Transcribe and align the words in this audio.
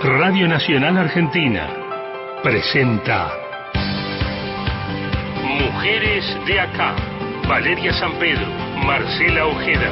Radio 0.00 0.46
Nacional 0.46 0.96
Argentina 0.96 1.68
presenta 2.40 3.32
Mujeres 5.42 6.24
de 6.46 6.60
Acá. 6.60 6.94
Valeria 7.48 7.92
San 7.94 8.12
Pedro, 8.20 8.46
Marcela 8.86 9.46
Ojeda. 9.46 9.90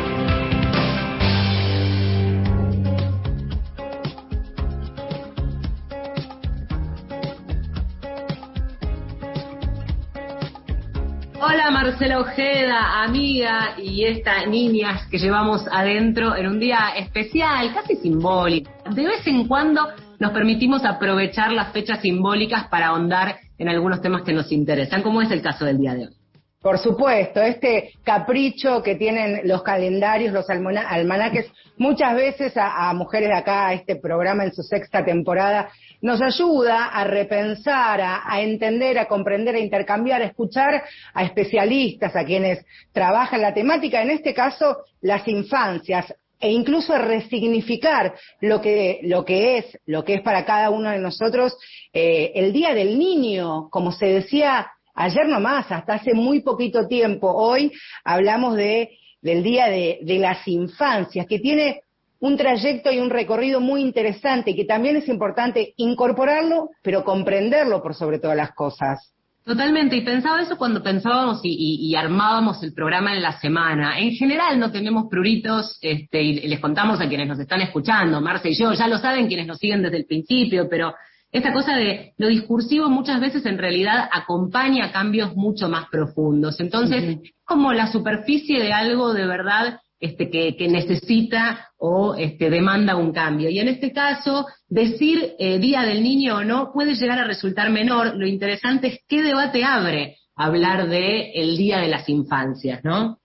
Hola 11.41 11.70
Marcela 11.73 12.20
Ojeda, 12.20 13.02
amiga 13.02 13.75
y 13.77 14.04
estas 14.04 14.46
niñas 14.46 15.04
que 15.09 15.18
llevamos 15.18 15.66
adentro 15.66 16.36
en 16.36 16.46
un 16.46 16.61
día 16.61 16.91
especial, 16.96 17.75
casi 17.75 17.96
simbólico. 17.96 18.75
De 18.91 19.05
vez 19.05 19.27
en 19.27 19.48
cuando 19.48 19.89
nos 20.19 20.33
permitimos 20.33 20.84
aprovechar 20.84 21.52
las 21.52 21.73
fechas 21.73 22.01
simbólicas 22.01 22.69
para 22.69 22.88
ahondar 22.88 23.37
en 23.59 23.69
algunos 23.69 24.01
temas 24.01 24.23
que 24.23 24.33
nos 24.33 24.52
interesan, 24.52 25.02
como 25.02 25.23
es 25.23 25.30
el 25.30 25.43
caso 25.43 25.65
del 25.65 25.79
día 25.79 25.95
de 25.95 26.06
hoy. 26.06 26.15
Por 26.62 26.79
supuesto, 26.79 27.41
este 27.41 27.93
capricho 28.02 28.83
que 28.83 28.96
tienen 28.96 29.43
los 29.45 29.62
calendarios, 29.62 30.33
los 30.33 30.48
almanaques, 30.51 31.46
muchas 31.77 32.16
veces 32.16 32.52
a, 32.57 32.93
mujeres 32.93 33.29
de 33.29 33.37
acá, 33.37 33.69
a 33.69 33.74
este 33.74 33.96
programa 33.96 34.45
en 34.45 34.52
su 34.52 34.62
sexta 34.62 35.05
temporada, 35.05 35.68
nos 36.01 36.21
ayuda 36.21 36.87
a 36.87 37.05
repensar, 37.05 38.01
a, 38.01 38.23
a, 38.24 38.41
entender, 38.41 38.98
a 38.98 39.07
comprender, 39.07 39.55
a 39.55 39.60
intercambiar, 39.60 40.23
a 40.23 40.27
escuchar 40.27 40.82
a 41.15 41.24
especialistas, 41.24 42.16
a 42.16 42.24
quienes 42.24 42.65
trabajan 42.93 43.43
la 43.43 43.55
temática, 43.55 44.02
en 44.02 44.10
este 44.10 44.34
caso 44.34 44.79
las 45.01 45.27
infancias, 45.29 46.12
e 46.38 46.52
incluso 46.52 46.96
resignificar 46.98 48.14
lo 48.40 48.60
que, 48.60 49.00
lo 49.02 49.24
que 49.24 49.58
es, 49.58 49.78
lo 49.86 50.04
que 50.04 50.14
es 50.14 50.22
para 50.22 50.45
cada 50.45 50.70
uno 50.70 50.90
de 50.90 50.98
nosotros 50.98 51.56
eh, 51.92 52.32
el 52.34 52.52
Día 52.52 52.74
del 52.74 52.98
Niño, 52.98 53.68
como 53.70 53.93
se 53.93 54.06
decía 54.06 54.66
ayer 54.95 55.28
nomás, 55.28 55.70
hasta 55.70 55.95
hace 55.95 56.15
muy 56.15 56.40
poquito 56.40 56.87
tiempo. 56.87 57.30
Hoy 57.30 57.73
hablamos 58.04 58.56
de, 58.56 58.98
del 59.20 59.43
Día 59.43 59.66
de, 59.68 59.98
de 60.02 60.18
las 60.18 60.46
Infancias, 60.46 61.26
que 61.26 61.38
tiene 61.38 61.80
un 62.20 62.37
trayecto 62.37 62.90
y 62.90 62.98
un 62.98 63.10
recorrido 63.10 63.60
muy 63.60 63.82
interesante 63.82 64.54
que 64.54 64.65
también 64.65 64.97
es 64.97 65.09
importante 65.09 65.75
incorporarlo, 65.76 66.71
pero 66.82 67.04
comprenderlo 67.04 67.82
por 67.82 67.94
sobre 67.94 68.19
todas 68.19 68.37
las 68.37 68.53
cosas. 68.53 69.16
Totalmente, 69.47 69.94
y 69.94 70.00
pensaba 70.00 70.43
eso 70.43 70.56
cuando 70.56 70.83
pensábamos 70.83 71.39
y, 71.44 71.50
y, 71.50 71.87
y, 71.87 71.94
armábamos 71.94 72.61
el 72.65 72.72
programa 72.75 73.15
en 73.15 73.22
la 73.22 73.39
semana. 73.39 73.97
En 73.97 74.11
general 74.11 74.59
no 74.59 74.72
tenemos 74.72 75.06
pruritos, 75.09 75.78
este, 75.83 76.21
y 76.21 76.49
les 76.49 76.59
contamos 76.59 77.00
a 77.00 77.06
quienes 77.06 77.28
nos 77.28 77.39
están 77.39 77.61
escuchando, 77.61 78.21
Marce 78.21 78.50
y 78.50 78.56
yo, 78.56 78.72
ya 78.72 78.89
lo 78.89 78.99
saben 78.99 79.28
quienes 79.28 79.47
nos 79.47 79.59
siguen 79.59 79.83
desde 79.83 79.99
el 79.99 80.05
principio, 80.05 80.69
pero 80.69 80.94
esta 81.31 81.53
cosa 81.53 81.77
de 81.77 82.12
lo 82.19 82.27
discursivo 82.27 82.89
muchas 82.89 83.21
veces 83.21 83.47
en 83.47 83.59
realidad 83.59 84.09
acompaña 84.11 84.91
cambios 84.91 85.37
mucho 85.37 85.69
más 85.69 85.89
profundos. 85.91 86.59
Entonces, 86.59 87.05
uh 87.05 87.21
-huh. 87.21 87.33
como 87.44 87.72
la 87.72 87.93
superficie 87.93 88.61
de 88.61 88.72
algo 88.72 89.15
de 89.15 89.27
verdad 89.27 89.78
este, 89.99 90.28
que, 90.28 90.69
necesita 90.69 91.71
o 91.78 92.15
este, 92.15 92.50
demanda 92.50 92.97
un 92.97 93.12
cambio. 93.12 93.49
Y 93.49 93.59
en 93.59 93.69
este 93.69 93.93
caso, 93.93 94.47
decir 94.69 95.34
eh, 95.39 95.59
Día 95.59 95.83
del 95.83 96.03
Niño 96.03 96.37
o 96.37 96.44
no 96.44 96.72
puede 96.72 96.94
llegar 96.94 97.19
a 97.19 97.27
resultar 97.27 97.71
menor. 97.71 98.15
Lo 98.17 98.27
interesante 98.27 98.89
es 98.89 99.00
qué 99.09 99.22
debate 99.22 99.65
abre 99.65 100.17
hablar 100.34 100.89
de 100.89 101.33
el 101.33 101.56
Día 101.56 101.78
de 101.78 101.89
las 101.89 102.09
Infancias, 102.09 102.84
¿no? 102.84 103.19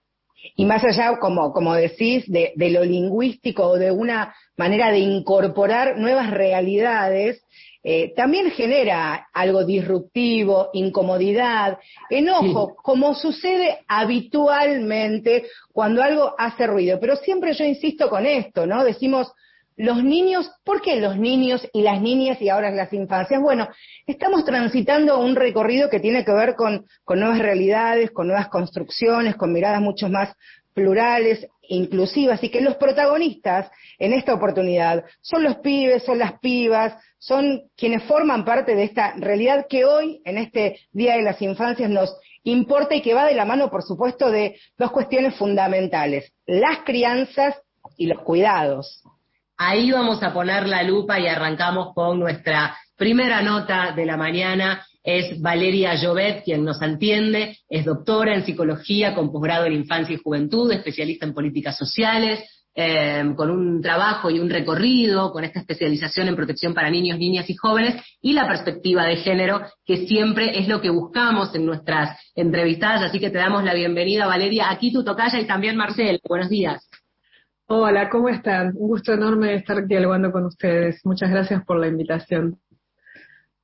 Y 0.56 0.64
más 0.64 0.82
allá, 0.82 1.18
como, 1.20 1.52
como 1.52 1.74
decís, 1.74 2.24
de, 2.26 2.52
de 2.56 2.70
lo 2.70 2.84
lingüístico 2.84 3.64
o 3.64 3.78
de 3.78 3.92
una 3.92 4.34
manera 4.56 4.90
de 4.90 4.98
incorporar 4.98 5.98
nuevas 5.98 6.30
realidades, 6.30 7.44
eh, 7.84 8.12
también 8.14 8.50
genera 8.50 9.28
algo 9.32 9.64
disruptivo, 9.64 10.70
incomodidad, 10.72 11.78
enojo, 12.10 12.68
sí. 12.68 12.74
como 12.82 13.14
sucede 13.14 13.80
habitualmente 13.88 15.46
cuando 15.72 16.02
algo 16.02 16.34
hace 16.38 16.66
ruido. 16.66 17.00
Pero 17.00 17.16
siempre 17.16 17.54
yo 17.54 17.64
insisto 17.64 18.08
con 18.08 18.24
esto, 18.24 18.66
¿no? 18.66 18.84
Decimos, 18.84 19.32
los 19.76 20.04
niños, 20.04 20.50
¿por 20.64 20.80
qué 20.80 20.96
los 20.96 21.16
niños 21.16 21.66
y 21.72 21.82
las 21.82 22.00
niñas 22.00 22.40
y 22.40 22.48
ahora 22.48 22.70
las 22.70 22.92
infancias? 22.92 23.40
Bueno, 23.40 23.68
estamos 24.06 24.44
transitando 24.44 25.18
un 25.18 25.34
recorrido 25.34 25.90
que 25.90 25.98
tiene 25.98 26.24
que 26.24 26.32
ver 26.32 26.54
con, 26.54 26.86
con 27.04 27.18
nuevas 27.18 27.38
realidades, 27.38 28.10
con 28.10 28.28
nuevas 28.28 28.48
construcciones, 28.48 29.34
con 29.34 29.52
miradas 29.52 29.80
mucho 29.80 30.08
más 30.08 30.34
plurales, 30.74 31.46
inclusivas, 31.68 32.42
y 32.44 32.50
que 32.50 32.60
los 32.60 32.76
protagonistas 32.76 33.70
en 33.98 34.12
esta 34.12 34.34
oportunidad 34.34 35.04
son 35.20 35.42
los 35.42 35.56
pibes, 35.56 36.02
son 36.04 36.18
las 36.18 36.38
pibas, 36.38 36.94
son 37.22 37.62
quienes 37.76 38.02
forman 38.02 38.44
parte 38.44 38.74
de 38.74 38.82
esta 38.82 39.14
realidad 39.16 39.66
que 39.70 39.84
hoy, 39.84 40.20
en 40.24 40.38
este 40.38 40.80
Día 40.90 41.14
de 41.14 41.22
las 41.22 41.40
Infancias, 41.40 41.88
nos 41.88 42.16
importa 42.42 42.96
y 42.96 43.00
que 43.00 43.14
va 43.14 43.26
de 43.26 43.36
la 43.36 43.44
mano, 43.44 43.70
por 43.70 43.84
supuesto, 43.84 44.28
de 44.28 44.58
dos 44.76 44.90
cuestiones 44.90 45.36
fundamentales, 45.36 46.32
las 46.46 46.80
crianzas 46.84 47.54
y 47.96 48.06
los 48.06 48.20
cuidados. 48.22 49.04
Ahí 49.56 49.92
vamos 49.92 50.20
a 50.24 50.32
poner 50.32 50.66
la 50.66 50.82
lupa 50.82 51.20
y 51.20 51.28
arrancamos 51.28 51.94
con 51.94 52.18
nuestra 52.18 52.76
primera 52.96 53.40
nota 53.40 53.92
de 53.94 54.04
la 54.04 54.16
mañana. 54.16 54.84
Es 55.04 55.40
Valeria 55.40 55.94
Llobet 55.94 56.42
quien 56.42 56.64
nos 56.64 56.82
entiende, 56.82 57.56
es 57.68 57.84
doctora 57.84 58.34
en 58.34 58.44
psicología 58.44 59.14
con 59.14 59.30
posgrado 59.30 59.66
en 59.66 59.74
infancia 59.74 60.16
y 60.16 60.20
juventud, 60.20 60.72
especialista 60.72 61.24
en 61.24 61.34
políticas 61.34 61.78
sociales, 61.78 62.40
eh, 62.74 63.22
con 63.36 63.50
un 63.50 63.82
trabajo 63.82 64.30
y 64.30 64.38
un 64.38 64.48
recorrido, 64.48 65.30
con 65.30 65.44
esta 65.44 65.60
especialización 65.60 66.28
en 66.28 66.36
protección 66.36 66.72
para 66.72 66.90
niños, 66.90 67.18
niñas 67.18 67.48
y 67.50 67.54
jóvenes, 67.54 68.02
y 68.20 68.32
la 68.32 68.48
perspectiva 68.48 69.04
de 69.04 69.16
género, 69.16 69.60
que 69.84 70.06
siempre 70.06 70.58
es 70.58 70.68
lo 70.68 70.80
que 70.80 70.90
buscamos 70.90 71.54
en 71.54 71.66
nuestras 71.66 72.18
entrevistadas. 72.34 73.02
Así 73.02 73.20
que 73.20 73.30
te 73.30 73.38
damos 73.38 73.64
la 73.64 73.74
bienvenida, 73.74 74.26
Valeria. 74.26 74.70
Aquí 74.70 74.92
tu 74.92 75.04
tocaya 75.04 75.38
y 75.38 75.46
también 75.46 75.76
Marcel. 75.76 76.20
Buenos 76.26 76.48
días. 76.48 76.88
Hola, 77.66 78.08
¿cómo 78.08 78.28
están? 78.28 78.68
Un 78.68 78.88
gusto 78.88 79.12
enorme 79.12 79.54
estar 79.54 79.86
dialogando 79.86 80.32
con 80.32 80.46
ustedes. 80.46 81.00
Muchas 81.04 81.30
gracias 81.30 81.64
por 81.64 81.78
la 81.78 81.88
invitación. 81.88 82.58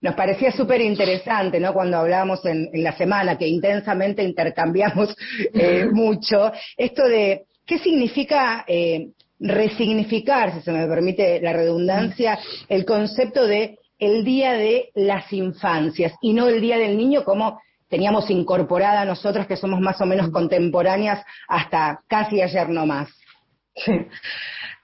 Nos 0.01 0.15
parecía 0.15 0.53
súper 0.53 0.81
interesante, 0.81 1.59
¿no? 1.59 1.73
Cuando 1.73 1.97
hablábamos 1.97 2.45
en, 2.47 2.69
en, 2.73 2.85
la 2.85 2.97
semana, 2.97 3.37
que 3.37 3.49
intensamente 3.49 4.23
intercambiamos 4.23 5.17
eh, 5.53 5.89
mucho, 5.93 6.53
esto 6.77 7.09
de 7.09 7.48
qué 7.69 7.79
significa 7.79 8.65
eh, 8.67 9.11
resignificar, 9.39 10.55
si 10.55 10.63
se 10.63 10.73
me 10.73 10.87
permite 10.89 11.41
la 11.41 11.53
redundancia, 11.53 12.39
el 12.69 12.85
concepto 12.85 13.47
de 13.47 13.79
el 13.99 14.25
día 14.25 14.55
de 14.55 14.91
las 14.95 15.33
infancias 15.33 16.15
y 16.23 16.33
no 16.33 16.49
el 16.49 16.61
día 16.61 16.79
del 16.79 16.97
niño 16.97 17.25
como 17.25 17.61
teníamos 17.89 18.31
incorporada 18.31 19.05
nosotros 19.05 19.47
que 19.47 19.57
somos 19.57 19.81
más 19.81 20.01
o 20.01 20.07
menos 20.07 20.31
contemporáneas 20.31 21.25
hasta 21.49 22.01
casi 22.09 22.41
ayer 22.41 22.69
no 22.69 22.87
más. 22.87 23.11
Sí. 23.75 23.93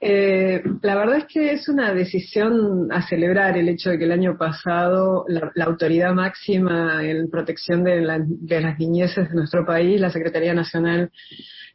Eh, 0.01 0.63
la 0.83 0.97
verdad 0.97 1.19
es 1.19 1.25
que 1.27 1.53
es 1.53 1.69
una 1.69 1.95
decisión 1.95 2.93
a 2.93 3.07
celebrar 3.07 3.57
el 3.57 3.69
hecho 3.71 3.91
de 3.91 3.99
que 3.99 4.05
el 4.05 4.13
año 4.13 4.37
pasado 4.37 5.25
la, 5.29 5.51
la 5.55 5.65
autoridad 5.65 6.13
máxima 6.13 7.03
en 7.03 7.31
protección 7.31 7.85
de, 7.85 8.03
la, 8.03 8.19
de, 8.23 8.61
las 8.61 8.79
niñeces 8.79 9.29
de 9.31 9.35
nuestro 9.35 9.65
país, 9.65 9.99
la 10.01 10.11
Secretaría 10.11 10.53
Nacional 10.53 11.11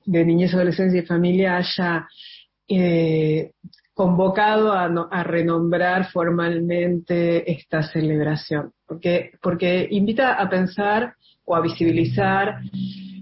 de 0.09 0.25
Niñez, 0.25 0.53
Adolescencia 0.53 1.01
y 1.01 1.05
Familia, 1.05 1.57
haya 1.57 2.07
eh, 2.67 3.51
convocado 3.93 4.73
a, 4.73 4.89
no, 4.89 5.07
a, 5.11 5.23
renombrar 5.23 6.09
formalmente 6.11 7.51
esta 7.51 7.83
celebración, 7.83 8.71
porque, 8.87 9.31
porque 9.41 9.87
invita 9.91 10.33
a 10.33 10.49
pensar 10.49 11.13
o 11.45 11.55
a 11.55 11.61
visibilizar 11.61 12.59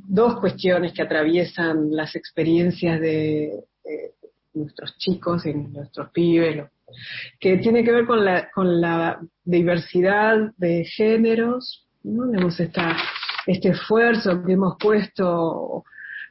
dos 0.07 0.39
cuestiones 0.39 0.93
que 0.93 1.01
atraviesan 1.01 1.91
las 1.91 2.15
experiencias 2.15 3.01
de, 3.01 3.51
de 3.83 4.13
nuestros 4.53 4.97
chicos 4.97 5.45
y 5.45 5.53
nuestros 5.53 6.09
pibes, 6.11 6.65
que 7.39 7.57
tiene 7.57 7.83
que 7.83 7.91
ver 7.91 8.05
con 8.05 8.23
la, 8.23 8.49
con 8.51 8.79
la 8.79 9.19
diversidad 9.43 10.53
de 10.57 10.85
géneros, 10.85 11.85
¿no? 12.03 12.29
Tenemos 12.31 12.57
esta, 12.59 12.95
este 13.45 13.69
esfuerzo 13.69 14.41
que 14.43 14.53
hemos 14.53 14.77
puesto, 14.79 15.83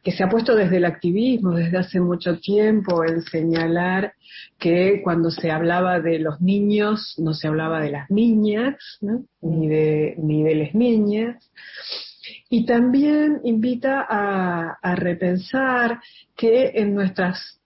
que 0.06 0.12
se 0.12 0.22
ha 0.22 0.28
puesto 0.28 0.54
desde 0.54 0.76
el 0.76 0.84
activismo, 0.84 1.50
desde 1.50 1.78
hace 1.78 1.98
mucho 1.98 2.38
tiempo, 2.38 3.04
en 3.04 3.22
señalar 3.22 4.12
que 4.56 5.00
cuando 5.02 5.32
se 5.32 5.50
hablaba 5.50 5.98
de 5.98 6.20
los 6.20 6.40
niños, 6.40 7.16
no 7.18 7.34
se 7.34 7.48
hablaba 7.48 7.80
de 7.80 7.90
las 7.90 8.08
niñas, 8.08 8.76
ni, 9.40 9.66
de, 9.66 10.54
las 10.54 10.76
niñas, 10.76 11.50
y 12.48 12.64
también 12.64 13.40
invita 13.42 14.06
a, 14.08 14.94
repensar 14.94 15.98
que 16.36 16.70
en 16.76 16.94
nuestras 16.94 17.60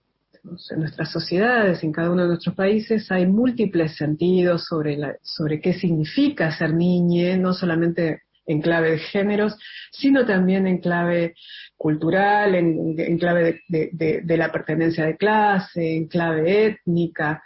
en 0.71 0.79
nuestras 0.79 1.11
sociedades, 1.11 1.83
en 1.83 1.91
cada 1.91 2.09
uno 2.09 2.23
de 2.23 2.29
nuestros 2.29 2.55
países, 2.55 3.11
hay 3.11 3.27
múltiples 3.27 3.95
sentidos 3.97 4.65
sobre, 4.65 4.97
sobre 5.21 5.61
qué 5.61 5.73
significa 5.73 6.57
ser 6.57 6.73
niña, 6.73 7.37
no 7.37 7.53
solamente 7.53 8.23
en 8.45 8.61
clave 8.61 8.91
de 8.91 8.99
géneros, 8.99 9.57
sino 9.91 10.25
también 10.25 10.67
en 10.67 10.79
clave 10.79 11.35
cultural, 11.77 12.55
en, 12.55 12.95
en 12.97 13.17
clave 13.17 13.43
de, 13.43 13.59
de, 13.67 13.89
de, 13.93 14.21
de, 14.21 14.37
la 14.37 14.51
pertenencia 14.51 15.05
de 15.05 15.17
clase, 15.17 15.95
en 15.95 16.07
clave 16.07 16.65
étnica. 16.65 17.41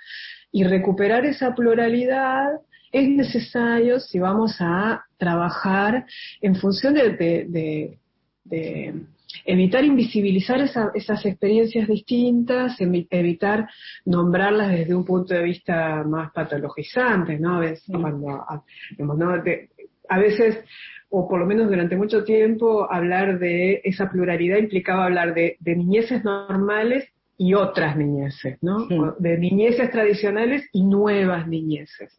Y 0.51 0.63
recuperar 0.63 1.25
esa 1.25 1.53
pluralidad 1.53 2.47
es 2.95 3.09
necesario 3.09 3.99
si 3.99 4.19
vamos 4.19 4.55
a 4.59 5.03
trabajar 5.17 6.05
en 6.39 6.55
función 6.55 6.93
de, 6.93 7.97
evitar 9.43 9.83
invisibilizar 9.83 10.61
esas 10.61 11.25
experiencias 11.25 11.89
distintas, 11.89 12.77
evitar 12.79 13.67
nombrarlas 14.05 14.71
desde 14.71 14.95
un 14.95 15.03
punto 15.03 15.33
de 15.33 15.43
vista 15.43 16.05
más 16.05 16.31
patologizante, 16.31 17.37
¿no? 17.37 17.57
A 17.57 17.59
veces, 17.59 17.83
cuando, 17.91 18.45
a 20.09 20.19
veces 20.19 20.63
o 21.09 21.27
por 21.27 21.39
lo 21.39 21.45
menos 21.45 21.69
durante 21.69 21.95
mucho 21.95 22.23
tiempo, 22.23 22.91
hablar 22.91 23.39
de 23.39 23.81
esa 23.83 24.09
pluralidad 24.09 24.57
implicaba 24.57 25.05
hablar 25.05 25.33
de, 25.33 25.57
niñeces 25.63 26.23
normales 26.23 27.07
y 27.37 27.53
otras 27.53 27.97
niñeces, 27.97 28.57
¿no? 28.61 28.87
De 29.19 29.37
niñeces 29.37 29.91
tradicionales 29.91 30.67
y 30.71 30.83
nuevas 30.83 31.47
niñeces. 31.47 32.17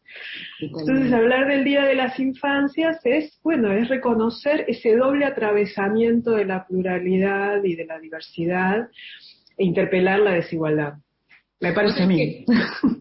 Entonces, 0.60 1.12
hablar 1.12 1.46
del 1.48 1.64
Día 1.64 1.84
de 1.84 1.94
las 1.94 2.18
Infancias 2.18 2.98
es, 3.04 3.38
bueno, 3.42 3.72
es 3.72 3.88
reconocer 3.88 4.64
ese 4.68 4.94
doble 4.94 5.24
atravesamiento 5.24 6.32
de 6.32 6.44
la 6.44 6.66
pluralidad 6.66 7.64
y 7.64 7.76
de 7.76 7.86
la 7.86 7.98
diversidad 7.98 8.88
e 9.58 9.64
interpelar 9.64 10.20
la 10.20 10.32
desigualdad. 10.32 10.94
Me 11.60 11.72
parece 11.72 12.02
a 12.02 12.06
mí. 12.06 12.44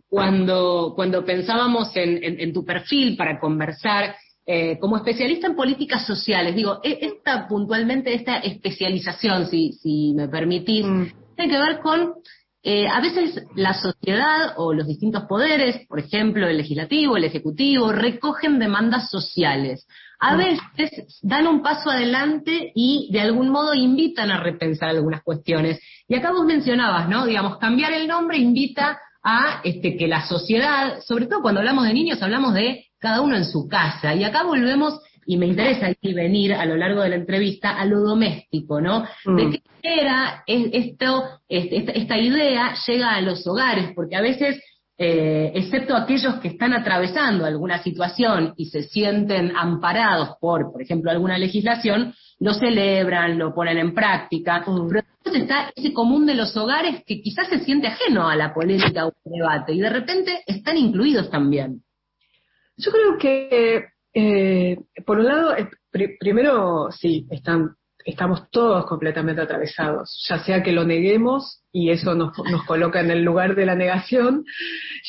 Cuando, 0.08 0.94
cuando 0.96 1.26
pensábamos 1.26 1.92
en 1.96 2.54
tu 2.54 2.64
perfil 2.64 3.18
para 3.18 3.38
conversar, 3.38 4.16
eh, 4.48 4.78
como 4.80 4.98
especialista 4.98 5.48
en 5.48 5.56
políticas 5.56 6.06
sociales, 6.06 6.56
digo, 6.56 6.80
e, 6.84 7.00
esta 7.02 7.48
puntualmente, 7.48 8.14
esta 8.14 8.38
especialización, 8.38 9.48
si, 9.48 9.74
si 9.74 10.14
me 10.14 10.28
permitís, 10.28 10.86
mm. 10.86 11.04
tiene 11.36 11.52
que 11.52 11.60
ver 11.60 11.80
con, 11.80 12.14
eh, 12.62 12.88
a 12.88 13.00
veces 13.00 13.44
la 13.56 13.74
sociedad 13.74 14.54
o 14.58 14.74
los 14.74 14.88
distintos 14.88 15.24
poderes, 15.26 15.88
por 15.88 16.00
ejemplo, 16.00 16.48
el 16.48 16.58
legislativo, 16.58 17.18
el 17.18 17.24
ejecutivo, 17.24 17.92
recogen 17.92 18.60
demandas 18.60 19.10
sociales. 19.10 19.88
A 20.20 20.36
mm. 20.36 20.38
veces 20.38 21.20
dan 21.24 21.48
un 21.48 21.62
paso 21.62 21.90
adelante 21.90 22.72
y 22.76 23.10
de 23.12 23.22
algún 23.22 23.50
modo 23.50 23.74
invitan 23.74 24.30
a 24.32 24.40
repensar 24.42 24.90
algunas 24.90 25.24
cuestiones. 25.24 25.80
Y 26.08 26.16
acá 26.16 26.32
vos 26.32 26.46
mencionabas, 26.46 27.10
¿no? 27.10 27.26
Digamos, 27.26 27.58
cambiar 27.58 27.94
el 27.94 28.08
nombre 28.08 28.38
invita 28.38 29.00
a 29.24 29.62
este, 29.64 29.98
que 29.98 30.08
la 30.08 30.26
sociedad, 30.28 31.02
sobre 31.02 31.26
todo 31.26 31.42
cuando 31.42 31.62
hablamos 31.62 31.86
de 31.86 31.94
niños, 31.94 32.22
hablamos 32.22 32.54
de 32.54 32.85
cada 33.00 33.22
uno 33.22 33.36
en 33.36 33.46
su 33.46 33.68
casa. 33.68 34.14
Y 34.16 34.24
acá 34.24 34.44
volvemos, 34.44 35.00
y 35.26 35.38
me 35.38 35.48
interesa 35.48 35.88
aquí 35.88 36.14
venir 36.14 36.54
a 36.54 36.66
lo 36.66 36.78
largo 36.78 37.02
de 37.02 37.10
la 37.10 37.16
entrevista, 37.16 37.78
a 37.78 37.86
lo 37.86 38.02
doméstico, 38.02 38.82
¿no? 38.82 39.06
De 39.26 39.46
mm. 39.46 39.52
qué 39.52 39.62
manera 39.84 40.44
esto, 40.48 41.24
esta, 41.48 42.18
idea 42.18 42.74
llega 42.88 43.16
a 43.16 43.22
los 43.22 43.46
hogares, 43.48 43.92
porque 43.96 44.16
a 44.16 44.22
veces 44.22 44.62
eh, 44.98 45.52
excepto 45.56 45.96
aquellos 45.96 46.36
que 46.36 46.48
están 46.50 46.74
atravesando 46.74 47.46
alguna 47.46 47.84
situación 47.84 48.54
y 48.56 48.68
se 48.68 48.84
sienten 48.84 49.52
amparados 49.56 50.38
por, 50.40 50.72
por 50.72 50.82
ejemplo, 50.82 51.12
alguna 51.12 51.38
legislación, 51.38 52.14
lo 52.40 52.54
celebran, 52.54 53.38
lo 53.38 53.54
ponen 53.54 53.78
en 53.78 53.94
práctica. 53.94 54.64
Mm. 54.66 54.88
Pero 54.88 55.02
entonces 55.18 55.44
está 55.44 55.72
ese 55.76 55.94
común 55.94 56.26
de 56.26 56.36
los 56.36 56.56
hogares 56.56 57.04
que 57.06 57.22
quizás 57.22 57.48
se 57.48 57.60
siente 57.60 57.88
ajeno 57.88 58.30
a 58.30 58.36
la 58.36 58.54
política 58.54 59.08
o 59.08 59.10
al 59.10 59.32
debate 59.32 59.74
y 59.74 59.80
de 59.80 59.90
repente 59.90 60.44
están 60.46 60.78
incluidos 60.78 61.30
también. 61.30 61.82
Yo 62.78 62.92
creo 62.92 63.18
que, 63.18 63.86
eh, 64.14 64.78
por 65.06 65.20
un 65.20 65.26
lado, 65.26 65.56
primero, 66.20 66.92
sí, 66.92 67.26
están, 67.32 67.76
estamos 68.04 68.50
todos 68.52 68.86
completamente 68.86 69.42
atravesados, 69.42 70.26
ya 70.30 70.44
sea 70.44 70.62
que 70.62 70.72
lo 70.72 70.84
neguemos 70.84 71.64
y 71.72 71.90
eso 71.90 72.16
nos, 72.16 72.38
nos 72.52 72.66
coloca 72.66 73.00
en 73.00 73.12
el 73.12 73.24
lugar 73.24 73.56
de 73.56 73.66
la 73.66 73.76
negación, 73.76 74.46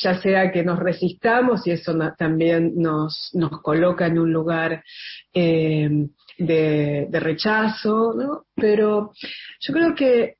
ya 0.01 0.19
sea 0.21 0.51
que 0.51 0.63
nos 0.63 0.79
resistamos 0.79 1.67
y 1.67 1.71
eso 1.71 1.93
también 2.17 2.73
nos, 2.75 3.29
nos 3.33 3.61
coloca 3.61 4.07
en 4.07 4.17
un 4.19 4.31
lugar 4.31 4.83
eh, 5.33 5.89
de, 6.37 7.07
de 7.09 7.19
rechazo, 7.19 8.13
¿no? 8.15 8.45
Pero 8.55 9.11
yo 9.59 9.73
creo 9.73 9.93
que 9.93 10.35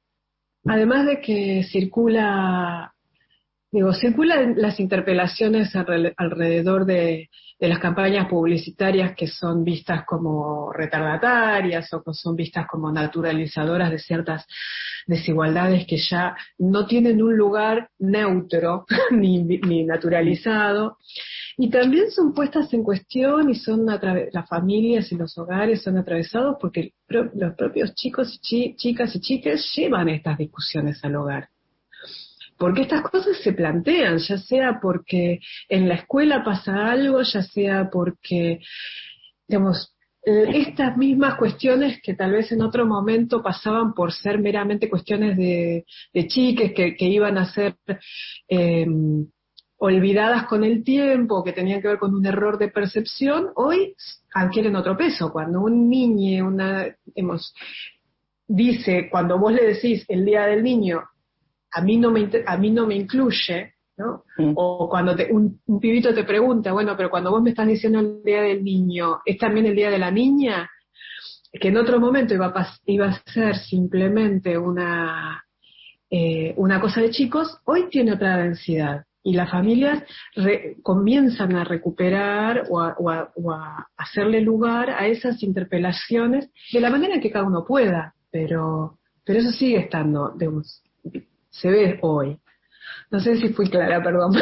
además 0.66 1.06
de 1.06 1.20
que 1.22 1.64
circula 1.70 2.94
Digo, 3.70 3.92
circulan 3.94 4.56
las 4.56 4.80
interpelaciones 4.80 5.76
alrededor 5.76 6.86
de, 6.86 7.30
las 7.60 7.80
campañas 7.80 8.30
publicitarias 8.30 9.14
que 9.14 9.28
son 9.28 9.66
vistas 9.66 10.06
como 10.06 10.72
retardatarias 10.72 11.92
o 11.94 12.02
que 12.02 12.14
son 12.14 12.36
vistas 12.36 12.66
como 12.66 12.92
naturalizadoras 12.94 13.92
de 13.92 14.00
ciertas 14.00 14.46
desigualdades 15.06 15.86
que 15.86 15.98
ya 15.98 16.36
no 16.60 16.86
tienen 16.86 17.22
un 17.22 17.36
lugar 17.36 17.90
neutro 18.00 18.86
ni, 19.12 19.84
naturalizado. 19.84 20.98
Y 21.58 21.70
también 21.70 22.10
son 22.12 22.34
puestas 22.34 22.72
en 22.74 22.84
cuestión 22.84 23.50
y 23.50 23.56
son 23.56 23.86
las 23.86 24.48
familias 24.48 25.12
y 25.12 25.16
los 25.18 25.38
hogares 25.38 25.82
son 25.82 25.98
atravesados 25.98 26.56
porque 26.62 26.94
los 27.10 27.56
propios 27.56 27.94
chicos 27.96 28.40
y 28.50 28.76
chicas 28.78 29.14
y 29.16 29.20
chiques 29.20 29.74
llevan 29.76 30.08
estas 30.08 30.38
discusiones 30.38 31.04
al 31.04 31.16
hogar 31.16 31.50
porque 32.58 32.84
estas 32.84 33.02
cosas 33.02 33.38
se 33.44 33.54
plantean, 33.54 34.18
ya 34.18 34.38
sea 34.38 34.80
porque 34.82 35.40
en 35.70 35.88
la 35.88 35.96
escuela 35.96 36.44
pasa 36.44 36.92
algo, 36.92 37.22
ya 37.22 37.44
sea 37.44 37.90
porque, 37.92 38.60
digamos, 39.48 39.94
estas 40.24 40.98
mismas 40.98 41.36
cuestiones 41.36 42.02
que 42.02 42.14
tal 42.14 42.32
vez 42.32 42.52
en 42.52 42.62
otro 42.62 42.86
momento 42.86 43.42
pasaban 43.42 43.94
por 43.94 44.12
ser 44.12 44.40
meramente 44.40 44.90
cuestiones 44.90 45.38
de, 45.38 45.86
chiques 46.28 46.74
que, 46.74 46.96
iban 47.00 47.38
a 47.38 47.46
ser 47.46 47.76
em, 48.50 49.26
olvidadas 49.78 50.46
con 50.48 50.66
el 50.66 50.84
tiempo, 50.84 51.44
que 51.44 51.54
tenían 51.54 51.82
que 51.82 51.88
ver 51.88 52.00
con 52.00 52.14
un 52.14 52.26
error 52.26 52.58
de 52.58 52.68
percepción, 52.68 53.50
hoy 53.56 53.96
adquieren 54.34 54.76
otro 54.76 54.98
peso. 54.98 55.32
Cuando 55.32 55.62
un 55.62 55.90
niño, 55.90 56.48
una, 56.48 56.88
digamos, 57.06 57.54
dice, 58.48 59.08
cuando 59.10 59.40
vos 59.40 59.54
le 59.54 59.66
decís 59.66 60.04
el 60.10 60.26
día 60.26 60.46
del 60.48 60.62
niño, 60.62 61.04
a 61.72 61.82
mí 61.82 61.98
no 61.98 62.12
me, 62.12 62.30
a 62.46 62.58
mí 62.58 62.72
no 62.72 62.88
me 62.88 62.96
incluye, 62.96 63.74
¿no? 63.98 64.24
Mm. 64.38 64.54
O 64.56 64.88
cuando 64.90 65.16
un, 65.32 65.60
pibito 65.80 66.14
te 66.14 66.24
pregunta, 66.24 66.72
bueno, 66.72 66.96
pero 66.96 67.10
cuando 67.10 67.32
vos 67.32 67.42
me 67.42 67.50
estás 67.50 67.68
diciendo 67.68 68.00
el 68.00 68.24
día 68.24 68.42
del 68.42 68.64
niño, 68.64 69.20
¿es 69.26 69.38
también 69.38 69.66
el 69.66 69.76
día 69.76 69.90
de 69.90 70.00
la 70.00 70.12
niña? 70.12 70.70
Que 71.52 71.70
en 71.70 71.78
otro 71.78 72.00
momento 72.00 72.34
iba 72.34 72.48
a, 72.48 72.68
iba 72.86 73.08
a 73.08 73.32
ser 73.32 73.58
simplemente 73.58 74.58
una, 74.58 75.44
eh, 76.10 76.54
una 76.58 76.80
cosa 76.80 77.02
de 77.02 77.10
chicos, 77.10 77.60
hoy 77.66 77.90
tiene 77.90 78.14
otra 78.14 78.38
densidad. 78.38 79.04
Y 79.24 79.34
las 79.34 79.52
familias 79.52 80.04
comienzan 80.84 81.54
a 81.58 81.66
recuperar 81.66 82.64
o 82.70 82.80
a, 82.80 82.96
o 82.98 83.52
a 83.52 83.90
hacerle 83.98 84.40
lugar 84.40 84.90
a 84.90 85.06
esas 85.08 85.44
interpelaciones 85.44 86.50
de 86.72 86.80
la 86.80 86.90
manera 86.90 87.20
que 87.20 87.30
cada 87.30 87.44
uno 87.44 87.66
pueda, 87.66 88.14
pero, 88.32 89.00
pero 89.26 89.40
eso 89.40 89.52
sigue 89.52 89.80
estando, 89.80 90.32
digamos, 90.38 90.82
se 91.60 91.70
ve 91.70 92.00
hoy. 92.02 92.38
No 93.10 93.20
sé 93.20 93.38
si 93.38 93.50
fui 93.50 93.70
clara, 93.70 94.02
perdón. 94.04 94.34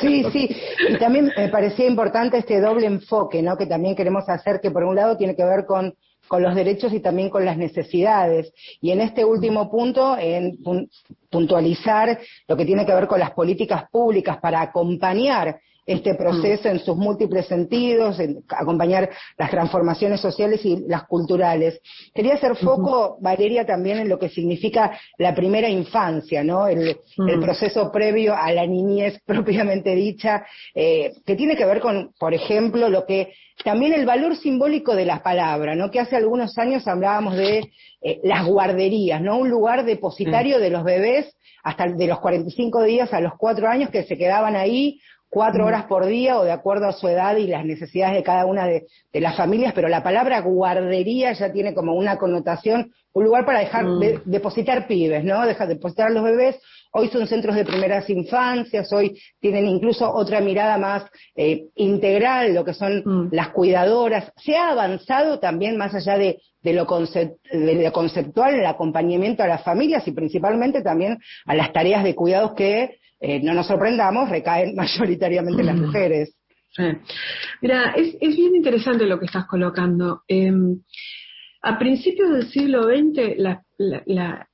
Sí, 0.00 0.24
sí, 0.32 0.48
y 0.88 0.96
también 0.96 1.30
me 1.36 1.48
parecía 1.48 1.86
importante 1.86 2.38
este 2.38 2.60
doble 2.60 2.86
enfoque, 2.86 3.42
¿no? 3.42 3.56
Que 3.56 3.66
también 3.66 3.94
queremos 3.94 4.28
hacer, 4.28 4.60
que 4.60 4.70
por 4.70 4.82
un 4.82 4.96
lado 4.96 5.16
tiene 5.16 5.36
que 5.36 5.44
ver 5.44 5.66
con, 5.66 5.94
con 6.26 6.42
los 6.42 6.54
derechos 6.54 6.92
y 6.92 7.00
también 7.00 7.30
con 7.30 7.44
las 7.44 7.56
necesidades. 7.56 8.52
Y 8.80 8.90
en 8.90 9.00
este 9.00 9.24
último 9.24 9.70
punto, 9.70 10.16
en 10.18 10.58
puntualizar 11.30 12.18
lo 12.48 12.56
que 12.56 12.64
tiene 12.64 12.84
que 12.84 12.94
ver 12.94 13.06
con 13.06 13.20
las 13.20 13.30
políticas 13.32 13.84
públicas 13.90 14.38
para 14.38 14.62
acompañar 14.62 15.60
este 15.86 16.14
proceso 16.14 16.68
en 16.68 16.78
sus 16.78 16.96
múltiples 16.96 17.46
sentidos, 17.46 18.20
en 18.20 18.44
acompañar 18.48 19.10
las 19.36 19.50
transformaciones 19.50 20.20
sociales 20.20 20.64
y 20.64 20.84
las 20.86 21.04
culturales. 21.04 21.80
Quería 22.14 22.34
hacer 22.34 22.56
foco, 22.56 23.16
Valeria, 23.20 23.66
también 23.66 23.98
en 23.98 24.08
lo 24.08 24.18
que 24.18 24.28
significa 24.28 24.98
la 25.18 25.34
primera 25.34 25.68
infancia, 25.68 26.44
¿no? 26.44 26.66
El, 26.66 26.96
proceso 27.40 27.90
previo 27.90 28.34
a 28.36 28.52
la 28.52 28.66
niñez 28.66 29.20
propiamente 29.26 29.94
dicha, 29.94 30.44
eh, 30.74 31.12
que 31.26 31.34
tiene 31.34 31.56
que 31.56 31.64
ver 31.64 31.80
con, 31.80 32.12
por 32.18 32.32
ejemplo, 32.34 32.88
lo 32.88 33.04
que 33.04 33.32
también 33.64 33.92
el 33.92 34.06
valor 34.06 34.36
simbólico 34.36 34.94
de 34.94 35.04
la 35.04 35.22
palabra, 35.22 35.74
¿no? 35.74 35.90
Que 35.90 36.00
hace 36.00 36.16
algunos 36.16 36.56
años 36.58 36.86
hablábamos 36.86 37.36
de 37.36 37.70
eh, 38.00 38.20
las 38.22 38.46
guarderías, 38.46 39.20
¿no? 39.20 39.38
Un 39.38 39.50
lugar 39.50 39.84
depositario 39.84 40.58
de 40.58 40.70
los 40.70 40.84
bebés 40.84 41.36
hasta 41.62 41.86
de 41.86 42.06
los 42.06 42.18
45 42.20 42.82
días 42.82 43.12
a 43.12 43.20
los 43.20 43.34
4 43.38 43.68
años 43.68 43.90
que 43.90 44.04
se 44.04 44.16
quedaban 44.16 44.56
ahí 44.56 45.00
cuatro 45.32 45.64
horas 45.64 45.86
por 45.86 46.04
día 46.04 46.38
o 46.38 46.44
de 46.44 46.52
acuerdo 46.52 46.86
a 46.86 46.92
su 46.92 47.08
edad 47.08 47.36
y 47.36 47.46
las 47.46 47.64
necesidades 47.64 48.16
de 48.16 48.22
cada 48.22 48.44
una 48.44 48.66
de, 48.66 48.86
las 49.14 49.34
familias, 49.34 49.72
pero 49.72 49.88
la 49.88 50.02
palabra 50.02 50.42
guardería 50.42 51.32
ya 51.32 51.50
tiene 51.50 51.72
como 51.72 51.94
una 51.94 52.18
connotación, 52.18 52.92
un 53.14 53.24
lugar 53.24 53.46
para 53.46 53.60
dejar 53.60 53.86
de, 53.86 54.20
depositar 54.26 54.86
pibes, 54.86 55.24
¿no? 55.24 55.46
Dejar 55.46 55.68
de 55.68 55.74
depositar 55.76 56.08
a 56.08 56.10
los 56.10 56.22
bebés. 56.22 56.60
Hoy 56.92 57.08
son 57.08 57.26
centros 57.26 57.56
de 57.56 57.64
primeras 57.64 58.10
infancias, 58.10 58.92
hoy 58.92 59.18
tienen 59.40 59.64
incluso 59.64 60.12
otra 60.12 60.42
mirada 60.42 60.76
más 60.76 61.04
eh, 61.34 61.64
integral, 61.76 62.52
lo 62.54 62.62
que 62.66 62.74
son 62.74 63.02
mm. 63.02 63.28
las 63.32 63.48
cuidadoras. 63.48 64.30
Se 64.36 64.54
ha 64.54 64.68
avanzado 64.68 65.38
también 65.38 65.78
más 65.78 65.94
allá 65.94 66.18
de, 66.18 66.42
de 66.60 66.74
lo, 66.74 66.84
de 66.84 67.74
lo 67.82 67.92
conceptual, 67.92 68.54
el 68.54 68.66
acompañamiento 68.66 69.42
a 69.42 69.46
las 69.46 69.64
familias 69.64 70.06
y 70.06 70.12
principalmente 70.12 70.82
también 70.82 71.16
a 71.46 71.54
las 71.54 71.72
tareas 71.72 72.04
de 72.04 72.14
cuidados 72.14 72.52
que 72.52 72.98
eh, 73.24 73.40
no 73.40 73.54
nos 73.54 73.68
sorprendamos, 73.68 74.28
recaen 74.28 74.74
mayoritariamente 74.76 75.62
las 75.62 75.76
mujeres. 75.76 76.34
Mira, 77.60 77.92
es, 77.92 78.18
bien 78.18 78.56
interesante 78.56 79.06
lo 79.06 79.18
que 79.18 79.26
estás 79.26 79.46
colocando. 79.46 80.22
Em, 80.26 80.80
a 81.62 81.78
principios 81.78 82.32
del 82.32 82.50
siglo 82.50 82.84
XX, 82.84 83.36
la, 84.06 84.48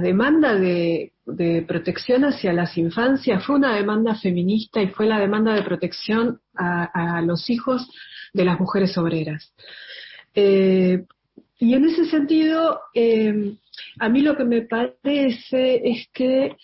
demanda 0.00 0.54
de, 0.54 1.12
protección 1.66 2.24
hacia 2.24 2.52
las 2.52 2.78
infancias 2.78 3.44
fue 3.44 3.56
una 3.56 3.74
demanda 3.74 4.14
feminista 4.14 4.80
y 4.80 4.88
fue 4.88 5.06
la 5.06 5.18
demanda 5.18 5.54
de 5.54 5.62
protección 5.62 6.40
a, 6.54 7.20
los 7.22 7.50
hijos 7.50 7.90
de 8.32 8.44
las 8.44 8.60
mujeres 8.60 8.96
obreras. 8.96 9.52
Eh, 10.34 11.04
y 11.58 11.74
en 11.74 11.84
ese 11.86 12.04
sentido, 12.04 12.80
em, 12.94 13.56
a 13.98 14.08
mí 14.08 14.20
lo 14.22 14.36
que 14.36 14.44
me 14.44 14.62
parece 14.62 15.80
es 15.84 16.08
que 16.12 16.56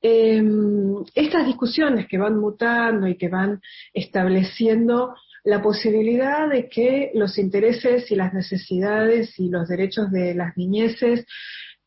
em, 0.00 0.94
estas 1.14 1.46
discusiones 1.46 2.06
que 2.06 2.18
van 2.18 2.38
mutando 2.38 3.06
y 3.06 3.16
que 3.16 3.28
van 3.28 3.60
estableciendo 3.92 5.14
la 5.44 5.62
posibilidad 5.62 6.48
de 6.48 6.68
que 6.68 7.10
los 7.14 7.38
intereses 7.38 8.10
y 8.10 8.16
las 8.16 8.34
necesidades 8.34 9.38
y 9.38 9.48
los 9.48 9.68
derechos 9.68 10.10
de 10.10 10.34
las 10.34 10.56
niñeces 10.56 11.24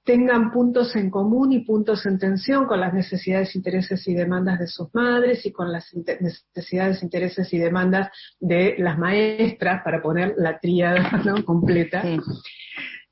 tengan 0.03 0.51
puntos 0.51 0.95
en 0.95 1.11
común 1.11 1.51
y 1.51 1.59
puntos 1.59 2.05
en 2.05 2.17
tensión 2.17 2.65
con 2.65 2.79
las 2.79 2.93
necesidades, 2.93 3.55
intereses 3.55 4.07
y 4.07 4.15
demandas 4.15 4.59
de 4.59 4.67
sus 4.67 4.93
madres 4.93 5.45
y 5.45 5.51
con 5.51 5.71
las 5.71 5.93
necesidades, 5.93 7.03
intereses 7.03 7.53
y 7.53 7.59
demandas 7.59 8.09
de 8.39 8.75
las 8.79 8.97
maestras, 8.97 9.83
para 9.83 10.01
poner 10.01 10.33
la 10.37 10.59
tríada 10.59 11.11
completa, 11.45 12.03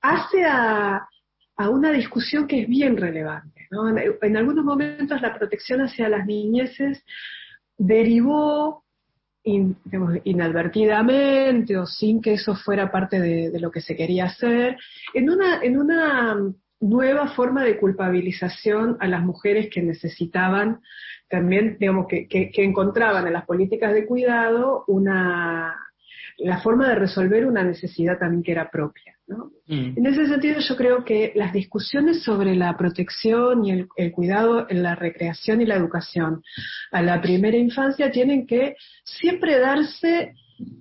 hace 0.02 0.46
a, 0.46 1.08
una 1.68 1.92
discusión 1.92 2.48
que 2.48 2.62
es 2.62 2.70
bien 2.70 2.96
relevante. 2.96 3.68
En, 4.22 4.38
algunos 4.38 4.64
momentos 4.64 5.22
la 5.22 5.38
protección 5.38 5.82
hacia 5.82 6.08
las 6.08 6.26
niñeces 6.26 7.04
derivó 7.78 8.86
inadvertidamente 9.44 11.78
o 11.78 11.86
sin 11.86 12.22
que 12.22 12.34
eso 12.34 12.56
fuera 12.56 12.92
parte 12.92 13.20
de, 13.20 13.60
lo 13.60 13.72
que 13.72 13.82
se 13.82 13.96
quería 13.96 14.26
hacer, 14.26 14.78
en 15.14 15.30
una, 15.30 16.36
nueva 16.82 17.28
forma 17.36 17.66
de 17.66 17.78
culpabilización 17.78 18.96
a 19.02 19.08
las 19.08 19.22
mujeres 19.22 19.70
que 19.70 19.82
necesitaban 19.82 20.80
también, 21.28 21.76
digamos, 21.78 22.08
que, 22.08 22.52
encontraban 22.54 23.28
en 23.28 23.34
las 23.34 23.46
políticas 23.46 23.94
de 23.94 24.06
cuidado 24.06 24.86
una 24.88 25.76
la 26.40 26.62
forma 26.62 26.90
de 26.90 26.96
resolver 26.96 27.46
una 27.46 27.64
necesidad 27.64 28.18
también 28.18 28.44
que 28.44 28.52
era 28.52 28.70
propia. 28.70 29.16
¿no? 29.28 29.52
Mm. 29.68 29.98
En 29.98 30.06
ese 30.06 30.28
sentido, 30.28 30.60
yo 30.60 30.76
creo 30.76 31.06
que 31.06 31.34
las 31.36 31.54
discusiones 31.54 32.24
sobre 32.24 32.56
la 32.56 32.76
protección 32.78 33.66
y 33.66 33.72
el, 33.72 33.88
el, 33.96 34.12
cuidado 34.12 34.66
en 34.70 34.82
la 34.82 34.96
recreación 34.96 35.62
y 35.62 35.66
la 35.66 35.76
educación 35.76 36.42
a 36.92 37.02
la 37.02 37.22
primera 37.22 37.58
infancia 37.58 38.12
tienen 38.12 38.48
que 38.48 38.76
siempre 39.04 39.60
darse 39.60 40.34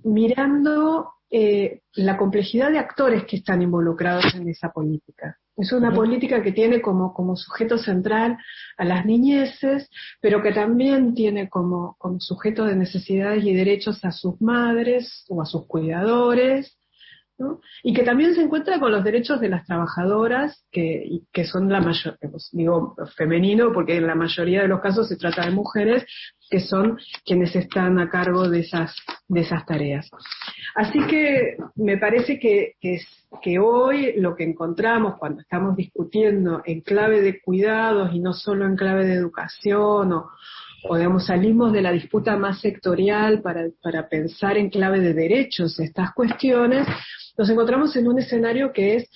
mirando 0.05 1.13
eh, 1.31 1.83
la 1.95 2.17
complejidad 2.17 2.71
de 2.71 2.79
actores 2.79 3.25
que 3.25 3.37
están 3.37 3.61
involucrados 3.61 4.35
en 4.35 4.49
esa 4.49 4.71
política. 4.71 5.37
Es 5.59 5.73
una 5.73 5.93
política 5.93 6.41
que 6.41 6.53
tiene 6.53 6.81
como, 6.81 7.13
como 7.13 7.35
sujeto 7.35 7.79
central 7.79 8.39
a 8.77 8.85
las 8.85 9.05
niñeces, 9.05 9.91
pero 10.21 10.41
que 10.41 10.53
también 10.53 11.15
tiene 11.15 11.49
como, 11.49 11.97
como 11.99 12.21
sujeto 12.21 12.65
de 12.65 12.77
necesidades 12.77 13.45
y 13.45 13.53
derechos 13.53 14.05
a 14.05 14.13
sus 14.13 14.41
madres 14.41 15.25
o 15.29 15.43
a 15.43 15.47
sus 15.47 15.67
cuidadores, 15.67 16.78
y 17.83 17.95
que 17.95 18.03
también 18.03 18.35
se 18.35 18.43
encuentra 18.43 18.79
con 18.79 18.91
los 18.91 19.05
derechos 19.05 19.41
de 19.41 19.49
las 19.49 19.65
trabajadoras, 19.67 20.65
que, 20.71 21.21
que 21.33 21.45
son 21.45 21.69
la 21.71 21.81
mayor, 21.81 22.19
digo 22.53 22.97
femenino, 23.17 23.73
porque 23.73 23.97
en 23.97 24.07
la 24.07 24.15
mayoría 24.15 24.63
de 24.63 24.69
los 24.69 24.81
casos 24.81 25.09
se 25.09 25.17
trata 25.17 25.45
de 25.45 25.53
mujeres, 25.53 26.05
que 26.51 26.61
son 26.61 26.99
quienes 27.25 27.55
están 27.55 27.99
a 27.99 28.09
cargo 28.09 28.49
de 28.49 28.61
esas, 28.61 28.95
de 29.29 29.41
esas 29.41 29.65
tareas. 29.67 30.09
Así 30.75 30.99
que 31.07 31.57
me 31.77 31.99
parece 31.99 32.39
que, 32.39 32.73
que, 32.81 33.01
que 33.43 33.59
hoy 33.59 34.15
lo 34.17 34.35
que 34.35 34.45
encontramos 34.45 35.17
cuando 35.19 35.41
estamos 35.41 35.77
discutiendo 35.77 36.63
en 36.65 36.81
clave 36.81 37.21
de 37.21 37.41
cuidados 37.41 38.15
y 38.15 38.21
no 38.21 38.33
solo 38.33 38.67
en 38.67 38.77
clave 38.77 39.07
de 39.07 39.15
educación 39.15 40.13
o, 40.13 40.31
o 40.85 40.97
digamos, 40.97 41.27
salimos 41.27 41.73
de 41.73 41.83
la 41.83 41.93
disputa 41.93 42.37
más 42.37 42.61
sectorial 42.61 43.43
para, 43.43 43.67
para 43.83 44.09
pensar 44.09 44.57
en 44.57 44.71
clave 44.71 45.01
de 45.01 45.15
derechos 45.15 45.79
estas 45.81 46.13
cuestiones, 46.15 46.87
nos 47.39 47.49
encontramos 47.49 47.95
en 47.97 48.09
un 48.09 48.19
escenario 48.19 48.73
que 48.73 48.97
es 48.97 49.11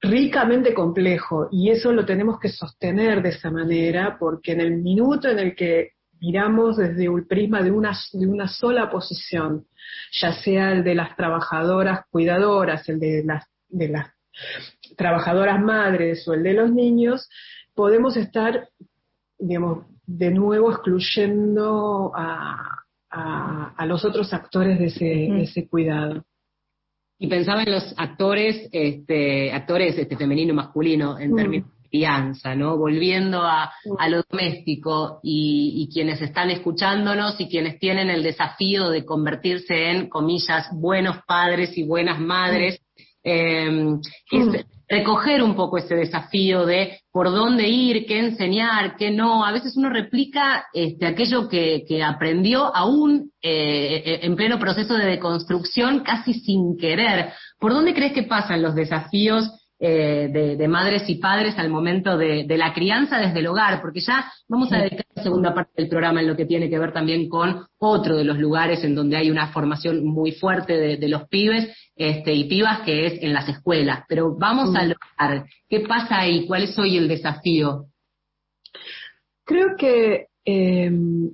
ricamente 0.00 0.72
complejo 0.72 1.48
y 1.50 1.70
eso 1.70 1.92
lo 1.92 2.06
tenemos 2.06 2.38
que 2.38 2.48
sostener 2.48 3.22
de 3.22 3.30
esa 3.30 3.50
manera 3.50 4.16
porque 4.18 4.52
en 4.52 4.60
el 4.60 4.78
minuto 4.78 5.28
en 5.28 5.38
el 5.40 5.54
que 5.54 5.90
miramos 6.20 6.76
desde 6.76 7.08
un 7.08 7.26
prisma 7.26 7.62
de 7.62 7.70
una, 7.70 7.92
de 8.12 8.26
una 8.26 8.46
sola 8.46 8.90
posición, 8.90 9.66
ya 10.12 10.32
sea 10.32 10.72
el 10.72 10.84
de 10.84 10.94
las 10.94 11.16
trabajadoras 11.16 12.06
cuidadoras, 12.10 12.88
el 12.88 13.00
de 13.00 13.24
las, 13.24 13.44
de 13.68 13.88
las 13.88 14.10
trabajadoras 14.96 15.60
madres 15.60 16.26
o 16.28 16.34
el 16.34 16.42
de 16.42 16.54
los 16.54 16.72
niños, 16.72 17.28
podemos 17.74 18.16
estar, 18.16 18.68
digamos, 19.38 19.86
de 20.06 20.30
nuevo 20.30 20.70
excluyendo 20.70 22.12
a, 22.14 22.84
a, 23.10 23.86
los 23.86 24.04
otros 24.04 24.32
actores 24.32 24.78
de 24.78 24.86
ese, 24.86 25.04
de 25.04 25.42
ese 25.42 25.68
cuidado. 25.68 26.24
Y 27.22 27.28
pensaba 27.28 27.62
en 27.62 27.72
los 27.72 27.94
actores, 27.98 28.68
este, 28.72 29.52
actores 29.52 29.96
este, 29.98 30.16
femenino 30.16 30.52
y 30.52 30.56
masculino 30.56 31.18
en 31.18 31.32
mm. 31.32 31.36
términos 31.36 31.68
de 31.68 31.88
crianza, 31.90 32.54
¿no? 32.54 32.78
Volviendo 32.78 33.42
a, 33.42 33.70
a 33.98 34.08
lo 34.08 34.22
doméstico 34.30 35.20
y, 35.22 35.74
y, 35.76 35.92
quienes 35.92 36.22
están 36.22 36.50
escuchándonos 36.50 37.38
y 37.38 37.48
quienes 37.48 37.78
tienen 37.78 38.08
el 38.08 38.22
desafío 38.22 38.88
de 38.88 39.04
convertirse 39.04 39.90
en, 39.90 40.08
comillas, 40.08 40.68
buenos 40.72 41.18
padres 41.26 41.76
y 41.76 41.82
buenas 41.82 42.18
madres. 42.18 42.80
Eh, 43.22 43.98
recoger 44.88 45.42
un 45.42 45.54
poco 45.54 45.76
ese 45.76 45.94
desafío 45.94 46.64
de 46.64 46.99
por 47.12 47.30
dónde 47.30 47.68
ir, 47.68 48.06
qué 48.06 48.20
enseñar, 48.20 48.96
qué 48.96 49.10
no. 49.10 49.44
A 49.44 49.52
veces 49.52 49.76
uno 49.76 49.90
replica 49.90 50.66
este, 50.72 51.06
aquello 51.06 51.48
que, 51.48 51.84
que 51.86 52.02
aprendió 52.02 52.74
aún 52.74 53.32
eh, 53.42 54.02
eh, 54.04 54.20
en 54.22 54.36
pleno 54.36 54.58
proceso 54.58 54.94
de 54.94 55.06
deconstrucción, 55.06 56.00
casi 56.00 56.34
sin 56.34 56.76
querer. 56.76 57.32
¿Por 57.58 57.72
dónde 57.72 57.94
crees 57.94 58.12
que 58.12 58.22
pasan 58.22 58.62
los 58.62 58.74
desafíos 58.74 59.50
eh, 59.82 60.28
de, 60.58 60.68
madres 60.68 61.08
y 61.08 61.14
padres 61.14 61.56
al 61.56 61.70
momento 61.70 62.18
de, 62.18 62.44
la 62.58 62.74
crianza 62.74 63.16
desde 63.16 63.38
el 63.38 63.46
hogar, 63.46 63.80
porque 63.80 64.00
ya 64.00 64.30
vamos 64.46 64.70
a 64.74 64.76
dedicar 64.76 65.06
la 65.14 65.22
segunda 65.22 65.54
parte 65.54 65.72
del 65.74 65.88
programa 65.88 66.20
en 66.20 66.26
lo 66.26 66.36
que 66.36 66.44
tiene 66.44 66.68
que 66.68 66.78
ver 66.78 66.92
también 66.92 67.30
con 67.30 67.64
otro 67.78 68.14
de 68.18 68.24
los 68.24 68.36
lugares 68.36 68.84
en 68.84 68.94
donde 68.94 69.16
hay 69.16 69.30
una 69.30 69.48
formación 69.52 70.04
muy 70.04 70.32
fuerte 70.32 70.98
de, 70.98 71.08
los 71.08 71.26
pibes 71.28 71.74
este, 71.96 72.34
y 72.34 72.44
pibas, 72.44 72.80
que 72.80 73.06
es 73.06 73.22
en 73.22 73.32
las 73.32 73.48
escuelas. 73.48 74.04
Pero 74.06 74.36
vamos 74.36 74.76
al 74.76 74.94
hogar. 74.94 75.46
¿Qué 75.66 75.80
pasa 75.80 76.18
ahí? 76.18 76.46
¿Cuál 76.46 76.64
es 76.64 76.78
hoy 76.78 76.98
el 76.98 77.08
desafío? 77.08 77.86
Creo 79.46 79.76
que 79.78 80.26
em, 80.44 81.30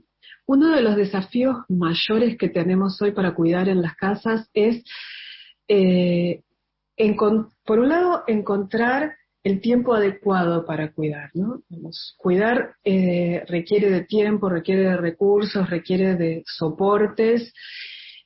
uno 0.46 0.68
de 0.68 0.82
los 0.82 0.94
desafíos 0.94 1.56
mayores 1.68 2.38
que 2.38 2.48
tenemos 2.48 3.02
hoy 3.02 3.10
para 3.10 3.34
cuidar 3.34 3.68
en 3.68 3.82
las 3.82 3.96
casas 3.96 4.48
es 4.54 4.84
eh, 5.66 6.42
por 7.64 7.78
un 7.78 7.88
lado, 7.88 8.24
encontrar 8.26 9.14
el 9.46 9.60
tiempo 9.60 9.94
adecuado 9.94 10.66
para 10.66 10.92
cuidar, 10.92 11.30
¿no? 11.34 11.62
cuidar 12.16 12.74
eh, 12.82 13.44
requiere 13.48 13.90
de 13.90 14.04
tiempo, 14.04 14.48
requiere 14.48 14.82
de 14.82 14.96
recursos, 14.96 15.70
requiere 15.70 16.16
de 16.16 16.42
soportes, 16.46 17.52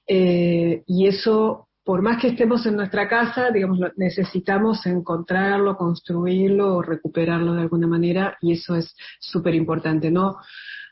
eh, 0.07 0.83
y 0.87 1.07
eso, 1.07 1.69
por 1.85 2.01
más 2.01 2.23
que 2.23 2.29
estemos 2.29 2.65
en 2.65 2.77
nuestra 2.77 3.07
casa, 3.07 3.51
digamos, 3.51 3.81
necesitamos 3.97 4.87
encontrarlo, 4.87 5.77
construirlo 5.77 6.77
o 6.77 6.83
recuperarlo 6.83 7.53
de 7.53 7.61
alguna 7.61 7.87
manera, 7.87 8.39
y 8.41 8.53
eso 8.53 8.75
es 8.75 8.97
súper 9.19 9.55
importante, 9.55 10.11
¿no? 10.11 10.37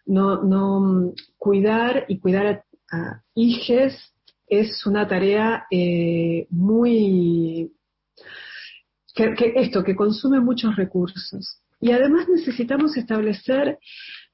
No, 0.05 0.43
no, 0.43 1.15
cuidar 1.39 2.05
y 2.07 2.19
cuidar 2.19 2.65
a, 2.91 2.97
a 2.97 3.23
hijes 3.35 4.13
es 4.49 4.87
una 4.87 5.07
tarea 5.07 5.67
eh, 5.71 6.47
muy, 6.51 7.73
que, 9.15 9.35
esto, 9.57 9.85
que 9.85 9.97
consume 9.97 10.41
muchos 10.41 10.77
recursos. 10.77 11.61
Y 11.81 11.93
además 11.93 12.27
necesitamos 12.29 12.97
establecer 12.97 13.79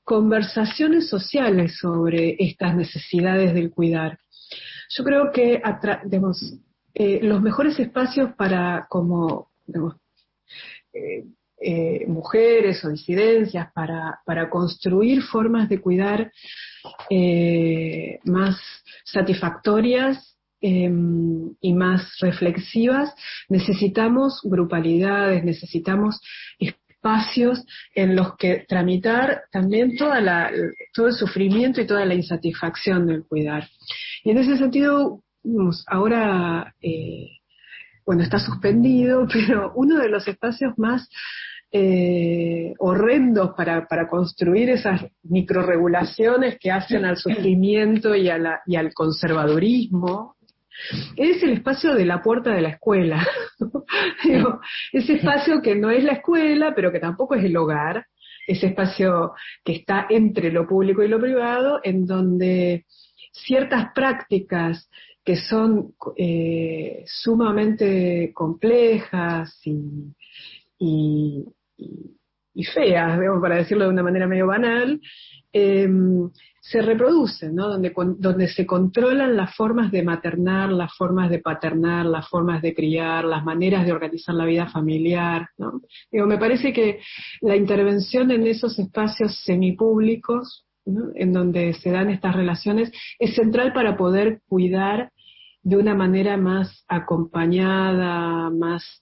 conversaciones 0.02 1.08
sociales 1.08 1.78
sobre 1.78 2.36
estas 2.38 2.76
necesidades 2.76 3.54
del 3.54 3.70
cuidar. 3.70 4.18
Yo 4.90 5.04
creo 5.04 5.32
que 5.32 5.62
digamos, 6.04 6.58
eh, 6.94 7.20
los 7.22 7.42
mejores 7.42 7.78
espacios 7.80 8.34
para, 8.34 8.86
como 8.88 9.50
eh, 10.92 11.24
eh, 11.64 12.04
mujeres 12.06 12.84
o 12.84 12.90
disidencias, 12.90 13.72
para, 13.72 14.20
para, 14.26 14.50
construir 14.50 15.22
formas 15.22 15.68
de 15.68 15.80
cuidar 15.80 16.30
más 18.24 18.56
satisfactorias 19.04 20.36
em, 20.60 21.54
y 21.60 21.72
más 21.72 22.18
reflexivas, 22.20 23.14
necesitamos 23.48 24.40
grupalidades, 24.44 25.42
necesitamos 25.44 26.20
espacios 27.04 27.64
en 27.94 28.16
los 28.16 28.36
que 28.36 28.64
tramitar 28.66 29.42
también 29.52 29.94
toda 29.96 30.20
la, 30.22 30.50
todo 30.94 31.08
el 31.08 31.12
sufrimiento 31.12 31.82
y 31.82 31.86
toda 31.86 32.06
la 32.06 32.14
insatisfacción 32.14 33.06
del 33.06 33.24
cuidar. 33.24 33.68
Y 34.22 34.30
en 34.30 34.38
ese 34.38 34.56
sentido, 34.56 35.22
ahora, 35.86 36.74
eh, 36.80 37.28
bueno, 38.06 38.22
está 38.22 38.38
suspendido, 38.38 39.26
pero 39.32 39.72
uno 39.74 39.98
de 39.98 40.08
los 40.08 40.26
espacios 40.26 40.72
más 40.78 41.08
eh, 41.76 42.72
horrendos 42.78 43.50
para, 43.56 43.88
para, 43.88 44.06
construir 44.06 44.70
esas 44.70 45.06
microregulaciones 45.24 46.56
que 46.60 46.70
hacen 46.70 47.04
al 47.04 47.16
sufrimiento 47.16 48.14
y, 48.14 48.28
al 48.28 48.94
conservadurismo, 48.94 50.36
es 51.16 51.42
el 51.42 51.50
espacio 51.50 51.94
de 51.94 52.04
la 52.04 52.22
puerta 52.22 52.50
de 52.52 52.62
la 52.62 52.68
escuela. 52.68 53.26
ese 54.92 55.14
espacio 55.14 55.60
que 55.60 55.74
no 55.74 55.90
es 55.90 56.04
la 56.04 56.12
escuela, 56.12 56.74
pero 56.76 56.92
que 56.92 57.00
tampoco 57.00 57.34
es 57.34 57.44
el 57.44 57.56
hogar, 57.56 58.06
ese 58.46 58.68
espacio 58.68 59.32
que 59.64 59.72
está 59.72 60.06
entre 60.10 60.52
lo 60.52 60.68
público 60.68 61.02
y 61.02 61.08
lo 61.08 61.18
privado, 61.18 61.80
en 61.82 62.06
donde 62.06 62.84
ciertas 63.32 63.92
prácticas 63.92 64.88
que 65.24 65.34
son 65.34 65.94
eh, 66.16 67.02
sumamente 67.06 68.30
complejas 68.32 69.60
y, 70.78 71.44
feas, 72.72 73.18
para 73.40 73.56
decirlo 73.56 73.84
de 73.84 73.90
una 73.90 74.02
manera 74.02 74.26
medio 74.26 74.46
banal, 74.46 75.00
em, 75.52 76.30
se 76.60 76.80
reproducen, 76.80 77.54
¿no? 77.54 77.68
Donde, 77.68 77.92
donde 78.18 78.48
se 78.48 78.64
controlan 78.64 79.36
las 79.36 79.54
formas 79.54 79.92
de 79.92 80.02
maternar, 80.02 80.72
las 80.72 80.94
formas 80.96 81.28
de 81.30 81.40
paternar, 81.40 82.06
las 82.06 82.28
formas 82.28 82.62
de 82.62 82.74
criar, 82.74 83.24
las 83.24 83.44
maneras 83.44 83.84
de 83.84 83.92
organizar 83.92 84.34
la 84.34 84.46
vida 84.46 84.66
familiar, 84.66 85.48
¿no? 85.58 85.82
Digo, 86.10 86.26
me 86.26 86.38
parece 86.38 86.72
que 86.72 87.00
la 87.42 87.56
intervención 87.56 88.30
en 88.30 88.46
esos 88.46 88.78
espacios 88.78 89.36
semipúblicos, 89.44 90.64
¿no? 90.86 91.10
en 91.14 91.32
donde 91.32 91.74
se 91.74 91.90
dan 91.90 92.10
estas 92.10 92.34
relaciones, 92.34 92.90
es 93.18 93.34
central 93.34 93.72
para 93.72 93.96
poder 93.96 94.40
cuidar 94.48 95.10
de 95.62 95.76
una 95.76 95.94
manera 95.94 96.36
más 96.36 96.84
acompañada, 96.88 98.50
más 98.50 99.00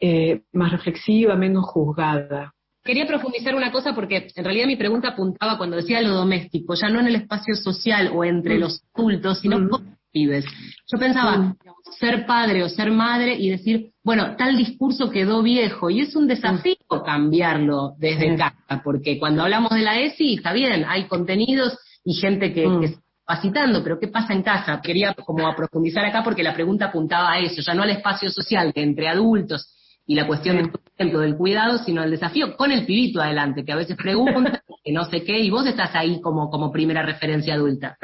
eh, 0.00 0.42
más 0.52 0.72
reflexiva, 0.72 1.36
menos 1.36 1.64
juzgada. 1.64 2.52
Quería 2.86 3.06
profundizar 3.06 3.54
una 3.54 3.72
cosa 3.72 3.94
porque 3.94 4.28
en 4.34 4.44
realidad 4.44 4.66
mi 4.66 4.76
pregunta 4.76 5.08
apuntaba 5.08 5.58
cuando 5.58 5.76
decía 5.76 6.00
lo 6.02 6.14
doméstico, 6.14 6.74
ya 6.74 6.88
no 6.88 7.00
en 7.00 7.08
el 7.08 7.16
espacio 7.16 7.54
social 7.56 8.12
o 8.14 8.24
entre 8.24 8.56
mm. 8.56 8.60
los 8.60 8.82
cultos, 8.92 9.40
sino 9.40 9.58
mm. 9.58 9.68
con 9.68 9.68
los 9.68 9.96
pibes. 10.12 10.44
Yo 10.86 10.98
pensaba 10.98 11.36
mm. 11.36 11.56
ser 11.98 12.26
padre 12.26 12.62
o 12.62 12.68
ser 12.68 12.92
madre 12.92 13.34
y 13.34 13.50
decir, 13.50 13.90
bueno, 14.04 14.36
tal 14.36 14.56
discurso 14.56 15.10
quedó 15.10 15.42
viejo 15.42 15.90
y 15.90 16.02
es 16.02 16.14
un 16.14 16.28
desafío 16.28 16.76
cambiarlo 17.04 17.94
desde 17.98 18.36
casa, 18.36 18.82
porque 18.84 19.18
cuando 19.18 19.42
hablamos 19.42 19.70
de 19.70 19.82
la 19.82 19.98
ESI, 19.98 20.34
está 20.34 20.52
bien, 20.52 20.84
hay 20.86 21.04
contenidos 21.08 21.76
y 22.04 22.14
gente 22.14 22.52
que, 22.52 22.68
que 22.80 22.86
está 22.86 23.00
capacitando, 23.26 23.82
pero 23.82 23.98
¿qué 23.98 24.08
pasa 24.08 24.32
en 24.32 24.42
casa? 24.42 24.80
Quería 24.80 25.12
como 25.14 25.52
profundizar 25.56 26.04
acá 26.04 26.22
porque 26.22 26.44
la 26.44 26.54
pregunta 26.54 26.86
apuntaba 26.86 27.32
a 27.32 27.40
eso, 27.40 27.62
ya 27.62 27.74
no 27.74 27.82
al 27.82 27.90
espacio 27.90 28.30
social 28.30 28.72
que 28.72 28.82
entre 28.82 29.08
adultos 29.08 29.72
y 30.06 30.14
la 30.14 30.26
cuestión, 30.26 30.70
por 30.70 30.80
ejemplo, 30.96 31.20
del 31.20 31.36
cuidado, 31.36 31.78
sino 31.78 32.02
el 32.02 32.10
desafío 32.10 32.56
con 32.56 32.70
el 32.70 32.86
pibito 32.86 33.20
adelante, 33.20 33.64
que 33.64 33.72
a 33.72 33.76
veces 33.76 33.96
pregunta, 33.96 34.62
que 34.84 34.92
no 34.92 35.04
sé 35.04 35.24
qué, 35.24 35.38
y 35.40 35.50
vos 35.50 35.66
estás 35.66 35.94
ahí 35.94 36.20
como, 36.20 36.48
como 36.48 36.70
primera 36.70 37.02
referencia 37.02 37.54
adulta. 37.54 37.98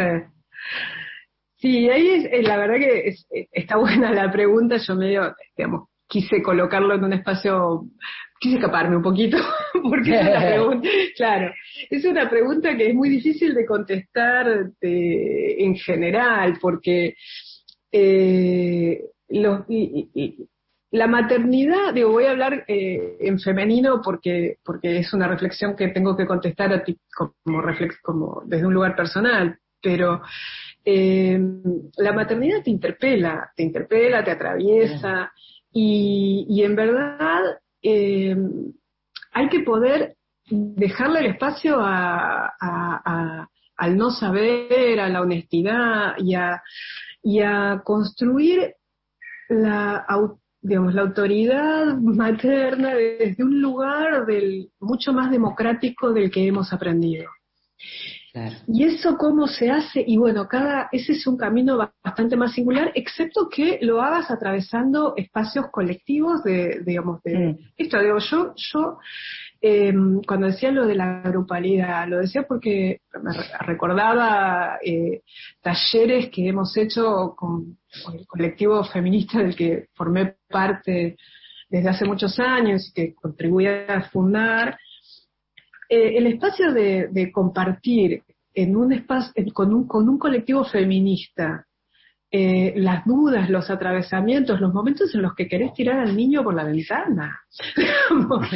Sí, 1.56 1.88
ahí 1.88 2.08
es, 2.08 2.46
la 2.46 2.56
verdad 2.56 2.78
que 2.78 3.14
está 3.52 3.76
buena 3.76 4.12
la 4.12 4.32
pregunta, 4.32 4.78
yo 4.78 4.96
medio, 4.96 5.34
digamos, 5.56 5.88
quise 6.08 6.42
colocarlo 6.42 6.94
en 6.94 7.04
un 7.04 7.12
espacio, 7.12 7.84
quise 8.40 8.56
escaparme 8.56 8.96
un 8.96 9.02
poquito, 9.02 9.38
porque 9.88 10.18
es 10.18 10.26
una 10.26 10.40
pregunta, 10.40 10.88
claro, 11.16 11.54
es 11.88 12.04
una 12.04 12.28
pregunta 12.28 12.76
que 12.76 12.88
es 12.88 12.94
muy 12.94 13.08
difícil 13.08 13.54
de 13.54 13.64
contestar 13.64 14.72
en 14.80 15.76
general, 15.76 16.58
porque 16.60 17.14
eh, 17.92 19.00
los, 19.28 19.60
la 20.92 21.06
maternidad, 21.06 21.94
digo, 21.94 22.10
voy 22.10 22.26
a 22.26 22.32
hablar 22.32 22.64
eh, 22.68 23.16
en 23.20 23.40
femenino 23.40 24.02
porque, 24.04 24.58
porque 24.62 24.98
es 24.98 25.14
una 25.14 25.26
reflexión 25.26 25.74
que 25.74 25.88
tengo 25.88 26.14
que 26.14 26.26
contestar 26.26 26.70
a 26.70 26.84
ti 26.84 26.98
como, 27.16 27.62
reflex, 27.62 27.98
como 28.02 28.42
desde 28.44 28.66
un 28.66 28.74
lugar 28.74 28.94
personal, 28.94 29.58
pero 29.80 30.20
eh, 30.84 31.40
la 31.96 32.12
maternidad 32.12 32.62
te 32.62 32.70
interpela, 32.70 33.50
te 33.56 33.62
interpela, 33.62 34.22
te 34.22 34.32
atraviesa 34.32 35.32
y, 35.72 36.44
y 36.50 36.62
en 36.62 36.76
verdad 36.76 37.40
eh, 37.82 38.36
hay 39.32 39.48
que 39.48 39.60
poder 39.60 40.16
dejarle 40.50 41.20
el 41.20 41.26
espacio 41.26 41.78
a, 41.80 43.48
al 43.78 43.96
no 43.96 44.10
saber, 44.10 45.00
a 45.00 45.08
la 45.08 45.22
honestidad 45.22 46.16
y 46.18 46.34
a, 46.34 46.62
y 47.22 47.40
a 47.40 47.80
construir 47.82 48.74
la 49.48 50.04
digamos, 50.62 50.94
la 50.94 51.02
autoridad 51.02 51.98
materna 51.98 52.94
desde 52.94 53.42
un 53.42 53.60
lugar 53.60 54.24
del, 54.26 54.70
mucho 54.80 55.12
más 55.12 55.30
democrático 55.30 56.12
del 56.12 56.30
que 56.30 56.46
hemos 56.46 56.72
aprendido. 56.72 57.28
Y 58.66 58.84
eso 58.84 59.18
cómo 59.18 59.46
se 59.46 59.70
hace, 59.70 60.02
y 60.06 60.16
bueno, 60.16 60.48
cada, 60.48 60.88
ese 60.90 61.12
es 61.12 61.26
un 61.26 61.36
camino 61.36 61.76
bastante 62.02 62.34
más 62.34 62.52
singular, 62.54 62.90
excepto 62.94 63.48
que 63.50 63.78
lo 63.82 64.00
hagas 64.00 64.30
atravesando 64.30 65.12
espacios 65.16 65.66
colectivos 65.70 66.42
de, 66.42 66.80
digamos, 66.86 67.22
de 67.24 67.36
mm. 67.36 67.58
esto, 67.76 68.00
digo, 68.00 68.18
yo, 68.18 68.54
yo 68.56 68.98
eh, 69.64 69.94
cuando 70.26 70.48
decía 70.48 70.72
lo 70.72 70.86
de 70.88 70.96
la 70.96 71.22
grupalidad, 71.22 72.08
lo 72.08 72.18
decía 72.18 72.42
porque 72.42 73.00
me 73.22 73.32
recordaba 73.60 74.78
eh, 74.84 75.22
talleres 75.60 76.30
que 76.30 76.48
hemos 76.48 76.76
hecho 76.76 77.36
con, 77.36 77.78
el 78.12 78.26
colectivo 78.26 78.82
feminista 78.82 79.38
del 79.38 79.54
que 79.54 79.86
formé 79.94 80.34
parte 80.48 81.16
desde 81.70 81.88
hace 81.88 82.04
muchos 82.04 82.40
años 82.40 82.88
y 82.88 82.92
que 82.92 83.14
contribuí 83.14 83.68
a 83.68 84.02
fundar. 84.10 84.76
Eh, 85.88 86.18
el 86.18 86.26
espacio 86.26 86.72
de, 86.72 87.06
de, 87.12 87.30
compartir 87.30 88.24
en 88.54 88.74
un 88.74 88.92
espacio, 88.92 89.32
con, 89.54 89.72
un, 89.72 89.86
con 89.86 90.08
un 90.08 90.18
colectivo 90.18 90.64
feminista 90.64 91.68
eh, 92.34 92.72
las 92.76 93.04
dudas, 93.04 93.50
los 93.50 93.68
atravesamientos, 93.68 94.58
los 94.58 94.72
momentos 94.72 95.14
en 95.14 95.20
los 95.20 95.34
que 95.34 95.46
querés 95.46 95.74
tirar 95.74 95.98
al 95.98 96.16
niño 96.16 96.42
por 96.42 96.54
la 96.54 96.64
ventana. 96.64 97.42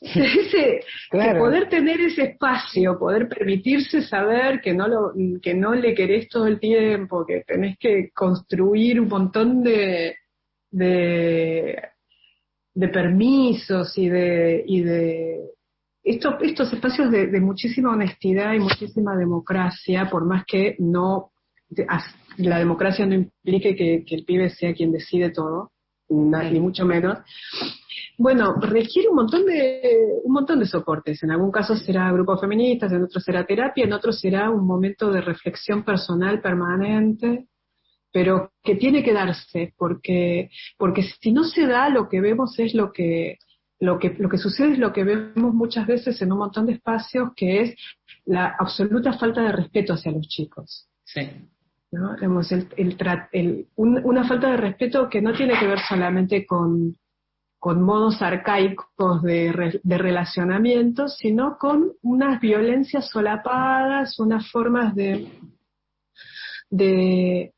ese, 0.00 0.80
poder 1.10 1.68
tener 1.68 2.00
ese 2.00 2.22
espacio, 2.22 2.96
poder 2.96 3.28
permitirse 3.28 4.02
saber 4.02 4.60
que 4.60 4.72
no, 4.72 4.86
lo, 4.86 5.12
que 5.42 5.52
no 5.52 5.74
le 5.74 5.96
querés 5.96 6.28
todo 6.28 6.46
el 6.46 6.60
tiempo, 6.60 7.26
que 7.26 7.42
tenés 7.44 7.76
que 7.76 8.10
construir 8.14 9.00
un 9.00 9.08
montón 9.08 9.64
de, 9.64 10.14
de, 10.70 11.82
de 12.72 12.88
permisos 12.88 13.98
y 13.98 14.08
de, 14.10 14.62
y 14.64 14.82
de 14.82 15.40
estos, 16.04 16.34
estos 16.40 16.72
espacios 16.72 17.10
de, 17.10 17.26
de 17.26 17.40
muchísima 17.40 17.94
honestidad 17.94 18.52
y 18.54 18.60
muchísima 18.60 19.16
democracia, 19.16 20.08
por 20.08 20.24
más 20.24 20.44
que 20.46 20.76
no 20.78 21.32
la 22.36 22.58
democracia 22.58 23.06
no 23.06 23.14
implique 23.14 23.74
que, 23.76 24.04
el 24.08 24.24
pibe 24.24 24.50
sea 24.50 24.74
quien 24.74 24.92
decide 24.92 25.30
todo, 25.30 25.72
ni 26.08 26.60
mucho 26.60 26.84
menos. 26.84 27.18
Bueno, 28.16 28.54
requiere 28.60 29.08
un 29.08 29.16
montón 29.16 29.44
de 29.46 29.80
un 30.22 30.32
montón 30.32 30.60
de 30.60 30.66
soportes. 30.66 31.22
En 31.22 31.30
algún 31.30 31.50
caso 31.50 31.74
será 31.76 32.12
grupos 32.12 32.40
feministas, 32.40 32.92
en 32.92 33.02
otro 33.02 33.20
será 33.20 33.44
terapia, 33.44 33.84
en 33.84 33.92
otro 33.92 34.12
será 34.12 34.50
un 34.50 34.66
momento 34.66 35.10
de 35.10 35.20
reflexión 35.20 35.84
personal 35.84 36.40
permanente, 36.40 37.46
pero 38.12 38.52
que 38.62 38.76
tiene 38.76 39.02
que 39.02 39.12
darse 39.12 39.74
porque 39.76 40.50
porque 40.78 41.02
si 41.20 41.32
no 41.32 41.42
se 41.42 41.66
da 41.66 41.88
lo 41.88 42.08
que 42.08 42.20
vemos 42.20 42.56
es 42.58 42.74
lo 42.74 42.92
que 42.92 43.38
lo 43.80 43.98
que 43.98 44.14
lo 44.18 44.28
que 44.28 44.38
sucede 44.38 44.74
es 44.74 44.78
lo 44.78 44.92
que 44.92 45.02
vemos 45.02 45.52
muchas 45.52 45.86
veces 45.86 46.22
en 46.22 46.30
un 46.30 46.38
montón 46.38 46.66
de 46.66 46.74
espacios 46.74 47.30
que 47.34 47.62
es 47.62 47.74
la 48.24 48.54
absoluta 48.58 49.12
falta 49.14 49.42
de 49.42 49.52
respeto 49.52 49.94
hacia 49.94 50.12
los 50.12 50.28
chicos. 50.28 50.88
Sí. 51.04 51.28
¿No? 51.94 52.14
el, 53.32 53.66
una 53.76 54.28
falta 54.28 54.50
de 54.50 54.56
respeto 54.56 55.08
que 55.08 55.22
no 55.22 55.32
tiene 55.32 55.58
que 55.58 55.66
ver 55.66 55.78
solamente 55.88 56.44
con, 56.44 56.96
con 57.58 57.82
modos 57.82 58.20
arcaicos 58.20 59.22
de, 59.22 59.80
de, 59.82 59.98
relacionamiento, 59.98 61.08
sino 61.08 61.56
con 61.58 61.92
unas 62.02 62.40
violencias 62.40 63.08
solapadas, 63.08 64.18
unas 64.18 64.50
formas 64.50 64.94
de, 64.94 65.28
de, 66.68 67.52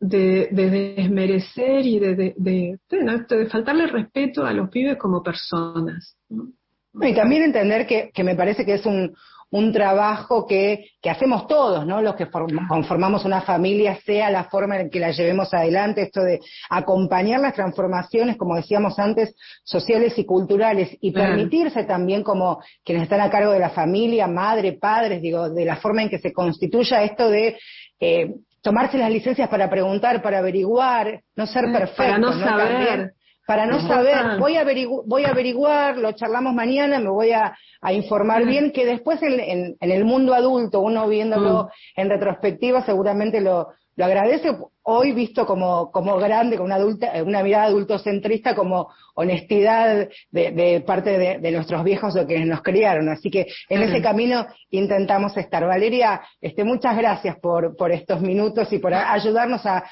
de, 0.00 0.48
desmerecer 0.50 1.86
y 1.86 1.98
de, 1.98 2.34
de, 2.36 2.78
de, 2.90 3.46
faltarle 3.46 3.86
respeto 3.86 4.44
a 4.44 4.52
los 4.52 4.68
pibes 4.68 4.98
como 4.98 5.22
personas. 5.22 6.16
Y 6.28 7.14
también 7.14 7.44
entender 7.44 7.86
que, 7.86 8.10
que 8.12 8.24
me 8.24 8.36
parece 8.36 8.64
que 8.64 8.74
es 8.74 8.84
un, 8.84 9.14
un 9.54 9.72
trabajo 9.72 10.48
que, 10.48 10.86
que 11.00 11.08
hacemos 11.08 11.46
todos, 11.46 11.86
¿no? 11.86 12.02
Los 12.02 12.16
que 12.16 12.26
conformamos 12.68 13.24
una 13.24 13.40
familia, 13.42 13.96
sea 14.04 14.28
la 14.28 14.44
forma 14.44 14.80
en 14.80 14.90
que 14.90 14.98
la 14.98 15.12
llevemos 15.12 15.54
adelante, 15.54 16.02
esto 16.02 16.22
de 16.22 16.40
acompañar 16.70 17.38
las 17.38 17.54
transformaciones, 17.54 18.36
como 18.36 18.56
decíamos 18.56 18.98
antes, 18.98 19.36
sociales 19.62 20.18
y 20.18 20.24
culturales, 20.24 20.96
y 21.00 21.12
permitirse 21.12 21.84
también 21.84 22.24
como 22.24 22.60
quienes 22.84 23.04
están 23.04 23.20
a 23.20 23.30
cargo 23.30 23.52
de 23.52 23.60
la 23.60 23.70
familia, 23.70 24.26
madre, 24.26 24.72
padres, 24.72 25.22
digo, 25.22 25.48
de 25.48 25.64
la 25.64 25.76
forma 25.76 26.02
en 26.02 26.10
que 26.10 26.18
se 26.18 26.32
constituya 26.32 27.04
esto 27.04 27.30
de 27.30 27.56
eh, 28.00 28.34
tomarse 28.60 28.98
las 28.98 29.10
licencias 29.12 29.48
para 29.48 29.70
preguntar, 29.70 30.20
para 30.20 30.38
averiguar, 30.38 31.20
no 31.36 31.46
ser 31.46 31.66
perfecto. 31.70 32.02
Para 32.02 32.18
no, 32.18 32.32
saber. 32.32 33.12
Para 33.46 33.66
no 33.66 33.80
saber, 33.86 34.38
voy 34.38 34.56
a, 34.56 34.64
voy 35.06 35.24
a 35.24 35.30
averiguar, 35.30 35.98
lo 35.98 36.12
charlamos 36.12 36.54
mañana, 36.54 36.98
me 36.98 37.10
voy 37.10 37.32
a, 37.32 37.56
informar 37.92 38.44
bien, 38.46 38.72
que 38.72 38.86
después 38.86 39.20
en, 39.22 39.76
el 39.78 40.04
mundo 40.04 40.34
adulto, 40.34 40.80
uno 40.80 41.06
viéndolo 41.08 41.64
mm. 41.64 42.00
en 42.00 42.10
retrospectiva, 42.10 42.84
seguramente 42.84 43.40
lo, 43.40 43.68
lo 43.96 44.04
agradece 44.04 44.56
hoy 44.82 45.12
visto 45.12 45.46
como, 45.46 45.90
como 45.90 46.16
grande, 46.18 46.56
con 46.56 46.66
una, 46.66 46.76
adulta, 46.76 47.12
una 47.22 47.42
mirada 47.42 47.64
adultocentrista, 47.64 48.54
como 48.54 48.88
honestidad 49.14 50.08
de, 50.30 50.84
parte 50.86 51.38
de, 51.38 51.52
nuestros 51.52 51.84
viejos 51.84 52.16
o 52.16 52.26
que 52.26 52.44
nos 52.44 52.62
criaron. 52.62 53.08
Así 53.08 53.30
que 53.30 53.46
en 53.68 53.82
ese 53.82 54.02
camino 54.02 54.46
intentamos 54.70 55.36
estar. 55.36 55.64
Valeria, 55.64 56.20
este, 56.40 56.64
muchas 56.64 56.96
gracias 56.96 57.36
por, 57.40 57.76
por 57.76 57.92
estos 57.92 58.20
minutos 58.20 58.72
y 58.72 58.78
por 58.78 58.92
ayudarnos 58.94 59.64
a, 59.64 59.84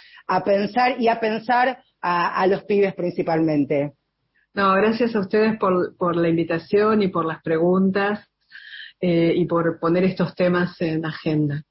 pensar 0.44 1.00
y 1.00 1.08
a 1.08 1.20
pensar 1.20 1.78
a, 2.02 2.46
los 2.46 2.64
pibes 2.64 2.94
principalmente. 2.94 3.92
No, 4.54 4.74
gracias 4.74 5.14
a 5.14 5.20
ustedes 5.20 5.58
por, 5.58 5.96
por 5.96 6.16
la 6.16 6.28
invitación 6.28 7.02
y 7.02 7.08
por 7.08 7.24
las 7.24 7.40
preguntas 7.42 8.28
eh, 9.00 9.32
y 9.36 9.46
por 9.46 9.78
poner 9.80 10.04
estos 10.04 10.34
temas 10.34 10.78
en 10.80 11.06
agenda. 11.06 11.62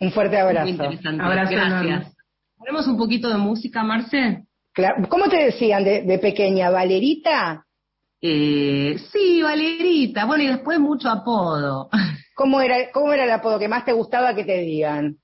Un 0.00 0.12
fuerte 0.12 0.38
abrazo. 0.38 0.64
Muy 0.64 0.72
interesante. 0.72 1.24
Gracias. 1.24 2.16
¿Ponemos 2.56 2.86
un 2.86 2.98
poquito 2.98 3.28
de 3.28 3.36
música, 3.36 3.82
Marce? 3.82 4.44
Claro. 4.72 5.08
¿Cómo 5.08 5.28
te 5.28 5.36
decían 5.36 5.84
de, 5.84 6.18
pequeña? 6.20 6.70
¿Valerita? 6.70 7.64
Eh, 8.20 8.96
sí, 9.10 9.42
Valerita. 9.42 10.24
Bueno, 10.24 10.44
y 10.44 10.48
después 10.48 10.78
mucho 10.78 11.08
apodo. 11.08 11.88
¿Cómo 12.34 12.60
era, 12.60 12.90
¿Cómo 12.92 13.12
era 13.12 13.24
el 13.24 13.30
apodo 13.30 13.58
que 13.58 13.68
más 13.68 13.84
te 13.84 13.92
gustaba 13.92 14.34
que 14.34 14.44
te 14.44 14.58
digan? 14.58 15.16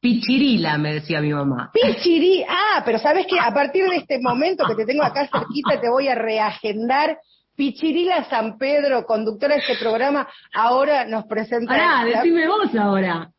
Pichirila, 0.00 0.78
me 0.78 0.94
decía 0.94 1.20
mi 1.20 1.32
mamá. 1.32 1.70
Pichirila. 1.72 2.46
Ah, 2.48 2.82
pero 2.84 2.98
sabes 2.98 3.26
que 3.26 3.38
a 3.38 3.52
partir 3.52 3.88
de 3.88 3.96
este 3.96 4.18
momento 4.20 4.64
que 4.66 4.74
te 4.74 4.86
tengo 4.86 5.02
acá 5.02 5.28
cerquita, 5.28 5.80
te 5.80 5.90
voy 5.90 6.08
a 6.08 6.14
reagendar. 6.14 7.18
Pichirila 7.54 8.24
San 8.30 8.56
Pedro, 8.56 9.04
conductora 9.04 9.54
de 9.54 9.60
este 9.60 9.76
programa, 9.76 10.26
ahora 10.54 11.04
nos 11.04 11.26
presenta. 11.26 11.74
Ah, 11.76 12.04
decime 12.04 12.48
vos 12.48 12.74
ahora 12.74 13.30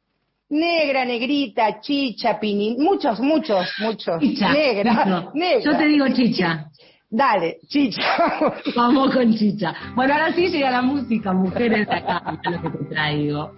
negra, 0.51 1.05
negrita, 1.05 1.79
chicha, 1.79 2.39
pini, 2.39 2.75
muchos, 2.77 3.19
muchos, 3.19 3.67
muchos. 3.79 4.19
Chicha. 4.19 4.51
Negra, 4.51 5.31
negra. 5.33 5.63
Yo 5.63 5.77
te 5.77 5.87
digo 5.87 6.07
chicha. 6.09 6.67
Dale, 7.11 7.59
chicha. 7.67 8.01
Vamos 8.75 9.13
con 9.13 9.33
chicha. 9.35 9.75
Bueno, 9.95 10.13
ahora 10.13 10.31
sí 10.33 10.47
llega 10.47 10.71
la 10.71 10.81
música, 10.81 11.33
mujeres 11.33 11.85
de 11.85 11.93
acá, 11.93 12.39
lo 12.49 12.61
que 12.61 12.69
te 12.69 12.85
traigo. 12.85 13.51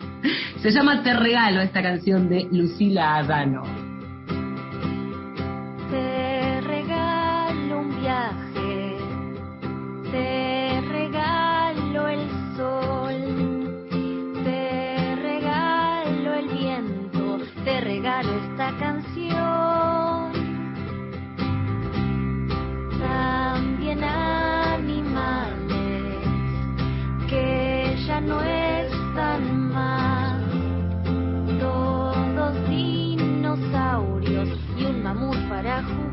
Se 0.64 0.72
llama 0.72 1.04
Te 1.04 1.14
regalo 1.14 1.62
esta 1.62 1.84
canción 1.84 2.28
de 2.30 2.48
Lucila 2.52 3.18
Adano. 3.18 3.83
Mamut 35.04 35.38
para 35.50 35.82
jugar. 35.82 36.13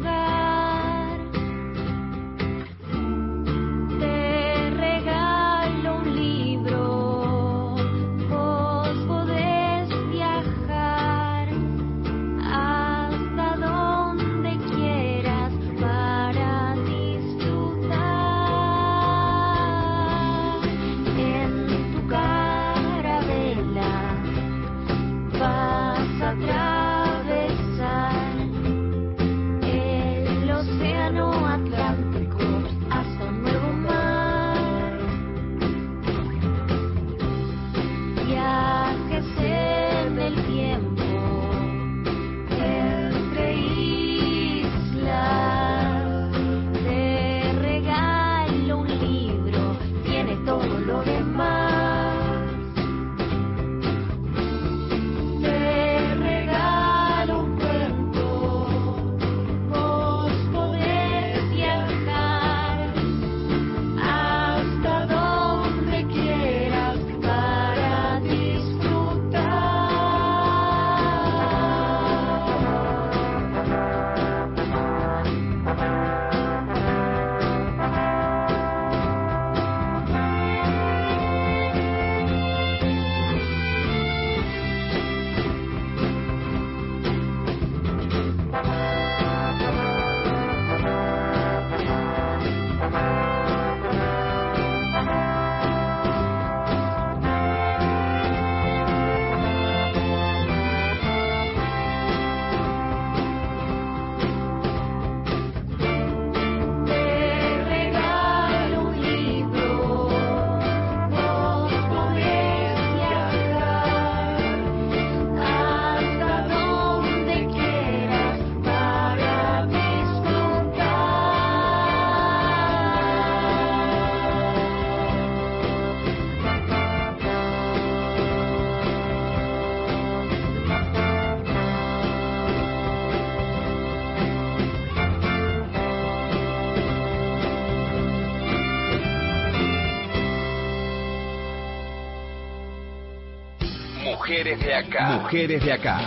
De 144.31 144.73
acá. 144.73 145.19
Mujeres 145.23 145.64
de 145.64 145.73
acá. 145.73 145.99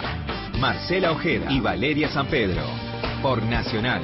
Marcela 0.58 1.12
Ojeda 1.12 1.52
y 1.52 1.60
Valeria 1.60 2.08
San 2.08 2.28
Pedro. 2.28 2.62
Por 3.22 3.44
Nacional. 3.44 4.02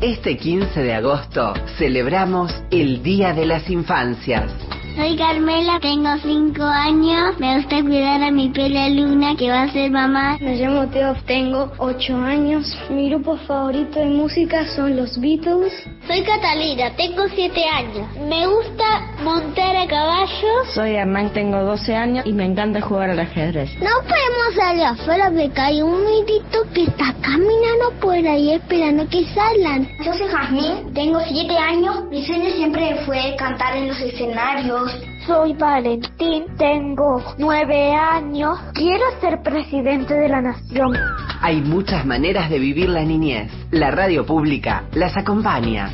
Este 0.00 0.38
15 0.38 0.82
de 0.82 0.94
agosto 0.94 1.52
celebramos 1.76 2.50
el 2.70 3.02
Día 3.02 3.34
de 3.34 3.44
las 3.44 3.68
Infancias. 3.68 4.50
Soy 4.96 5.16
Carmela, 5.16 5.80
tengo 5.80 6.08
5 6.22 6.62
años. 6.62 7.36
Me 7.40 7.56
gusta 7.56 7.82
cuidar 7.82 8.22
a 8.22 8.30
mi 8.30 8.48
pele 8.50 8.90
Luna, 8.90 9.34
que 9.36 9.50
va 9.50 9.62
a 9.62 9.72
ser 9.72 9.90
mamá. 9.90 10.38
Me 10.40 10.54
llamo 10.54 10.86
Teo, 10.86 11.16
tengo 11.26 11.72
8 11.78 12.16
años. 12.16 12.78
Mi 12.90 13.10
grupo 13.10 13.36
favorito 13.38 13.98
de 13.98 14.06
música 14.06 14.64
son 14.68 14.96
los 14.96 15.20
Beatles. 15.20 15.72
Soy 16.06 16.22
Catalina, 16.22 16.94
tengo 16.96 17.24
7 17.26 17.64
años. 17.64 18.06
Me 18.28 18.46
gusta 18.46 18.84
montar 19.24 19.74
a 19.76 19.86
caballo. 19.88 20.64
Soy 20.72 20.94
Hernán, 20.94 21.32
tengo 21.32 21.58
12 21.58 21.96
años 21.96 22.24
y 22.24 22.32
me 22.32 22.44
encanta 22.44 22.80
jugar 22.80 23.10
al 23.10 23.18
ajedrez. 23.18 23.70
No 23.80 23.90
podemos 24.02 24.54
salir 24.54 24.84
afuera 24.84 25.28
porque 25.34 25.60
hay 25.60 25.82
un 25.82 26.04
mitito 26.04 26.62
que 26.72 26.84
está 26.84 27.12
caminando 27.20 27.90
por 28.00 28.14
ahí 28.14 28.52
esperando 28.52 29.08
que 29.08 29.24
salgan. 29.34 29.88
Yo 30.04 30.14
soy 30.14 30.28
Jazmín, 30.28 30.94
tengo 30.94 31.18
7 31.20 31.58
años. 31.58 32.04
Mi 32.10 32.24
sueño 32.24 32.48
siempre 32.50 32.94
fue 33.04 33.34
cantar 33.36 33.76
en 33.76 33.88
los 33.88 33.98
escenarios. 33.98 34.83
Soy 35.26 35.54
Valentín, 35.54 36.44
tengo 36.58 37.22
9 37.38 37.94
años. 37.94 38.58
Quiero 38.74 39.04
ser 39.20 39.42
presidente 39.42 40.12
de 40.12 40.28
la 40.28 40.42
nación. 40.42 40.94
Hay 41.40 41.62
muchas 41.62 42.04
maneras 42.04 42.50
de 42.50 42.58
vivir 42.58 42.90
la 42.90 43.02
niñez. 43.02 43.50
La 43.70 43.90
radio 43.90 44.26
pública 44.26 44.84
las 44.92 45.16
acompaña. 45.16 45.90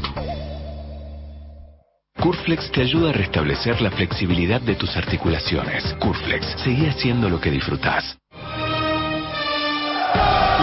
Curflex 2.21 2.73
te 2.73 2.83
ayuda 2.83 3.11
a 3.11 3.13
restablecer 3.13 3.81
la 3.81 3.91
flexibilidad 3.91 4.61
de 4.61 4.75
tus 4.75 4.97
articulaciones. 4.97 5.95
Curflex, 6.01 6.57
seguí 6.65 6.87
haciendo 6.87 7.31
lo 7.31 7.41
que 7.41 7.51
disfrutás. 7.51 8.19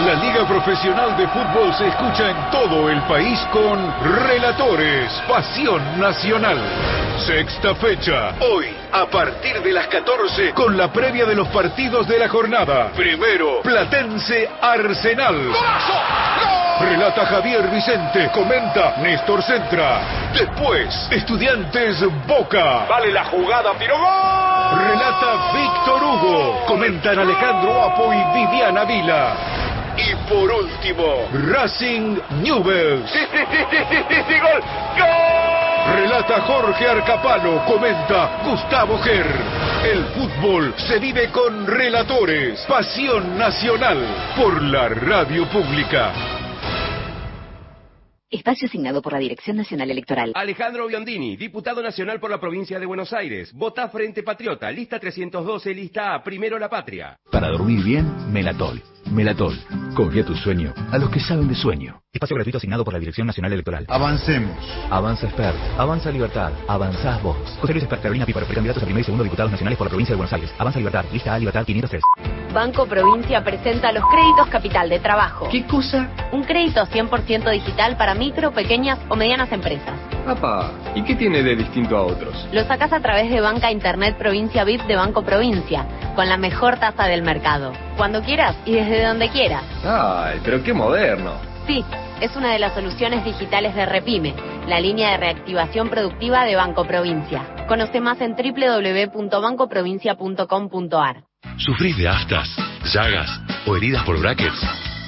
La 0.08 0.14
Liga 0.14 0.46
Profesional 0.46 1.18
de 1.18 1.28
Fútbol 1.28 1.74
se 1.74 1.86
escucha 1.86 2.30
en 2.30 2.50
todo 2.50 2.88
el 2.88 2.98
país 3.02 3.38
con 3.52 3.76
Relatores, 4.26 5.12
Pasión 5.28 6.00
Nacional. 6.00 6.56
Sexta 7.26 7.74
fecha, 7.74 8.32
hoy, 8.40 8.74
a 8.90 9.04
partir 9.04 9.60
de 9.60 9.70
las 9.70 9.86
14, 9.88 10.54
con 10.54 10.78
la 10.78 10.90
previa 10.90 11.26
de 11.26 11.34
los 11.34 11.48
partidos 11.48 12.08
de 12.08 12.18
la 12.18 12.26
jornada. 12.26 12.90
Primero, 12.96 13.60
Platense 13.60 14.48
Arsenal. 14.62 15.52
Relata 16.80 17.26
Javier 17.26 17.68
Vicente, 17.68 18.30
comenta 18.32 18.94
Néstor 19.02 19.42
Centra. 19.42 20.00
Después, 20.32 21.08
Estudiantes 21.10 22.02
Boca. 22.26 22.86
Vale 22.88 23.12
la 23.12 23.26
jugada, 23.26 23.74
tiro 23.74 23.98
gol. 23.98 24.80
Relata 24.88 25.52
Víctor 25.52 26.02
Hugo, 26.02 26.64
comentan 26.66 27.18
Alejandro 27.18 27.82
Apo 27.82 28.10
y 28.10 28.38
Viviana 28.38 28.84
Vila. 28.84 29.67
Y 29.98 30.14
por 30.28 30.48
último, 30.50 31.28
Racing 31.52 32.18
Newells. 32.42 33.10
Sí, 33.10 33.18
sí, 33.32 33.38
sí, 33.50 33.76
sí, 33.90 33.96
sí, 34.08 34.14
sí, 34.28 34.38
gol. 34.38 34.62
¡Gol! 34.96 35.94
Relata 35.96 36.40
Jorge 36.42 36.86
Arcapalo, 36.86 37.64
comenta 37.66 38.42
Gustavo 38.44 38.98
Ger. 38.98 39.26
El 39.84 40.04
fútbol 40.14 40.74
se 40.76 40.98
vive 41.00 41.30
con 41.30 41.66
relatores. 41.66 42.64
Pasión 42.68 43.36
nacional 43.36 43.98
por 44.36 44.62
la 44.62 44.88
radio 44.88 45.48
pública. 45.48 46.12
Espacio 48.30 48.66
asignado 48.66 49.00
por 49.00 49.14
la 49.14 49.18
Dirección 49.18 49.56
Nacional 49.56 49.90
Electoral. 49.90 50.32
Alejandro 50.34 50.86
Biondini, 50.86 51.36
diputado 51.36 51.82
nacional 51.82 52.20
por 52.20 52.30
la 52.30 52.38
provincia 52.38 52.78
de 52.78 52.84
Buenos 52.84 53.12
Aires. 53.14 53.52
Vota 53.54 53.88
Frente 53.88 54.22
Patriota, 54.22 54.70
lista 54.70 55.00
312, 55.00 55.74
lista 55.74 56.14
A, 56.14 56.22
Primero 56.22 56.58
la 56.58 56.68
Patria. 56.68 57.18
Para 57.32 57.48
dormir 57.48 57.82
bien, 57.82 58.30
Melatol. 58.30 58.82
Melatol. 59.10 59.58
Confía 59.94 60.24
tu 60.24 60.34
sueño 60.34 60.72
a 60.90 60.98
los 60.98 61.10
que 61.10 61.20
saben 61.20 61.48
de 61.48 61.54
sueño. 61.54 62.00
Espacio 62.12 62.34
gratuito 62.36 62.58
asignado 62.58 62.84
por 62.84 62.92
la 62.92 62.98
Dirección 62.98 63.26
Nacional 63.26 63.52
Electoral. 63.52 63.84
Avancemos. 63.88 64.56
Avanza 64.90 65.26
Expert. 65.26 65.56
Avanza 65.78 66.10
Libertad. 66.10 66.52
Avanzás 66.66 67.22
vos. 67.22 67.36
José 67.60 67.72
Luis 67.72 67.84
Expert, 67.84 68.02
Carolina 68.02 68.26
Píparo, 68.26 68.46
precandidatos 68.46 68.82
a 68.82 68.86
primer 68.86 69.02
y 69.02 69.04
segundo 69.04 69.24
diputados 69.24 69.50
nacionales 69.50 69.76
por 69.76 69.86
la 69.86 69.90
provincia 69.90 70.14
de 70.14 70.16
Buenos 70.16 70.32
Aires. 70.32 70.54
Avanza 70.58 70.78
Libertad. 70.78 71.04
Lista 71.12 71.34
A, 71.34 71.38
Libertad 71.38 71.64
503. 71.64 72.02
Banco 72.52 72.86
Provincia 72.86 73.44
presenta 73.44 73.92
los 73.92 74.02
créditos 74.10 74.48
capital 74.48 74.88
de 74.88 75.00
trabajo. 75.00 75.48
¿Qué 75.50 75.66
cosa? 75.66 76.08
Un 76.32 76.44
crédito 76.44 76.86
100% 76.86 77.50
digital 77.50 77.96
para 77.96 78.14
micro, 78.14 78.52
pequeñas 78.52 78.98
o 79.08 79.16
medianas 79.16 79.52
empresas. 79.52 79.94
Papá, 80.24 80.72
¿y 80.94 81.02
qué 81.04 81.14
tiene 81.14 81.42
de 81.42 81.56
distinto 81.56 81.96
a 81.96 82.02
otros? 82.02 82.48
Lo 82.52 82.64
sacas 82.64 82.92
a 82.92 83.00
través 83.00 83.30
de 83.30 83.40
Banca 83.40 83.70
Internet 83.70 84.16
Provincia 84.16 84.64
Bit 84.64 84.82
de 84.84 84.96
Banco 84.96 85.22
Provincia, 85.22 85.86
con 86.14 86.28
la 86.28 86.36
mejor 86.36 86.78
tasa 86.78 87.04
del 87.04 87.22
mercado. 87.22 87.72
Cuando 87.98 88.22
quieras 88.22 88.56
y 88.64 88.72
desde 88.72 89.04
donde 89.04 89.28
quieras. 89.28 89.62
Ay, 89.84 90.40
pero 90.44 90.62
qué 90.62 90.72
moderno. 90.72 91.32
Sí, 91.66 91.84
es 92.20 92.36
una 92.36 92.52
de 92.52 92.60
las 92.60 92.72
soluciones 92.72 93.24
digitales 93.24 93.74
de 93.74 93.86
Repime, 93.86 94.34
la 94.68 94.78
línea 94.78 95.10
de 95.10 95.16
reactivación 95.16 95.88
productiva 95.90 96.44
de 96.44 96.54
Banco 96.54 96.86
Provincia. 96.86 97.42
Conoce 97.66 98.00
más 98.00 98.20
en 98.20 98.36
www.bancoprovincia.com.ar. 98.36 101.24
¿Sufrís 101.56 101.96
de 101.96 102.08
aftas, 102.08 102.48
llagas 102.94 103.40
o 103.66 103.76
heridas 103.76 104.04
por 104.04 104.20
brackets? 104.20 104.62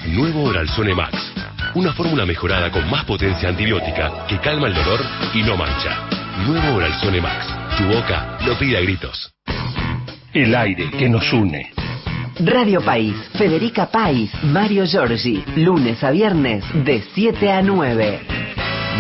Nuevo 0.09 0.49
Oralzone 0.49 0.93
Max. 0.93 1.33
Una 1.77 1.93
fórmula 1.93 2.27
mejorada 2.27 2.73
con 2.73 2.91
más 2.91 3.05
potencia 3.05 3.51
antibiótica 3.51 4.27
que 4.27 4.39
calma 4.39 4.67
el 4.67 4.75
dolor 4.75 4.99
y 5.33 5.45
no 5.45 5.57
mancha. 5.57 6.09
Nuevo 6.45 6.79
Oralzone 6.79 7.21
Max. 7.21 7.47
Tu 7.79 7.85
boca 7.85 8.37
lo 8.45 8.59
pide 8.59 8.79
a 8.79 8.81
gritos. 8.81 9.33
El 10.35 10.57
aire 10.57 10.91
que 10.91 11.09
nos 11.09 11.33
une. 11.33 11.71
Radio 12.43 12.81
País, 12.81 13.15
Federica 13.37 13.87
País, 13.91 14.31
Mario 14.43 14.87
Giorgi, 14.87 15.45
lunes 15.57 16.03
a 16.03 16.11
viernes 16.11 16.65
de 16.73 17.03
7 17.13 17.53
a 17.53 17.61
9. 17.61 18.21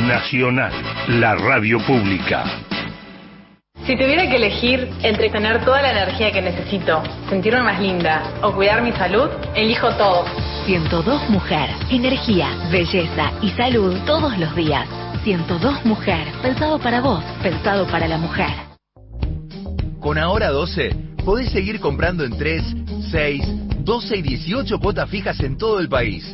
Nacional, 0.07 0.72
la 1.09 1.37
radio 1.37 1.79
pública. 1.87 2.44
Si 3.87 3.96
tuviera 3.96 4.29
que 4.29 4.37
elegir 4.37 4.90
entre 5.03 5.31
tener 5.31 5.64
toda 5.64 5.81
la 5.81 5.92
energía 5.92 6.31
que 6.33 6.42
necesito, 6.42 7.03
sentirme 7.31 7.62
más 7.62 7.81
linda 7.81 8.22
o 8.42 8.53
cuidar 8.53 8.83
mi 8.83 8.92
salud, 8.92 9.31
elijo 9.55 9.88
todo. 9.94 10.26
102 10.66 11.31
Mujer. 11.31 11.70
Energía, 11.90 12.50
belleza 12.70 13.33
y 13.40 13.48
salud 13.53 13.96
todos 14.05 14.37
los 14.37 14.55
días. 14.55 14.87
102 15.24 15.87
Mujer. 15.87 16.26
Pensado 16.42 16.79
para 16.79 17.00
vos, 17.00 17.24
pensado 17.42 17.87
para 17.87 18.07
la 18.07 18.18
mujer. 18.18 18.50
Con 19.98 20.18
Ahora 20.18 20.50
12, 20.50 20.94
podés 21.24 21.50
seguir 21.50 21.81
comprando 21.81 22.24
en 22.24 22.37
3, 22.37 22.89
6, 23.11 23.42
12 23.81 24.16
y 24.16 24.23
18 24.23 24.79
cuotas 24.79 25.11
fijas 25.11 25.40
en 25.40 25.57
todo 25.57 25.81
el 25.81 25.88
país. 25.88 26.25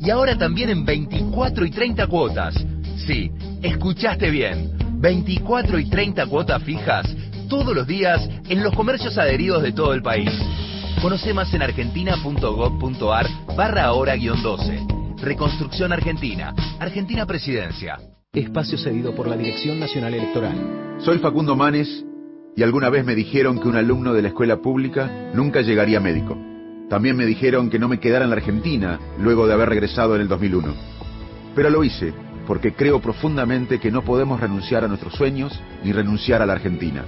Y 0.00 0.10
ahora 0.10 0.36
también 0.36 0.70
en 0.70 0.84
24 0.84 1.64
y 1.64 1.70
30 1.70 2.06
cuotas. 2.08 2.54
Sí, 3.06 3.30
escuchaste 3.62 4.30
bien. 4.30 4.72
24 5.00 5.78
y 5.78 5.88
30 5.88 6.26
cuotas 6.26 6.62
fijas 6.62 7.06
todos 7.48 7.74
los 7.74 7.86
días 7.86 8.28
en 8.48 8.64
los 8.64 8.74
comercios 8.74 9.16
adheridos 9.18 9.62
de 9.62 9.72
todo 9.72 9.94
el 9.94 10.02
país. 10.02 10.30
Conoce 11.00 11.34
más 11.34 11.52
en 11.54 11.62
argentina.gov.ar 11.62 13.26
barra 13.56 13.84
ahora 13.84 14.16
guion 14.16 14.42
12. 14.42 14.86
Reconstrucción 15.22 15.92
Argentina. 15.92 16.54
Argentina 16.80 17.26
Presidencia. 17.26 17.98
Espacio 18.32 18.76
cedido 18.78 19.14
por 19.14 19.28
la 19.28 19.36
Dirección 19.36 19.78
Nacional 19.78 20.14
Electoral. 20.14 20.98
Soy 20.98 21.18
Facundo 21.18 21.54
Manes 21.54 22.04
y 22.56 22.62
alguna 22.62 22.90
vez 22.90 23.04
me 23.04 23.14
dijeron 23.14 23.58
que 23.58 23.68
un 23.68 23.76
alumno 23.76 24.12
de 24.12 24.22
la 24.22 24.28
escuela 24.28 24.58
pública 24.58 25.30
nunca 25.34 25.60
llegaría 25.60 26.00
médico. 26.00 26.36
También 26.88 27.16
me 27.16 27.26
dijeron 27.26 27.70
que 27.70 27.78
no 27.78 27.88
me 27.88 27.98
quedara 27.98 28.24
en 28.24 28.30
la 28.30 28.36
Argentina 28.36 29.00
luego 29.18 29.46
de 29.46 29.54
haber 29.54 29.68
regresado 29.68 30.14
en 30.14 30.22
el 30.22 30.28
2001. 30.28 30.74
Pero 31.54 31.70
lo 31.70 31.82
hice 31.82 32.12
porque 32.46 32.74
creo 32.74 33.00
profundamente 33.00 33.80
que 33.80 33.90
no 33.90 34.02
podemos 34.02 34.40
renunciar 34.40 34.84
a 34.84 34.88
nuestros 34.88 35.14
sueños 35.14 35.58
ni 35.82 35.92
renunciar 35.92 36.42
a 36.42 36.46
la 36.46 36.52
Argentina. 36.54 37.04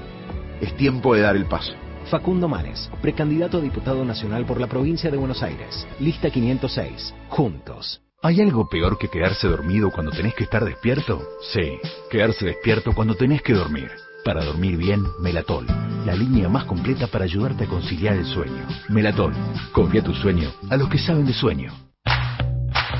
Es 0.60 0.74
tiempo 0.76 1.14
de 1.14 1.20
dar 1.20 1.36
el 1.36 1.46
paso. 1.46 1.74
Facundo 2.10 2.48
Manes, 2.48 2.90
precandidato 3.02 3.58
a 3.58 3.60
diputado 3.60 4.04
nacional 4.04 4.46
por 4.46 4.60
la 4.60 4.68
provincia 4.68 5.10
de 5.10 5.16
Buenos 5.16 5.42
Aires. 5.42 5.86
Lista 6.00 6.30
506. 6.30 7.14
Juntos. 7.28 8.00
¿Hay 8.22 8.40
algo 8.40 8.68
peor 8.68 8.96
que 8.96 9.08
quedarse 9.08 9.46
dormido 9.46 9.90
cuando 9.90 10.10
tenés 10.12 10.34
que 10.34 10.44
estar 10.44 10.64
despierto? 10.64 11.22
Sí, 11.52 11.78
quedarse 12.10 12.46
despierto 12.46 12.92
cuando 12.94 13.14
tenés 13.14 13.42
que 13.42 13.52
dormir. 13.52 13.90
Para 14.26 14.44
dormir 14.44 14.76
bien, 14.76 15.04
Melatol, 15.20 15.64
la 16.04 16.12
línea 16.12 16.48
más 16.48 16.64
completa 16.64 17.06
para 17.06 17.22
ayudarte 17.22 17.62
a 17.62 17.68
conciliar 17.68 18.14
el 18.14 18.26
sueño. 18.26 18.66
Melatol, 18.88 19.32
confía 19.70 20.02
tu 20.02 20.12
sueño 20.14 20.50
a 20.68 20.76
los 20.76 20.88
que 20.88 20.98
saben 20.98 21.26
de 21.26 21.32
sueño. 21.32 21.72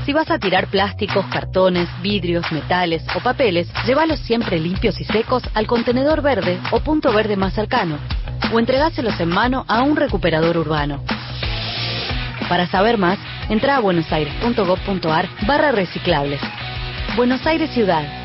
Si 0.05 0.13
vas 0.13 0.31
a 0.31 0.39
tirar 0.39 0.67
plásticos, 0.67 1.25
cartones, 1.25 1.89
vidrios, 2.01 2.49
metales 2.53 3.03
o 3.13 3.19
papeles, 3.19 3.67
llévalos 3.85 4.21
siempre 4.21 4.57
limpios 4.57 5.01
y 5.01 5.03
secos 5.03 5.43
al 5.53 5.67
contenedor 5.67 6.21
verde 6.21 6.61
o 6.71 6.79
punto 6.79 7.11
verde 7.11 7.35
más 7.35 7.53
cercano, 7.53 7.97
o 8.53 8.57
entregáselos 8.57 9.19
en 9.19 9.27
mano 9.27 9.65
a 9.67 9.81
un 9.81 9.97
recuperador 9.97 10.55
urbano. 10.55 11.03
Para 12.47 12.67
saber 12.67 12.97
más, 12.97 13.19
entra 13.49 13.75
a 13.75 13.79
buenosaires.gov.ar 13.81 15.27
barra 15.45 15.73
reciclables. 15.73 16.39
Buenos 17.17 17.45
Aires 17.45 17.69
Ciudad. 17.71 18.16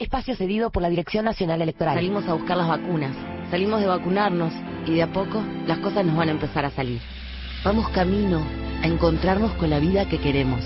Espacio 0.00 0.34
cedido 0.34 0.70
por 0.70 0.82
la 0.82 0.88
Dirección 0.88 1.26
Nacional 1.26 1.60
Electoral. 1.60 1.94
Salimos 1.94 2.26
a 2.26 2.32
buscar 2.32 2.56
las 2.56 2.68
vacunas, 2.68 3.14
salimos 3.50 3.82
de 3.82 3.86
vacunarnos 3.86 4.50
y 4.86 4.94
de 4.94 5.02
a 5.02 5.12
poco 5.12 5.44
las 5.66 5.76
cosas 5.80 6.06
nos 6.06 6.16
van 6.16 6.30
a 6.30 6.32
empezar 6.32 6.64
a 6.64 6.70
salir. 6.70 7.02
Vamos 7.62 7.86
camino 7.90 8.42
a 8.82 8.86
encontrarnos 8.86 9.52
con 9.56 9.68
la 9.68 9.78
vida 9.78 10.08
que 10.08 10.16
queremos. 10.16 10.64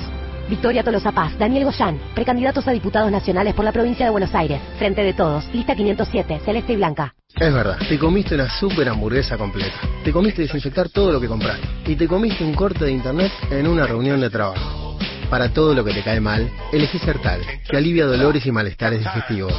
Victoria 0.49 0.85
Tolosa 0.85 1.11
Paz, 1.11 1.37
Daniel 1.37 1.65
Goyán, 1.65 1.99
precandidatos 2.15 2.69
a 2.69 2.71
diputados 2.71 3.11
nacionales 3.11 3.55
por 3.55 3.65
la 3.65 3.73
provincia 3.73 4.07
de 4.07 4.13
Buenos 4.13 4.33
Aires. 4.37 4.61
Frente 4.79 5.03
de 5.03 5.15
todos, 5.15 5.53
lista 5.53 5.75
507, 5.75 6.43
celeste 6.45 6.75
y 6.75 6.77
blanca. 6.77 7.13
Es 7.35 7.53
verdad, 7.53 7.79
te 7.89 7.99
comiste 7.99 8.37
una 8.37 8.49
super 8.49 8.89
hamburguesa 8.89 9.37
completa. 9.37 9.81
Te 10.05 10.13
comiste 10.13 10.43
desinfectar 10.43 10.91
todo 10.91 11.11
lo 11.11 11.21
que 11.21 11.27
compraste. 11.27 11.67
Y 11.87 11.97
te 11.97 12.07
comiste 12.07 12.45
un 12.45 12.55
corte 12.55 12.85
de 12.85 12.93
internet 12.93 13.33
en 13.51 13.67
una 13.67 13.85
reunión 13.85 14.21
de 14.21 14.31
trabajo. 14.31 14.84
Para 15.31 15.53
todo 15.53 15.75
lo 15.75 15.85
que 15.85 15.93
te 15.93 16.03
cae 16.03 16.21
mal, 16.21 16.51
elegí 16.73 16.99
Sertal, 16.99 17.41
que 17.69 17.77
alivia 17.77 18.07
dolores 18.07 18.45
y 18.47 18.53
malestares 18.53 19.01
digestivos. 19.01 19.55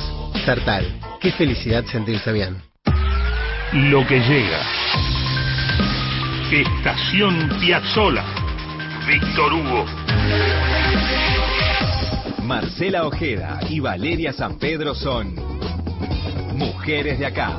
Sertal, 0.45 0.85
qué 1.19 1.31
felicidad 1.31 1.83
sentirse 1.85 2.31
bien. 2.31 2.61
Lo 3.73 4.05
que 4.07 4.19
llega. 4.19 4.59
Estación 6.51 7.49
Piazzola. 7.59 8.23
Víctor 9.07 9.53
Hugo. 9.53 9.85
Marcela 12.43 13.05
Ojeda 13.05 13.59
y 13.69 13.79
Valeria 13.79 14.31
San 14.31 14.57
Pedro 14.57 14.95
son 14.95 15.35
Mujeres 16.55 17.19
de 17.19 17.25
acá. 17.25 17.57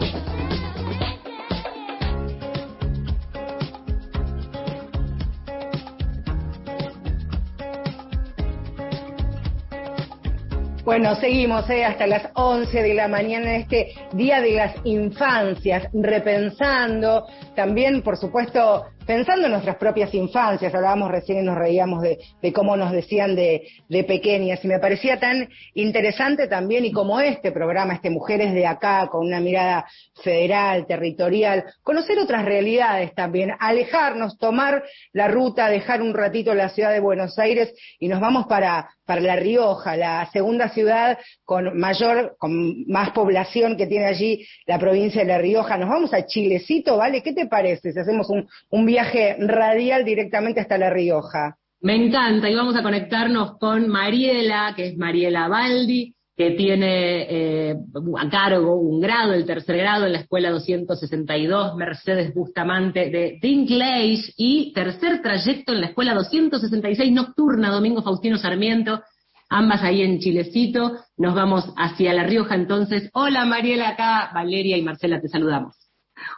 Bueno, 10.87 11.17
seguimos 11.17 11.69
eh, 11.69 11.85
hasta 11.85 12.07
las 12.07 12.29
11 12.35 12.81
de 12.81 12.95
la 12.95 13.09
mañana 13.09 13.57
en 13.57 13.63
este 13.63 13.89
Día 14.13 14.41
de 14.41 14.53
las 14.53 14.77
Infancias, 14.85 15.89
repensando, 15.93 17.27
también, 17.57 18.03
por 18.03 18.17
supuesto, 18.17 18.85
pensando 19.05 19.47
en 19.47 19.51
nuestras 19.51 19.79
propias 19.79 20.15
infancias, 20.15 20.73
hablábamos 20.73 21.11
recién 21.11 21.41
y 21.41 21.43
nos 21.43 21.59
reíamos 21.59 22.03
de, 22.03 22.53
cómo 22.53 22.77
nos 22.77 22.93
decían 22.93 23.35
de, 23.35 23.67
pequeñas, 24.07 24.65
y 24.65 24.69
me 24.69 24.79
parecía 24.79 25.19
tan 25.19 25.49
interesante 25.75 26.47
también, 26.47 26.85
y 26.85 26.93
como 26.93 27.21
este 27.21 27.51
programa, 27.51 27.95
este 27.95 28.11
Mujeres 28.11 28.55
de 28.55 28.69
Acá, 28.69 29.09
con 29.11 29.27
una 29.27 29.41
mirada 29.41 29.87
federal, 30.23 30.87
territorial, 30.87 31.65
conocer 31.83 32.17
otras 32.21 32.45
realidades 32.45 33.13
también, 33.13 33.51
alejarnos, 33.59 34.39
tomar 34.39 34.85
la 35.13 35.27
ruta, 35.27 35.69
dejar 35.69 36.01
un 36.01 36.15
ratito 36.15 36.55
la 36.55 36.69
ciudad 36.69 36.93
de 36.93 37.01
Buenos 37.01 37.41
Aires 37.41 37.75
y 37.99 38.07
nos 38.07 38.21
vamos 38.21 38.47
para, 38.47 38.89
para 39.07 39.21
La 39.21 39.37
Rioja, 39.37 39.97
la 39.97 40.29
segunda 40.33 40.69
ciudad 40.69 41.19
con 41.45 41.79
mayor, 41.79 42.37
con 42.39 42.85
más 42.89 43.11
población 43.11 43.77
que 43.77 43.87
tiene 43.87 44.07
allí 44.07 44.47
la 44.67 44.79
provincia 44.79 45.23
de 45.23 45.29
La 45.29 45.39
Rioja. 45.39 45.79
Nos 45.79 45.89
vamos 45.89 46.13
a 46.13 46.27
Chilecito, 46.27 46.97
¿vale? 46.97 47.23
¿Qué 47.23 47.33
te 47.33 47.47
parece 47.47 47.93
si 47.93 47.99
hacemos 47.99 48.29
un, 48.29 48.49
un 48.71 48.85
viaje 48.85 49.37
radial 49.39 50.05
directamente 50.05 50.61
hasta 50.61 50.77
La 50.77 50.91
Rioja. 50.91 51.57
Me 51.81 51.95
encanta, 51.95 52.51
y 52.51 52.55
vamos 52.55 52.75
a 52.75 52.83
conectarnos 52.83 53.59
con 53.59 53.89
Mariela, 53.89 54.73
que 54.75 54.89
es 54.89 54.97
Mariela 54.97 55.47
Baldi, 55.47 56.16
que 56.37 56.51
tiene 56.51 57.23
eh, 57.31 57.75
a 58.19 58.29
cargo 58.29 58.77
un 58.77 59.01
grado, 59.01 59.33
el 59.33 59.47
tercer 59.47 59.79
grado 59.79 60.05
en 60.05 60.13
la 60.13 60.21
Escuela 60.21 60.51
262 60.51 61.77
Mercedes 61.77 62.35
Bustamante 62.35 63.09
de 63.09 63.39
Dinklage 63.41 64.35
y 64.37 64.73
tercer 64.75 65.23
trayecto 65.23 65.73
en 65.73 65.81
la 65.81 65.87
Escuela 65.89 66.13
266 66.15 67.11
Nocturna 67.13 67.71
Domingo 67.71 68.03
Faustino 68.03 68.37
Sarmiento, 68.37 69.03
ambas 69.49 69.83
ahí 69.83 70.03
en 70.03 70.19
Chilecito. 70.19 70.99
Nos 71.17 71.35
vamos 71.35 71.73
hacia 71.77 72.13
La 72.13 72.25
Rioja 72.25 72.55
entonces. 72.55 73.09
Hola 73.15 73.47
Mariela, 73.47 73.89
acá 73.89 74.31
Valeria 74.35 74.77
y 74.77 74.83
Marcela, 74.83 75.21
te 75.21 75.29
saludamos. 75.29 75.75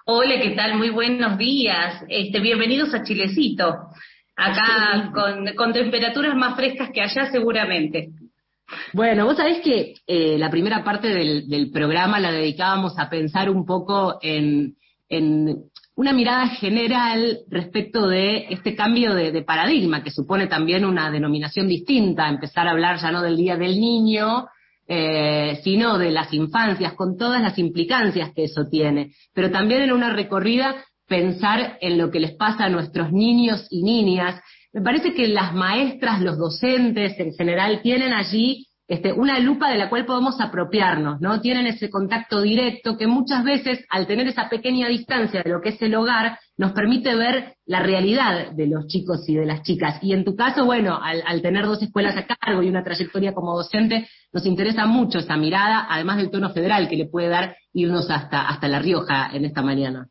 Hola, 0.07 0.41
¿qué 0.41 0.51
tal? 0.51 0.77
Muy 0.77 0.91
buenos 0.91 1.39
días. 1.39 2.05
Este, 2.09 2.39
bienvenidos 2.39 2.95
a 2.95 3.03
Chilecito. 3.03 3.75
Acá 4.37 5.11
con, 5.57 5.73
temperaturas 5.73 6.37
más 6.37 6.55
frescas 6.55 6.91
que 6.95 7.01
allá 7.01 7.31
seguramente. 7.33 8.11
Bueno, 8.93 9.25
vos 9.25 9.37
sabés 9.37 9.61
que 9.61 9.95
eh, 10.07 10.37
la 10.39 10.51
primera 10.51 10.85
parte 10.85 11.09
del, 11.09 11.71
programa 11.73 12.21
la 12.21 12.33
dedicábamos 12.33 12.99
a 12.99 13.09
pensar 13.09 13.51
un 13.51 13.65
poco 13.65 14.19
en, 14.23 14.77
una 15.95 16.13
mirada 16.13 16.49
general 16.49 17.39
respecto 17.49 18.07
de 18.09 18.47
este 18.51 18.77
cambio 18.77 19.15
de, 19.15 19.43
paradigma 19.43 20.03
que 20.03 20.11
supone 20.11 20.47
también 20.47 20.85
una 20.85 21.11
denominación 21.11 21.67
distinta, 21.67 22.29
empezar 22.29 22.69
a 22.69 22.73
hablar 22.73 22.99
ya 23.01 23.11
no 23.11 23.23
del 23.23 23.37
Día 23.37 23.57
del 23.57 23.81
Niño, 23.81 24.47
eh, 24.87 25.61
sino 25.65 25.99
de 25.99 26.11
las 26.11 26.33
infancias, 26.33 26.93
con 26.93 27.17
todas 27.17 27.43
las 27.43 27.59
implicancias 27.59 28.33
que 28.35 28.45
eso 28.45 28.69
tiene. 28.71 29.13
Pero 29.35 29.51
también 29.51 29.83
en 29.83 29.93
una 29.93 30.13
recorrida 30.13 30.77
pensar 31.09 31.79
en 31.81 31.99
lo 31.99 32.11
que 32.11 32.21
les 32.21 32.33
pasa 32.33 32.65
a 32.65 32.69
nuestros 32.69 33.13
niños 33.13 33.67
y 33.71 33.83
niñas. 33.83 34.41
Me 34.73 34.83
parece 34.83 35.15
que 35.15 35.29
las 35.29 35.55
maestras, 35.55 36.21
los 36.21 36.39
docentes 36.39 37.19
en 37.19 37.33
general, 37.33 37.81
tienen 37.83 38.13
allí 38.13 38.69
este, 38.89 39.13
una 39.13 39.39
lupa 39.39 39.71
de 39.71 39.77
la 39.77 39.91
cual 39.91 40.07
podemos 40.07 40.41
apropiarnos, 40.41 41.21
¿no? 41.21 41.43
Tienen 41.43 41.67
ese 41.67 41.91
contacto 41.91 42.41
directo 42.41 42.97
que 42.97 43.07
muchas 43.07 43.45
veces, 43.45 43.85
al 43.91 44.07
tener 44.07 44.27
esa 44.27 44.49
pequeña 44.49 44.89
distancia 44.89 45.43
de 45.43 45.51
lo 45.51 45.61
que 45.61 45.71
es 45.71 45.83
el 45.83 45.95
hogar, 45.95 46.39
nos 46.57 46.73
permite 46.73 47.15
ver 47.15 47.57
la 47.67 47.81
realidad 47.81 48.53
de 48.53 48.67
los 48.67 48.87
chicos 48.87 49.29
y 49.29 49.35
de 49.35 49.45
las 49.45 49.63
chicas. 49.63 49.99
Y 50.03 50.15
en 50.15 50.25
tu 50.25 50.35
caso, 50.35 50.65
bueno, 50.65 50.99
al, 51.03 51.43
tener 51.43 51.67
dos 51.67 51.83
escuelas 51.83 52.17
a 52.17 52.27
cargo 52.27 52.63
y 52.63 52.71
una 52.71 52.83
trayectoria 52.83 53.35
como 53.35 53.55
docente, 53.55 54.09
nos 54.33 54.47
interesa 54.47 54.87
mucho 54.87 55.19
esa 55.19 55.37
mirada, 55.37 55.87
además 55.91 56.17
del 56.17 56.31
tono 56.31 56.49
federal 56.51 56.89
que 56.89 56.97
le 56.97 57.07
puede 57.07 57.29
dar 57.29 57.57
irnos 57.75 58.11
hasta, 58.11 58.49
hasta 58.49 58.69
La 58.69 58.79
Rioja 58.79 59.31
en 59.35 59.45
esta 59.45 59.61
mañana. 59.61 60.09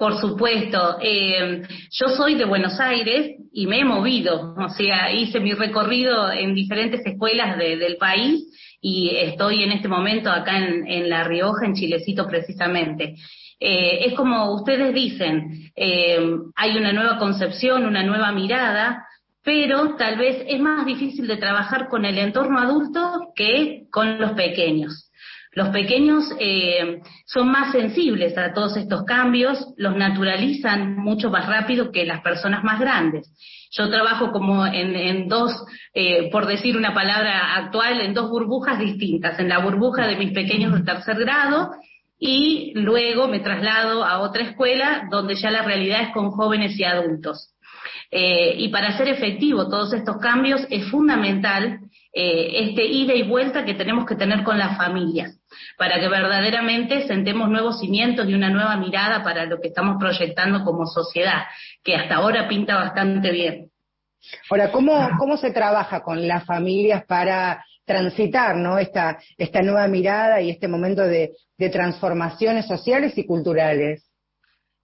Por 0.00 0.18
supuesto. 0.18 0.96
Eh, 1.02 1.60
yo 1.90 2.08
soy 2.16 2.34
de 2.34 2.46
Buenos 2.46 2.80
Aires 2.80 3.36
y 3.52 3.66
me 3.66 3.80
he 3.80 3.84
movido, 3.84 4.54
o 4.56 4.68
sea, 4.70 5.12
hice 5.12 5.40
mi 5.40 5.52
recorrido 5.52 6.32
en 6.32 6.54
diferentes 6.54 7.04
escuelas 7.04 7.58
del 7.58 7.98
país 7.98 8.46
y 8.80 9.10
estoy 9.14 9.62
en 9.62 9.72
este 9.72 9.88
momento 9.88 10.30
acá 10.30 10.56
en, 10.56 11.10
La 11.10 11.24
Rioja, 11.24 11.66
en 11.66 11.74
Chilecito 11.74 12.26
precisamente. 12.26 13.16
Eh, 13.60 14.06
es 14.06 14.14
como 14.14 14.54
ustedes 14.54 14.94
dicen, 14.94 15.70
eh, 15.76 16.18
hay 16.56 16.78
una 16.78 16.94
nueva 16.94 17.18
concepción, 17.18 17.84
una 17.84 18.02
nueva 18.02 18.32
mirada, 18.32 19.06
pero 19.44 19.96
tal 19.96 20.16
vez 20.16 20.44
es 20.48 20.60
más 20.60 20.86
difícil 20.86 21.26
de 21.26 21.36
trabajar 21.36 21.88
con 21.88 22.06
el 22.06 22.16
entorno 22.16 22.58
adulto 22.58 23.32
que 23.36 23.82
con 23.90 24.18
los 24.18 24.32
pequeños. 24.32 25.09
Los 25.52 25.70
pequeños 25.70 26.24
eh, 26.38 27.00
son 27.26 27.50
más 27.50 27.72
sensibles 27.72 28.38
a 28.38 28.52
todos 28.52 28.76
estos 28.76 29.04
cambios, 29.04 29.74
los 29.76 29.96
naturalizan 29.96 30.96
mucho 30.96 31.28
más 31.28 31.46
rápido 31.46 31.90
que 31.90 32.04
las 32.04 32.20
personas 32.20 32.62
más 32.62 32.78
grandes. 32.78 33.28
Yo 33.72 33.90
trabajo 33.90 34.30
como 34.30 34.64
en, 34.64 35.28
dos, 35.28 35.52
eh, 35.92 36.28
por 36.30 36.46
decir 36.46 36.76
una 36.76 36.94
palabra 36.94 37.56
actual, 37.56 38.00
en 38.00 38.14
dos 38.14 38.30
burbujas 38.30 38.78
distintas. 38.78 39.38
En 39.40 39.48
la 39.48 39.58
burbuja 39.58 40.06
de 40.06 40.16
mis 40.16 40.32
pequeños 40.32 40.72
de 40.72 40.84
tercer 40.84 41.18
grado 41.18 41.70
y 42.18 42.72
luego 42.74 43.26
me 43.26 43.40
traslado 43.40 44.04
a 44.04 44.20
otra 44.20 44.44
escuela 44.44 45.08
donde 45.10 45.34
ya 45.34 45.50
la 45.50 45.62
realidad 45.62 46.02
es 46.02 46.12
con 46.12 46.30
jóvenes 46.30 46.78
y 46.78 46.84
adultos. 46.84 47.54
Eh, 48.12 48.54
y 48.56 48.68
para 48.68 48.88
hacer 48.88 49.08
efectivo 49.08 49.68
todos 49.68 49.92
estos 49.92 50.18
cambios 50.18 50.64
es 50.70 50.88
fundamental 50.90 51.80
este 52.12 52.84
ida 52.86 53.14
y 53.14 53.22
vuelta 53.22 53.64
que 53.64 53.74
tenemos 53.74 54.04
que 54.04 54.16
tener 54.16 54.42
con 54.42 54.58
las 54.58 54.76
familias 54.76 55.39
para 55.76 56.00
que 56.00 56.08
verdaderamente 56.08 57.06
sentemos 57.06 57.48
nuevos 57.48 57.80
cimientos 57.80 58.28
y 58.28 58.34
una 58.34 58.50
nueva 58.50 58.76
mirada 58.76 59.22
para 59.22 59.46
lo 59.46 59.60
que 59.60 59.68
estamos 59.68 59.96
proyectando 59.98 60.64
como 60.64 60.86
sociedad, 60.86 61.44
que 61.82 61.96
hasta 61.96 62.16
ahora 62.16 62.48
pinta 62.48 62.76
bastante 62.76 63.30
bien. 63.30 63.70
Ahora, 64.50 64.70
¿cómo, 64.70 65.10
cómo 65.18 65.36
se 65.36 65.50
trabaja 65.50 66.02
con 66.02 66.26
las 66.26 66.44
familias 66.44 67.04
para 67.06 67.64
transitar 67.84 68.56
¿no? 68.56 68.78
esta, 68.78 69.18
esta 69.36 69.62
nueva 69.62 69.88
mirada 69.88 70.40
y 70.40 70.50
este 70.50 70.68
momento 70.68 71.02
de, 71.02 71.32
transformaciones 71.72 72.66
sociales 72.66 73.18
y 73.18 73.26
culturales? 73.26 74.08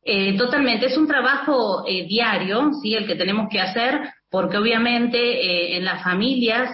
Eh, 0.03 0.37
totalmente, 0.37 0.87
es 0.87 0.99
un 0.99 1.07
trabajo 1.07 1.85
eh, 1.87 2.05
diario, 2.07 2.71
sí, 2.83 2.95
el 2.95 3.07
que 3.07 3.15
tenemos 3.15 3.49
que 3.51 3.61
hacer, 3.61 3.99
porque 4.37 4.59
obviamente 4.59 5.17
eh, 5.17 5.79
en 5.79 5.85
las 5.87 6.03
familias, 6.03 6.71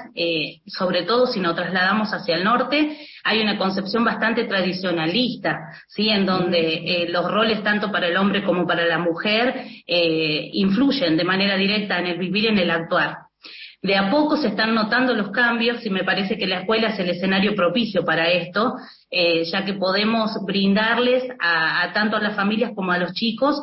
sobre 0.66 1.04
todo 1.04 1.28
si 1.28 1.38
nos 1.38 1.54
trasladamos 1.54 2.12
hacia 2.12 2.34
el 2.34 2.42
norte, 2.42 2.98
hay 3.22 3.40
una 3.40 3.56
concepción 3.56 4.04
bastante 4.04 4.46
tradicionalista, 4.46 5.72
¿sí? 5.86 6.08
En 6.08 6.26
donde 6.26 6.58
eh, 6.58 7.08
los 7.08 7.30
roles 7.30 7.62
tanto 7.62 7.92
para 7.92 8.08
el 8.08 8.16
hombre 8.16 8.42
como 8.42 8.66
para 8.66 8.84
la 8.84 8.98
mujer 8.98 9.64
eh, 9.86 10.50
influyen 10.54 11.16
de 11.16 11.24
manera 11.24 11.56
directa 11.56 12.00
en 12.00 12.06
el 12.06 12.18
vivir 12.18 12.44
y 12.44 12.48
en 12.48 12.58
el 12.58 12.70
actuar. 12.70 13.18
De 13.80 13.96
a 13.96 14.10
poco 14.10 14.36
se 14.36 14.48
están 14.48 14.74
notando 14.74 15.12
los 15.14 15.30
cambios 15.30 15.84
y 15.84 15.90
me 15.90 16.04
parece 16.04 16.36
que 16.36 16.46
la 16.46 16.60
escuela 16.60 16.88
es 16.88 16.98
el 16.98 17.10
escenario 17.10 17.54
propicio 17.54 18.04
para 18.04 18.28
esto, 18.30 18.74
eh, 19.10 19.44
ya 19.44 19.64
que 19.64 19.74
podemos 19.74 20.30
brindarles 20.44 21.24
a, 21.40 21.92
tanto 21.92 22.16
a 22.16 22.20
las 22.20 22.36
familias 22.36 22.72
como 22.74 22.92
a 22.92 22.98
los 22.98 23.12
chicos 23.12 23.60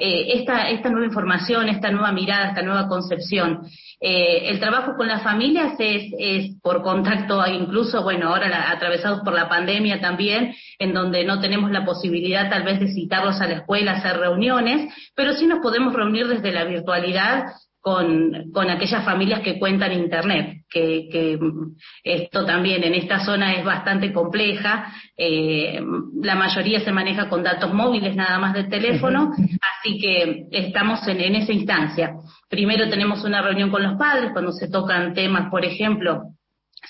esta, 0.00 0.70
esta 0.70 0.88
nueva 0.88 1.06
información, 1.06 1.68
esta 1.68 1.90
nueva 1.90 2.12
mirada, 2.12 2.48
esta 2.48 2.62
nueva 2.62 2.88
concepción. 2.88 3.60
Eh, 4.00 4.48
el 4.48 4.58
trabajo 4.58 4.96
con 4.96 5.08
las 5.08 5.22
familias 5.22 5.74
es, 5.78 6.56
por 6.62 6.82
contacto, 6.82 7.46
incluso, 7.46 8.02
bueno, 8.02 8.28
ahora 8.28 8.70
atravesados 8.70 9.20
por 9.20 9.34
la 9.34 9.48
pandemia 9.48 10.00
también, 10.00 10.54
en 10.78 10.94
donde 10.94 11.22
no 11.24 11.38
tenemos 11.38 11.70
la 11.70 11.84
posibilidad 11.84 12.48
tal 12.48 12.62
vez 12.62 12.80
de 12.80 12.88
citarlos 12.88 13.40
a 13.40 13.46
la 13.46 13.56
escuela, 13.56 13.92
hacer 13.92 14.16
reuniones, 14.16 14.90
pero 15.14 15.34
sí 15.34 15.46
nos 15.46 15.60
podemos 15.60 15.92
reunir 15.92 16.28
desde 16.28 16.50
la 16.50 16.64
virtualidad 16.64 17.44
con, 17.80 18.50
con 18.52 18.68
aquellas 18.68 19.04
familias 19.04 19.40
que 19.40 19.58
cuentan 19.58 19.92
Internet, 19.92 20.64
que, 20.68 21.08
que 21.10 21.38
esto 22.04 22.44
también 22.44 22.84
en 22.84 22.94
esta 22.94 23.24
zona 23.24 23.54
es 23.54 23.64
bastante 23.64 24.12
compleja. 24.12 24.92
Eh, 25.16 25.80
la 26.22 26.34
mayoría 26.34 26.80
se 26.80 26.92
maneja 26.92 27.28
con 27.28 27.42
datos 27.42 27.72
móviles 27.72 28.14
nada 28.14 28.38
más 28.38 28.52
de 28.52 28.64
teléfono, 28.64 29.32
así 29.80 29.98
que 29.98 30.46
estamos 30.50 31.06
en, 31.08 31.34
esa 31.34 31.52
instancia. 31.52 32.12
Primero 32.48 32.88
tenemos 32.88 33.24
una 33.24 33.42
reunión 33.42 33.70
con 33.70 33.82
los 33.82 33.98
padres 33.98 34.30
cuando 34.32 34.52
se 34.52 34.68
tocan 34.68 35.14
temas, 35.14 35.50
por 35.50 35.64
ejemplo, 35.64 36.22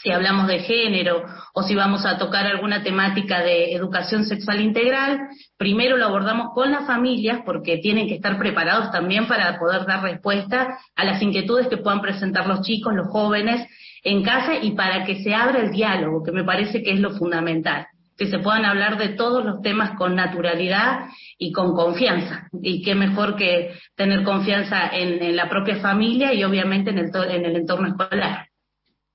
si 0.03 0.11
hablamos 0.11 0.47
de 0.47 0.61
género 0.61 1.25
o 1.53 1.63
si 1.63 1.75
vamos 1.75 2.07
a 2.07 2.17
tocar 2.17 2.47
alguna 2.47 2.83
temática 2.83 3.41
de 3.41 3.75
educación 3.75 4.25
sexual 4.25 4.61
integral, 4.61 5.21
primero 5.59 5.97
lo 5.97 6.07
abordamos 6.07 6.55
con 6.55 6.71
las 6.71 6.87
familias 6.87 7.41
porque 7.45 7.79
tienen 7.79 8.09
que 8.09 8.15
estar 8.15 8.39
preparados 8.39 8.91
también 8.93 9.27
para 9.27 9.59
poder 9.59 9.85
dar 9.87 10.03
respuesta 10.03 10.79
a 10.97 11.05
las 11.05 11.21
inquietudes 11.21 11.69
que 11.69 11.77
puedan 11.77 12.01
presentar 12.01 12.47
los 12.47 12.63
chicos, 12.63 12.95
los 12.95 13.09
jóvenes 13.09 13.67
en 14.03 14.23
casa 14.23 14.55
y 14.63 14.73
para 14.73 15.05
que 15.05 15.23
se 15.23 15.35
abra 15.35 15.61
el 15.61 15.73
diálogo, 15.73 16.23
que 16.23 16.33
me 16.33 16.45
parece 16.45 16.83
que 16.83 16.93
es 16.93 17.01
lo 17.01 17.11
fundamental, 17.11 17.87
que 18.21 18.27
se 18.27 18.39
puedan 18.39 18.67
hablar 18.67 18.99
de 18.99 19.09
todos 19.09 19.43
los 19.43 19.63
temas 19.63 19.97
con 19.97 20.15
naturalidad 20.15 21.07
y 21.39 21.53
con 21.53 21.73
confianza. 21.73 22.51
Y 22.63 22.83
qué 22.83 22.95
mejor 22.95 23.35
que 23.35 23.73
tener 23.97 24.25
confianza 24.25 24.91
en, 24.93 25.35
la 25.35 25.49
propia 25.49 25.77
familia 25.77 26.35
y 26.35 26.45
obviamente 26.45 26.91
en 26.91 26.99
el, 26.99 27.11
en 27.31 27.47
el 27.47 27.57
entorno 27.57 27.89
escolar. 27.89 28.47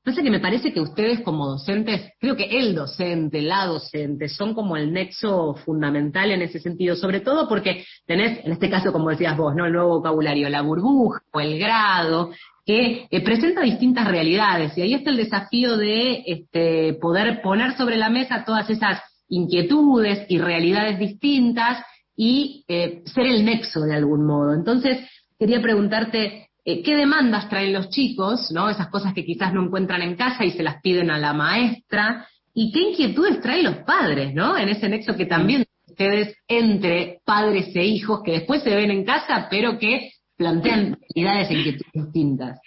No 0.04 0.12
sé 0.12 0.24
que 0.24 0.32
me 0.32 0.40
parece 0.40 0.74
que 0.74 0.82
ustedes 0.82 1.22
como 1.22 1.46
docentes, 1.46 2.14
creo 2.20 2.36
que 2.36 2.46
el 2.46 2.74
docente, 2.74 3.44
la 3.44 3.68
docente, 3.68 4.28
son 4.28 4.56
como 4.56 4.76
el 4.76 4.92
nexo 4.92 5.54
fundamental 5.54 6.32
en 6.32 6.42
ese 6.42 6.60
sentido, 6.60 6.96
sobre 6.96 7.20
todo 7.20 7.48
porque 7.48 7.86
tenés, 8.08 8.44
en 8.44 8.54
este 8.54 8.72
caso, 8.72 8.92
como 8.92 9.12
decías 9.12 9.38
vos, 9.38 9.54
¿no? 9.56 9.68
El 9.68 9.74
nuevo 9.74 10.00
vocabulario, 10.00 10.50
la 10.50 10.64
burbuja 10.64 11.22
o 11.32 11.40
el 11.40 11.60
grado, 11.60 12.32
que 12.66 13.08
eh, 13.10 13.22
presenta 13.24 13.62
distintas 13.62 14.08
realidades. 14.08 14.78
Y 14.78 14.82
ahí 14.82 14.94
está 14.94 15.12
el 15.12 15.18
desafío 15.18 15.78
de 15.78 16.24
este, 16.26 16.94
poder 16.96 17.42
poner 17.42 17.78
sobre 17.78 17.98
la 17.98 18.10
mesa 18.10 18.44
todas 18.46 18.70
esas 18.70 19.00
inquietudes 19.30 20.26
y 20.30 20.40
realidades 20.40 21.00
distintas 21.00 21.84
y 22.16 22.64
eh, 22.68 23.04
ser 23.06 23.28
el 23.28 23.46
nexo 23.46 23.82
de 23.82 23.96
algún 23.96 24.26
modo. 24.26 24.54
Entonces, 24.54 24.98
quería 25.38 25.62
preguntarte, 25.62 26.50
eh, 26.64 26.82
qué 26.82 26.96
demandas 26.96 27.50
traen 27.50 27.74
los 27.74 27.90
chicos, 27.90 28.52
¿no? 28.52 28.70
Esas 28.70 28.88
cosas 28.88 29.14
que 29.14 29.26
quizás 29.26 29.54
no 29.54 29.64
encuentran 29.64 30.02
en 30.02 30.16
casa 30.16 30.44
y 30.44 30.52
se 30.52 30.64
las 30.64 30.82
piden 30.82 31.12
a 31.12 31.20
la 31.20 31.34
maestra, 31.34 32.28
y 32.58 32.72
qué 32.72 32.80
inquietudes 32.80 33.42
traen 33.42 33.66
los 33.66 33.78
padres, 33.80 34.34
¿no? 34.34 34.58
En 34.58 34.70
ese 34.70 34.88
nexo 34.88 35.16
que 35.16 35.26
también 35.26 35.66
ustedes 35.88 36.36
entre 36.48 37.20
padres 37.26 37.76
e 37.76 37.86
hijos 37.86 38.22
que 38.24 38.32
después 38.32 38.64
se 38.64 38.74
ven 38.74 38.92
en 38.92 39.04
casa, 39.04 39.48
pero 39.50 39.78
que 39.78 40.12
plantean 40.38 40.98
realidades 41.16 41.52
e 41.52 41.78
distintas. 41.94 42.60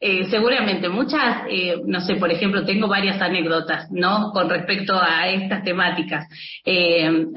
Eh, 0.00 0.26
seguramente, 0.30 0.88
muchas, 0.88 1.44
eh, 1.50 1.76
no 1.84 2.00
sé, 2.00 2.14
por 2.14 2.30
ejemplo, 2.30 2.64
tengo 2.64 2.86
varias 2.86 3.20
anécdotas, 3.20 3.90
¿no? 3.90 4.30
Con 4.32 4.48
respecto 4.48 4.94
a 4.94 5.28
estas 5.28 5.64
temáticas. 5.64 6.26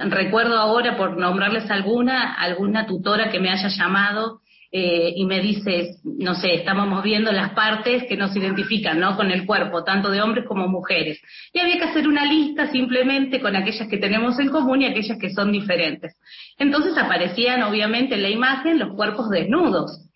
recuerdo 0.10 0.58
ahora, 0.58 0.96
por 0.96 1.18
nombrarles 1.18 1.70
alguna, 1.72 2.36
alguna 2.36 2.86
tutora 2.86 3.32
que 3.32 3.40
me 3.40 3.50
haya 3.50 3.68
llamado 3.70 4.42
eh, 4.74 5.14
y 5.18 5.26
me 5.26 5.42
dices, 5.42 6.00
no 6.04 6.34
sé, 6.34 6.54
estábamos 6.54 7.04
viendo 7.04 7.32
las 7.32 7.52
partes 7.52 8.06
que 8.08 8.16
nos 8.16 8.34
identifican, 8.36 9.02
¿no? 9.02 9.18
Con 9.18 9.30
el 9.30 9.46
cuerpo, 9.46 9.84
tanto 9.84 10.10
de 10.10 10.22
hombres 10.22 10.46
como 10.48 10.70
mujeres. 10.70 11.20
Y 11.52 11.60
había 11.60 11.78
que 11.78 11.86
hacer 11.86 12.08
una 12.08 12.26
lista 12.26 12.72
simplemente 12.72 13.42
con 13.42 13.56
aquellas 13.56 13.90
que 13.90 13.98
tenemos 13.98 14.40
en 14.40 14.50
común 14.50 14.82
y 14.82 14.86
aquellas 14.86 15.18
que 15.20 15.32
son 15.32 15.52
diferentes. 15.52 16.16
Entonces 16.58 16.98
aparecían, 16.98 17.64
obviamente, 17.64 18.16
en 18.16 18.24
la 18.24 18.30
imagen 18.30 18.80
los 18.80 18.96
cuerpos 18.96 19.30
desnudos. 19.30 20.08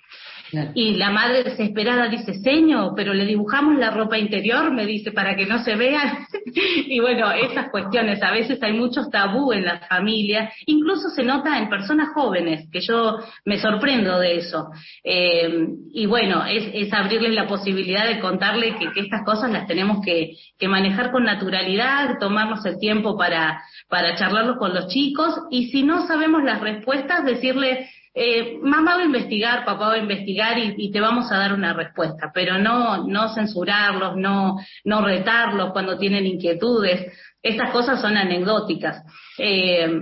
Y 0.73 0.95
la 0.95 1.09
madre 1.09 1.43
desesperada 1.43 2.07
dice, 2.07 2.35
señor, 2.35 2.93
pero 2.95 3.13
le 3.13 3.25
dibujamos 3.25 3.77
la 3.77 3.89
ropa 3.91 4.17
interior, 4.17 4.71
me 4.71 4.85
dice, 4.85 5.11
para 5.11 5.35
que 5.35 5.45
no 5.45 5.63
se 5.63 5.75
vean. 5.75 6.25
y 6.55 6.99
bueno, 6.99 7.31
esas 7.31 7.69
cuestiones, 7.71 8.21
a 8.21 8.31
veces 8.31 8.61
hay 8.61 8.73
muchos 8.73 9.09
tabú 9.09 9.51
en 9.53 9.65
la 9.65 9.79
familia, 9.79 10.51
incluso 10.65 11.09
se 11.09 11.23
nota 11.23 11.57
en 11.57 11.69
personas 11.69 12.09
jóvenes, 12.13 12.69
que 12.71 12.81
yo 12.81 13.17
me 13.45 13.59
sorprendo 13.59 14.19
de 14.19 14.37
eso. 14.37 14.69
Eh, 15.03 15.67
y 15.93 16.05
bueno, 16.05 16.45
es, 16.45 16.69
es, 16.73 16.93
abrirles 16.93 17.33
la 17.33 17.47
posibilidad 17.47 18.07
de 18.07 18.19
contarle 18.19 18.75
que, 18.77 18.85
estas 18.95 19.25
cosas 19.25 19.51
las 19.51 19.67
tenemos 19.67 20.03
que, 20.03 20.33
manejar 20.67 21.11
con 21.11 21.23
naturalidad, 21.23 22.17
tomarnos 22.19 22.65
el 22.65 22.79
tiempo 22.79 23.17
para, 23.17 23.61
para 23.87 24.15
charlarlo 24.15 24.57
con 24.57 24.73
los 24.73 24.87
chicos, 24.87 25.35
y 25.51 25.67
si 25.69 25.83
no 25.83 26.07
sabemos 26.07 26.43
las 26.43 26.59
respuestas, 26.59 27.23
decirle, 27.23 27.87
eh, 28.17 28.59
mamá 28.61 28.95
va 28.95 29.01
a 29.01 29.05
investigar, 29.05 29.65
papá 29.65 29.89
va 29.89 29.93
a 29.95 29.97
investigar 29.97 30.57
y, 30.57 30.89
te 30.89 31.01
vamos 31.01 31.29
a 31.29 31.37
dar 31.37 31.51
una 31.51 31.73
respuesta, 31.73 32.31
pero 32.33 32.57
no, 32.57 33.05
no 33.05 33.33
censurarlos, 33.33 34.15
no, 34.15 34.55
no 34.85 35.01
retarlos 35.01 35.73
cuando 35.73 35.97
tienen 35.97 36.25
inquietudes. 36.25 37.11
Estas 37.43 37.71
cosas 37.71 37.99
son 37.99 38.15
anecdóticas. 38.15 39.03
Eh, 39.37 40.01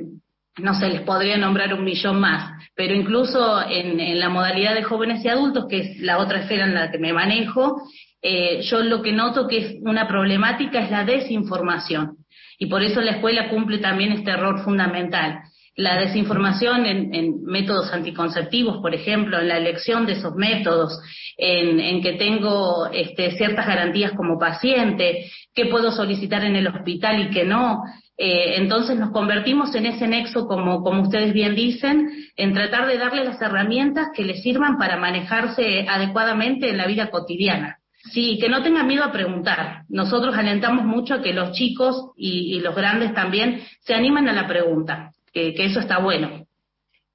no 0.60 0.76
se 0.76 0.90
les 0.90 1.02
podría 1.02 1.40
nombrar 1.40 1.74
un 1.74 1.84
millón 1.84 2.20
más, 2.20 2.52
pero 2.76 2.94
incluso 2.94 3.60
en, 3.68 4.20
la 4.20 4.30
modalidad 4.30 4.76
de 4.76 4.84
jóvenes 4.84 5.26
y 5.26 5.30
adultos, 5.30 5.66
que 5.68 5.80
es 5.80 6.00
la 6.00 6.20
otra 6.20 6.42
esfera 6.42 6.66
en 6.66 6.76
la 6.76 6.92
que 6.92 7.00
me 7.00 7.14
manejo, 7.14 7.82
eh, 8.22 8.62
yo 8.62 8.84
lo 8.84 9.02
que 9.02 9.12
noto 9.12 9.48
que 9.48 9.58
es 9.58 9.76
una 9.82 10.08
problemática 10.08 10.82
es 10.82 10.92
la 10.92 11.04
desinformación. 11.04 12.18
Y 12.60 12.68
por 12.68 12.84
eso 12.84 13.02
la 13.02 13.14
escuela 13.14 13.50
cumple 13.50 13.80
también 13.80 14.12
este 14.12 14.30
error 14.30 14.64
fundamental 14.64 15.40
la 15.76 16.00
desinformación 16.00 16.86
en, 16.86 17.44
métodos 17.46 17.92
anticonceptivos, 17.92 18.78
por 18.78 18.94
ejemplo, 18.94 19.40
en 19.40 19.48
la 19.48 19.58
elección 19.58 20.06
de 20.06 20.14
esos 20.14 20.36
métodos, 20.36 21.00
en, 21.38 22.02
que 22.02 22.14
tengo 22.14 22.88
este, 22.92 23.32
ciertas 23.32 23.66
garantías 23.66 24.12
como 24.12 24.38
paciente, 24.38 25.32
que 25.54 25.66
puedo 25.66 25.92
solicitar 25.92 26.44
en 26.44 26.56
el 26.56 26.68
hospital 26.68 27.22
y 27.22 27.30
que 27.32 27.44
no. 27.44 27.84
Eh, 28.16 28.56
entonces 28.58 29.00
nos 29.00 29.12
convertimos 29.12 29.74
en 29.74 29.88
ese 29.88 30.08
nexo, 30.08 30.46
como, 30.48 30.84
como 30.84 31.02
ustedes 31.02 31.34
bien 31.34 31.56
dicen, 31.56 32.08
en 32.36 32.54
tratar 32.54 32.88
de 32.88 33.00
darle 33.00 33.24
las 33.24 33.42
herramientas 33.42 34.10
que 34.16 34.24
les 34.24 34.44
sirvan 34.44 34.78
para 34.78 34.98
manejarse 34.98 35.88
adecuadamente 35.90 36.70
en 36.70 36.78
la 36.78 36.86
vida 36.86 37.10
cotidiana. 37.10 37.80
Sí, 38.12 38.38
que 38.40 38.50
no 38.50 38.62
tengan 38.62 38.86
miedo 38.86 39.06
a 39.06 39.14
preguntar. 39.14 39.84
Nosotros 39.88 40.36
alentamos 40.38 40.86
mucho 40.86 41.16
a 41.16 41.22
que 41.22 41.34
los 41.34 41.54
chicos 41.54 42.12
y 42.18 42.60
los 42.60 42.76
grandes 42.76 43.14
también 43.14 43.62
se 43.80 43.96
animen 43.96 44.28
a 44.28 44.34
la 44.34 44.46
pregunta 44.46 45.13
que, 45.34 45.54
eso 45.58 45.80
está 45.80 46.00
bueno. 46.00 46.46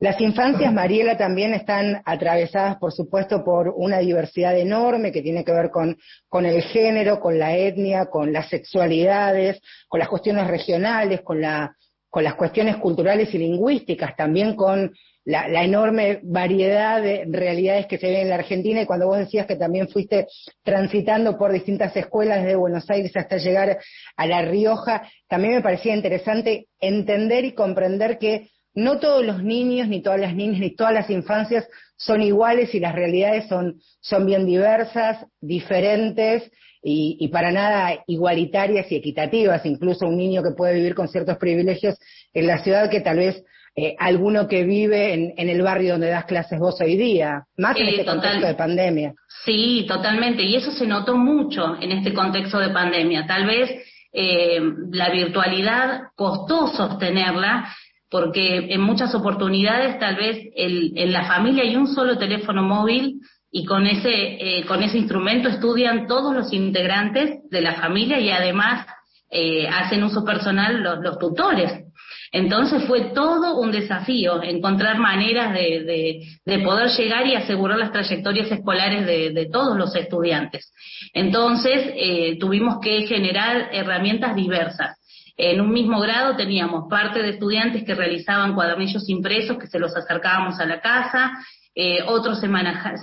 Las 0.00 0.20
infancias, 0.20 0.72
Mariela, 0.72 1.16
también 1.16 1.54
están 1.54 2.02
atravesadas, 2.04 2.76
por 2.76 2.92
supuesto, 2.92 3.42
por 3.42 3.72
una 3.74 3.98
diversidad 3.98 4.56
enorme 4.56 5.10
que 5.10 5.22
tiene 5.22 5.44
que 5.44 5.52
ver 5.52 5.70
con, 5.70 5.96
con, 6.28 6.46
el 6.46 6.62
género, 6.62 7.18
con 7.18 7.38
la 7.38 7.56
etnia, 7.56 8.06
con 8.06 8.32
las 8.32 8.48
sexualidades, 8.48 9.60
con 9.88 9.98
las 9.98 10.08
cuestiones 10.08 10.46
regionales, 10.46 11.22
con, 11.22 11.40
la, 11.40 11.74
con 12.10 12.24
las 12.24 12.34
cuestiones 12.34 12.76
culturales 12.76 13.32
y 13.34 13.38
lingüísticas, 13.38 14.16
también 14.16 14.54
con 14.54 14.92
la, 15.24 15.62
enorme 15.62 16.20
variedad 16.22 17.02
de 17.02 17.26
realidades 17.28 17.86
que 17.86 17.98
se 17.98 18.06
ven 18.06 18.22
en 18.22 18.28
la 18.30 18.36
Argentina. 18.36 18.80
Y 18.80 18.86
cuando 18.86 19.06
vos 19.06 19.18
decías 19.18 19.46
que 19.46 19.56
también 19.56 19.88
fuiste 19.88 20.26
transitando 20.62 21.36
por 21.36 21.52
distintas 21.52 21.94
escuelas 21.96 22.42
desde 22.42 22.56
Buenos 22.56 22.88
Aires 22.88 23.14
hasta 23.14 23.36
llegar 23.36 23.78
a 24.16 24.26
La 24.26 24.42
Rioja, 24.42 25.02
también 25.28 25.54
me 25.56 25.62
parecía 25.62 25.94
interesante 25.94 26.68
entender 26.80 27.44
y 27.44 27.52
comprender 27.52 28.18
que 28.18 28.48
no 28.74 29.00
todos 29.00 29.24
los 29.24 29.42
niños, 29.42 29.88
ni 29.88 30.00
todas 30.00 30.20
las 30.20 30.34
niñas, 30.34 30.60
ni 30.60 30.74
todas 30.74 30.94
las 30.94 31.10
infancias 31.10 31.68
son 31.96 32.22
iguales 32.22 32.74
y 32.74 32.80
las 32.80 32.94
realidades 32.94 33.48
son, 33.48 33.80
son 34.00 34.24
bien 34.24 34.46
diversas, 34.46 35.26
diferentes 35.40 36.50
y, 36.82 37.16
y, 37.20 37.28
para 37.28 37.50
nada 37.50 38.02
igualitarias 38.06 38.90
y 38.90 38.96
equitativas. 38.96 39.64
Incluso 39.66 40.06
un 40.06 40.16
niño 40.16 40.42
que 40.42 40.52
puede 40.56 40.74
vivir 40.74 40.94
con 40.94 41.08
ciertos 41.08 41.36
privilegios 41.38 41.96
en 42.32 42.46
la 42.46 42.62
ciudad 42.62 42.90
que 42.90 43.00
tal 43.00 43.18
vez 43.18 43.44
eh, 43.76 43.94
alguno 43.98 44.48
que 44.48 44.64
vive 44.64 45.14
en, 45.14 45.34
en, 45.36 45.48
el 45.48 45.62
barrio 45.62 45.92
donde 45.92 46.08
das 46.08 46.24
clases 46.24 46.58
vos 46.58 46.80
hoy 46.80 46.96
día, 46.96 47.44
más 47.56 47.76
en 47.76 47.86
este 47.86 48.04
contexto 48.04 48.46
de 48.46 48.54
pandemia. 48.54 49.14
Sí, 49.44 49.84
totalmente. 49.86 50.42
Y 50.42 50.56
eso 50.56 50.72
se 50.72 50.86
notó 50.86 51.16
mucho 51.16 51.76
en 51.80 51.92
este 51.92 52.12
contexto 52.12 52.58
de 52.58 52.70
pandemia. 52.70 53.26
Tal 53.26 53.46
vez 53.46 53.70
eh, 54.12 54.60
la 54.90 55.10
virtualidad 55.10 56.08
costó 56.16 56.66
sostenerla 56.68 57.72
porque 58.10 58.72
en 58.72 58.80
muchas 58.80 59.14
oportunidades 59.14 59.98
tal 59.98 60.16
vez 60.16 60.38
el, 60.56 60.92
en 60.96 61.12
la 61.12 61.26
familia 61.26 61.62
hay 61.62 61.76
un 61.76 61.86
solo 61.86 62.18
teléfono 62.18 62.62
móvil 62.62 63.20
y 63.50 63.64
con 63.64 63.86
ese, 63.86 64.10
eh, 64.10 64.64
con 64.66 64.82
ese 64.82 64.98
instrumento 64.98 65.48
estudian 65.48 66.06
todos 66.06 66.34
los 66.34 66.52
integrantes 66.52 67.48
de 67.50 67.60
la 67.60 67.74
familia 67.74 68.20
y 68.20 68.30
además 68.30 68.86
eh, 69.30 69.66
hacen 69.68 70.02
uso 70.04 70.24
personal 70.24 70.82
los, 70.82 71.18
tutores. 71.18 71.84
Entonces 72.30 72.84
fue 72.84 73.12
todo 73.14 73.58
un 73.58 73.72
desafío 73.72 74.42
encontrar 74.42 74.98
maneras 74.98 75.52
de, 75.54 75.82
de, 75.84 76.20
de 76.44 76.58
poder 76.62 76.90
llegar 76.90 77.26
y 77.26 77.34
asegurar 77.34 77.78
las 77.78 77.92
trayectorias 77.92 78.50
escolares 78.50 79.06
de, 79.06 79.30
de 79.30 79.46
todos 79.46 79.78
los 79.78 79.94
estudiantes. 79.96 80.72
Entonces 81.14 81.90
eh, 81.96 82.36
tuvimos 82.38 82.80
que 82.82 83.06
generar 83.06 83.70
herramientas 83.72 84.34
diversas. 84.34 84.98
En 85.38 85.60
un 85.60 85.70
mismo 85.70 86.00
grado 86.00 86.36
teníamos 86.36 86.88
parte 86.90 87.22
de 87.22 87.30
estudiantes 87.30 87.84
que 87.84 87.94
realizaban 87.94 88.54
cuadernillos 88.54 89.08
impresos 89.08 89.56
que 89.56 89.68
se 89.68 89.78
los 89.78 89.96
acercábamos 89.96 90.58
a 90.58 90.66
la 90.66 90.80
casa, 90.80 91.32
eh, 91.80 92.02
otros 92.04 92.40
se, 92.40 92.48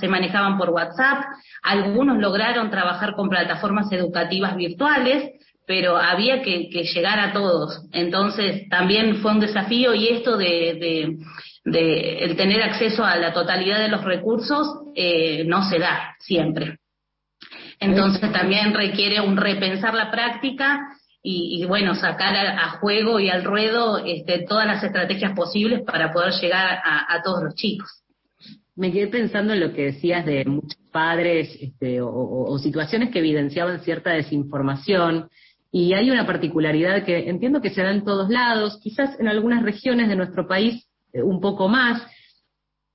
se 0.01 0.07
manejaban 0.09 0.57
por 0.57 0.69
WhatsApp, 0.69 1.23
algunos 1.63 2.17
lograron 2.17 2.69
trabajar 2.69 3.15
con 3.15 3.29
plataformas 3.29 3.89
educativas 3.89 4.57
virtuales, 4.57 5.31
pero 5.65 5.95
había 5.95 6.41
que, 6.41 6.67
llegar 6.93 7.21
a 7.21 7.31
todos. 7.31 7.85
Entonces 7.93 8.67
también 8.67 9.21
fue 9.21 9.31
un 9.31 9.39
desafío 9.39 9.93
y 9.95 10.09
esto 10.09 10.35
de, 10.35 11.15
el 11.63 12.35
tener 12.35 12.63
acceso 12.63 13.05
a 13.05 13.15
la 13.15 13.31
totalidad 13.31 13.79
de 13.79 13.87
los 13.87 14.03
recursos 14.03 14.67
eh, 14.93 15.45
no 15.45 15.63
se 15.69 15.79
da 15.79 16.13
siempre. 16.19 16.79
Entonces 17.79 18.29
también 18.33 18.73
requiere 18.73 19.21
un 19.21 19.37
repensar 19.37 19.93
la 19.93 20.11
práctica 20.11 20.81
y, 21.27 21.63
bueno, 21.65 21.95
sacar 21.95 22.35
a, 22.35 22.71
juego 22.81 23.21
y 23.21 23.29
al 23.29 23.45
ruedo 23.45 23.99
este, 24.05 24.45
todas 24.45 24.67
las 24.67 24.83
estrategias 24.83 25.31
posibles 25.31 25.81
para 25.83 26.11
poder 26.11 26.33
llegar 26.33 26.81
a, 26.83 27.21
todos 27.23 27.41
los 27.41 27.55
chicos. 27.55 28.04
Me 28.75 28.91
quedé 28.91 29.07
pensando 29.07 29.53
en 29.53 29.61
lo 29.61 29.73
que 29.73 29.85
decías 29.85 30.25
de 30.25 30.43
muchos 30.45 30.77
padres 30.91 31.57
este, 31.61 32.01
o, 32.01 32.57
situaciones 32.59 33.09
que 33.09 33.19
evidenciaban 33.19 33.79
cierta 33.81 34.11
desinformación 34.11 35.29
y 35.71 35.93
hay 35.93 36.09
una 36.09 36.25
particularidad 36.25 37.03
que 37.03 37.29
entiendo 37.29 37.61
que 37.61 37.69
se 37.69 37.81
da 37.81 37.91
en 37.91 38.05
todos 38.05 38.29
lados, 38.29 38.79
quizás 38.81 39.19
en 39.19 39.27
algunas 39.27 39.63
regiones 39.63 40.07
de 40.07 40.15
nuestro 40.15 40.47
país 40.47 40.87
eh, 41.13 41.21
un 41.21 41.41
poco 41.41 41.67
más, 41.67 42.01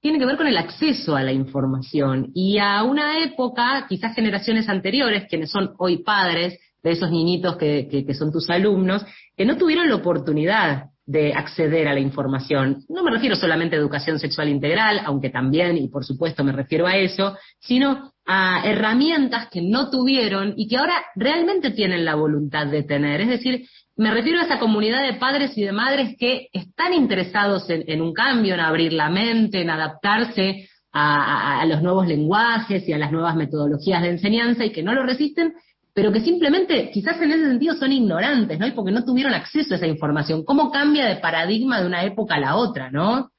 tiene 0.01 0.19
que 0.19 0.27
ver 0.27 0.37
con 0.37 0.47
el 0.47 0.57
acceso 0.57 1.15
a 1.15 1.23
la 1.23 1.33
información. 1.33 2.31
Y 2.35 2.59
a 2.59 2.83
una 2.85 3.23
época, 3.23 3.87
quizás 3.89 4.15
generaciones 4.15 4.69
anteriores, 4.69 5.27
quienes 5.29 5.51
son 5.51 5.75
hoy 5.79 6.03
padres 6.03 6.59
de 6.83 6.93
esos 6.93 7.11
niñitos 7.11 7.57
que, 7.57 7.87
que, 8.07 8.15
son 8.15 8.33
tus 8.33 8.49
alumnos, 8.49 9.05
que 9.37 9.45
no 9.45 9.57
tuvieron 9.59 9.89
la 9.89 9.97
oportunidad 9.97 10.90
de 11.11 11.33
acceder 11.33 11.89
a 11.89 11.93
la 11.93 11.99
información. 11.99 12.85
No 12.89 13.03
me 13.03 13.11
refiero 13.11 13.35
solamente 13.35 13.75
a 13.75 13.81
educación 13.81 14.21
sexual 14.21 14.49
integral, 14.49 15.01
aunque 15.05 15.29
también, 15.29 15.77
y 15.77 15.89
por 15.89 16.05
supuesto 16.05 16.45
me 16.45 16.53
refiero 16.53 16.87
a 16.87 16.97
eso, 16.97 17.37
sino 17.59 18.13
a 18.27 18.63
herramientas 18.65 19.49
que 19.51 19.61
no 19.61 19.91
tuvieron 19.91 20.55
y 20.57 20.69
que 20.69 20.77
ahora 20.77 20.95
realmente 21.17 21.73
tienen 21.73 22.05
la 22.05 22.15
voluntad 22.15 22.69
de 22.69 22.85
tener. 22.85 23.23
Es 23.23 23.29
decir, 23.29 23.67
me 23.97 24.13
refiero 24.13 24.39
a 24.39 24.45
esa 24.45 24.61
comunidad 24.61 25.03
de 25.03 25.19
padres 25.19 25.59
y 25.59 25.65
de 25.65 25.73
madres 25.73 26.15
que 26.17 26.47
están 26.53 26.95
interesados 26.95 27.69
en, 27.69 28.01
un 28.01 28.13
cambio, 28.13 28.55
en 28.55 28.61
abrir 28.61 28.93
la 28.93 29.11
mente, 29.11 29.63
en 29.63 29.71
adaptarse 29.71 30.69
a, 30.93 31.65
los 31.67 31.83
nuevos 31.83 32.07
lenguajes 32.07 32.89
y 32.89 32.93
a 32.93 32.99
las 32.99 33.11
nuevas 33.11 33.35
metodologías 33.35 34.03
de 34.03 34.11
enseñanza 34.11 34.65
y 34.65 34.71
que 34.71 34.85
no 34.85 34.95
lo 34.95 35.03
resisten, 35.03 35.55
pero 35.95 36.13
que 36.13 36.21
simplemente 36.21 36.91
quizás 36.93 37.21
en 37.21 37.33
ese 37.33 37.47
sentido 37.47 37.75
son 37.75 37.93
ignorantes, 37.93 38.59
¿no? 38.59 38.67
Y 38.67 38.73
porque 38.73 38.93
no 38.93 39.05
tuvieron 39.05 39.35
acceso 39.35 39.75
a 39.75 39.77
esa 39.77 39.87
información. 39.87 40.45
¿Cómo 40.45 40.71
cambia 40.71 41.07
de 41.07 41.17
paradigma 41.17 41.81
de 41.81 41.87
una 41.87 42.05
época 42.05 42.37
a 42.37 42.41
la 42.41 42.57
otra, 42.57 42.91
¿no? 42.91 43.31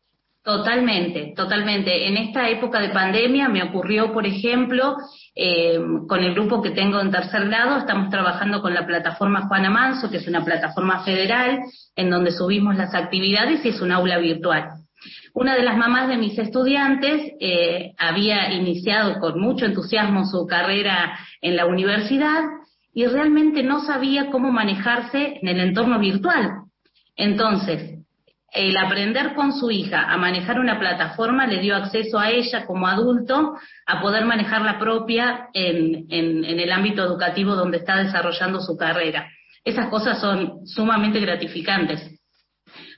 Totalmente, 0.44 1.34
totalmente. 1.36 2.08
En 2.08 2.18
esta 2.18 2.50
época 2.50 2.80
de 2.80 2.90
pandemia 2.90 3.48
me 3.48 3.62
ocurrió, 3.62 4.12
por 4.12 4.26
ejemplo, 4.26 4.96
eh, 5.36 5.80
con 6.08 6.20
el 6.20 6.34
grupo 6.34 6.64
que 6.64 6.72
tengo 6.72 7.00
en 7.00 7.12
tercer 7.12 7.48
grado, 7.48 7.78
estamos 7.78 8.10
trabajando 8.10 8.60
con 8.60 8.74
la 8.74 8.88
plataforma 8.88 9.48
Juana 9.48 9.70
Manso, 9.70 10.10
que 10.10 10.18
es 10.18 10.28
una 10.28 10.44
plataforma 10.44 11.04
federal 11.04 11.60
en 11.96 12.10
donde 12.10 12.32
subimos 12.32 12.76
las 12.76 12.96
actividades 12.96 13.64
y 13.64 13.70
es 13.70 13.82
un 13.82 13.92
aula 13.92 14.18
virtual. 14.18 14.81
Una 15.34 15.56
de 15.56 15.64
las 15.64 15.78
mamás 15.78 16.10
de 16.10 16.18
mis 16.18 16.38
estudiantes 16.38 17.34
eh, 17.40 17.94
había 17.98 18.52
iniciado 18.54 19.20
con 19.20 19.40
mucho 19.40 19.66
entusiasmo 19.66 20.26
su 20.26 20.46
carrera 20.46 21.18
en 21.42 21.56
la 21.56 21.66
universidad 21.66 22.42
y 22.94 23.06
realmente 23.06 23.64
no 23.64 23.82
sabía 23.82 24.30
cómo 24.30 24.52
manejarse 24.52 25.40
en 25.42 25.48
el 25.48 25.60
entorno 25.60 26.00
virtual. 26.00 26.64
Entonces, 27.16 28.00
el 28.52 28.76
aprender 28.76 29.34
con 29.34 29.54
su 29.54 29.72
hija 29.72 30.12
a 30.12 30.18
manejar 30.18 30.60
una 30.60 30.78
plataforma 30.78 31.48
le 31.48 31.62
dio 31.62 31.76
acceso 31.76 32.20
a 32.20 32.30
ella 32.30 32.66
como 32.66 32.88
adulto 32.88 33.56
a 33.86 34.02
poder 34.02 34.26
manejar 34.26 34.62
la 34.64 34.78
propia 34.78 35.48
en, 35.54 36.06
en, 36.10 36.60
el 36.60 36.72
ámbito 36.72 37.04
educativo 37.04 37.56
donde 37.56 37.78
está 37.78 38.04
desarrollando 38.04 38.60
su 38.60 38.76
carrera. 38.76 39.30
Esas 39.64 39.88
cosas 39.88 40.20
son 40.20 40.68
sumamente 40.68 41.22
gratificantes, 41.22 42.21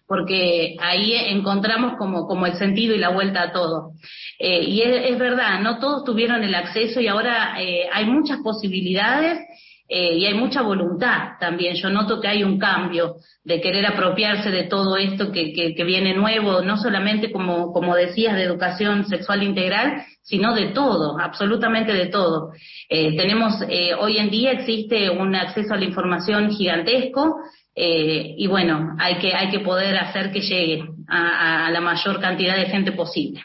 porque 0.07 0.75
ahí 0.79 1.13
encontramos 1.13 1.93
como, 1.97 2.27
como 2.27 2.45
el 2.45 2.57
sentido 2.57 2.93
y 2.93 2.99
la 2.99 3.09
vuelta 3.09 3.43
a 3.43 3.51
todo. 3.51 3.91
Eh, 4.39 4.63
y 4.63 4.81
es, 4.81 5.17
verdad, 5.17 5.61
no 5.61 5.79
todos 5.79 6.03
tuvieron 6.03 6.43
el 6.43 6.55
acceso 6.55 6.99
y 6.99 7.07
ahora 7.07 7.61
eh, 7.61 7.87
hay 7.91 8.05
muchas 8.05 8.39
posibilidades 8.43 9.39
eh, 9.87 10.15
y 10.17 10.25
hay 10.25 10.33
mucha 10.33 10.61
voluntad 10.61 11.33
también. 11.39 11.75
Yo 11.75 11.89
noto 11.89 12.19
que 12.19 12.27
hay 12.27 12.43
un 12.43 12.59
cambio 12.59 13.15
de 13.43 13.61
querer 13.61 13.85
apropiarse 13.85 14.49
de 14.49 14.63
todo 14.63 14.97
esto 14.97 15.31
que, 15.31 15.53
que, 15.53 15.83
viene 15.83 16.13
nuevo, 16.13 16.61
no 16.61 16.77
solamente 16.77 17.31
como, 17.31 17.71
como 17.71 17.95
decías, 17.95 18.35
de 18.35 18.43
educación 18.43 19.05
sexual 19.07 19.43
integral, 19.43 20.03
sino 20.21 20.53
de 20.53 20.67
todo, 20.67 21.19
absolutamente 21.19 21.93
de 21.93 22.07
todo. 22.07 22.51
Tenemos, 22.89 23.61
eh, 23.69 23.93
hoy 23.99 24.17
en 24.17 24.29
día 24.29 24.51
existe 24.51 25.09
un 25.09 25.35
acceso 25.35 25.73
a 25.73 25.77
la 25.77 25.85
información 25.85 26.49
gigantesco, 26.51 27.37
y 27.75 28.47
bueno, 28.47 28.95
hay 28.99 29.17
que, 29.17 29.33
hay 29.33 29.49
que 29.49 29.59
poder 29.59 29.97
hacer 29.97 30.31
que 30.31 30.41
llegue 30.41 30.83
a, 31.07 31.67
a 31.67 31.71
la 31.71 31.81
mayor 31.81 32.19
cantidad 32.19 32.55
de 32.55 32.65
gente 32.65 32.91
posible. 32.91 33.43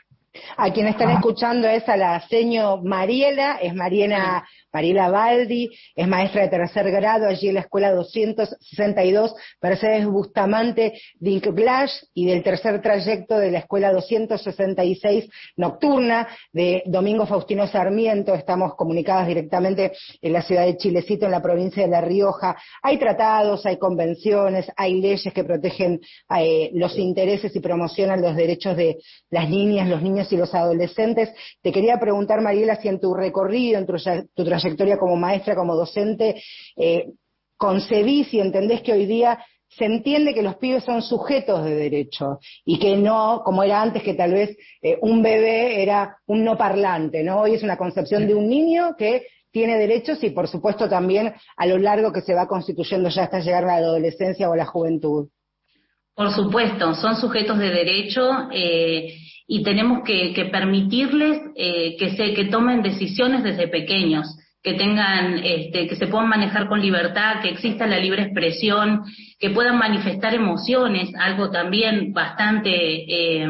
A 0.57 0.71
quien 0.71 0.87
están 0.87 1.11
escuchando 1.11 1.69
es 1.69 1.89
a 1.89 1.97
la 1.97 2.21
seño 2.29 2.79
Mariela, 2.79 3.57
es 3.57 3.75
Mariela 3.75 4.47
Marila 4.73 5.09
Baldi, 5.09 5.71
es 5.95 6.09
maestra 6.09 6.43
de 6.43 6.49
tercer 6.49 6.91
grado 6.91 7.27
allí 7.27 7.49
en 7.49 7.55
la 7.55 7.61
escuela 7.61 7.93
262, 7.93 9.35
Mercedes 9.63 10.07
Bustamante 10.07 11.01
Glash 11.21 11.93
y 12.15 12.27
del 12.27 12.43
tercer 12.43 12.81
trayecto 12.83 13.39
de 13.39 13.51
la 13.51 13.61
escuela 13.61 13.93
266 13.93 15.29
nocturna 15.57 16.29
de 16.53 16.83
Domingo 16.87 17.27
Faustino 17.27 17.67
Sarmiento. 17.67 18.35
Estamos 18.35 18.75
comunicadas 18.75 19.27
directamente 19.27 19.93
en 20.21 20.33
la 20.33 20.43
ciudad 20.43 20.67
de 20.67 20.77
Chilecito, 20.77 21.27
en 21.27 21.33
la 21.33 21.43
provincia 21.43 21.83
de 21.83 21.89
La 21.89 22.01
Rioja. 22.01 22.57
Hay 22.83 22.99
tratados, 22.99 23.65
hay 23.67 23.79
convenciones, 23.79 24.71
hay 24.77 25.01
leyes 25.01 25.33
que 25.33 25.45
protegen 25.45 26.01
eh, 26.39 26.71
los 26.75 26.97
intereses 26.99 27.55
y 27.55 27.61
promocionan 27.61 28.23
los 28.23 28.37
derechos 28.37 28.77
de 28.77 28.99
las 29.31 29.49
niñas, 29.49 29.89
los 29.89 30.03
niños 30.03 30.31
y 30.33 30.37
los 30.37 30.55
adolescentes. 30.55 31.31
Te 31.63 31.73
quería 31.73 31.99
preguntar, 31.99 32.41
Mariela, 32.41 32.77
si 32.77 32.89
en 32.89 33.01
tu 33.01 33.15
recorrido, 33.15 33.79
en 33.79 33.87
tu, 33.87 33.95
tu 34.35 34.45
trayectoria 34.59 34.99
como 34.99 35.17
maestra, 35.17 35.55
como 35.55 35.75
docente, 35.75 36.43
eh, 36.77 37.13
concebís 37.57 38.33
y 38.35 38.41
entendés 38.41 38.83
que 38.83 38.93
hoy 38.93 39.07
día 39.07 39.39
se 39.69 39.85
entiende 39.85 40.35
que 40.35 40.43
los 40.43 40.57
pibes 40.57 40.85
son 40.85 41.03
sujetos 41.03 41.65
de 41.65 41.75
derecho 41.75 42.39
y 42.65 42.79
que 42.79 42.97
no, 42.97 43.43
como 43.45 43.63
era 43.63 43.83
antes, 43.83 44.03
que 44.03 44.15
tal 44.15 44.33
vez 44.33 44.57
eh, 44.83 44.97
un 45.03 45.23
bebé 45.23 45.83
era 45.83 46.17
un 46.27 46.43
no 46.45 46.57
parlante, 46.57 47.23
¿no? 47.23 47.41
Hoy 47.41 47.55
es 47.55 47.63
una 47.63 47.77
concepción 47.77 48.27
de 48.27 48.35
un 48.35 48.49
niño 48.49 48.97
que 48.97 49.27
tiene 49.51 49.79
derechos 49.79 50.23
y, 50.23 50.31
por 50.31 50.49
supuesto, 50.49 50.89
también 50.89 51.35
a 51.57 51.67
lo 51.67 51.79
largo 51.79 52.13
que 52.13 52.23
se 52.23 52.35
va 52.35 52.47
constituyendo 52.47 53.09
ya 53.09 53.25
hasta 53.25 53.41
llegar 53.41 53.65
a 53.65 53.81
la 53.81 53.87
adolescencia 53.87 54.49
o 54.49 54.53
a 54.53 54.57
la 54.57 54.67
juventud. 54.67 55.29
Por 56.15 56.33
supuesto, 56.33 56.95
son 56.95 57.17
sujetos 57.17 57.59
de 57.59 57.71
derecho. 57.71 58.49
Eh, 58.53 59.15
y 59.51 59.63
tenemos 59.63 60.05
que, 60.05 60.49
permitirles 60.53 61.41
eh, 61.57 61.97
que, 61.99 62.11
se, 62.11 62.35
que 62.35 62.45
tomen 62.45 62.83
decisiones 62.83 63.43
desde 63.43 63.67
pequeños, 63.67 64.27
que 64.63 64.75
tengan, 64.75 65.39
este, 65.45 65.87
que 65.87 65.97
se 65.97 66.07
puedan 66.09 66.29
manejar 66.29 66.69
con 66.69 66.81
libertad, 66.81 67.41
que 67.41 67.51
exista 67.51 67.87
la 67.87 67.99
libre 67.99 68.23
expresión, 68.23 69.05
que 69.39 69.51
puedan 69.51 69.79
manifestar 69.79 70.35
emociones, 70.35 71.11
algo 71.19 71.51
también 71.51 72.13
bastante 72.13 72.71
eh, 72.73 73.49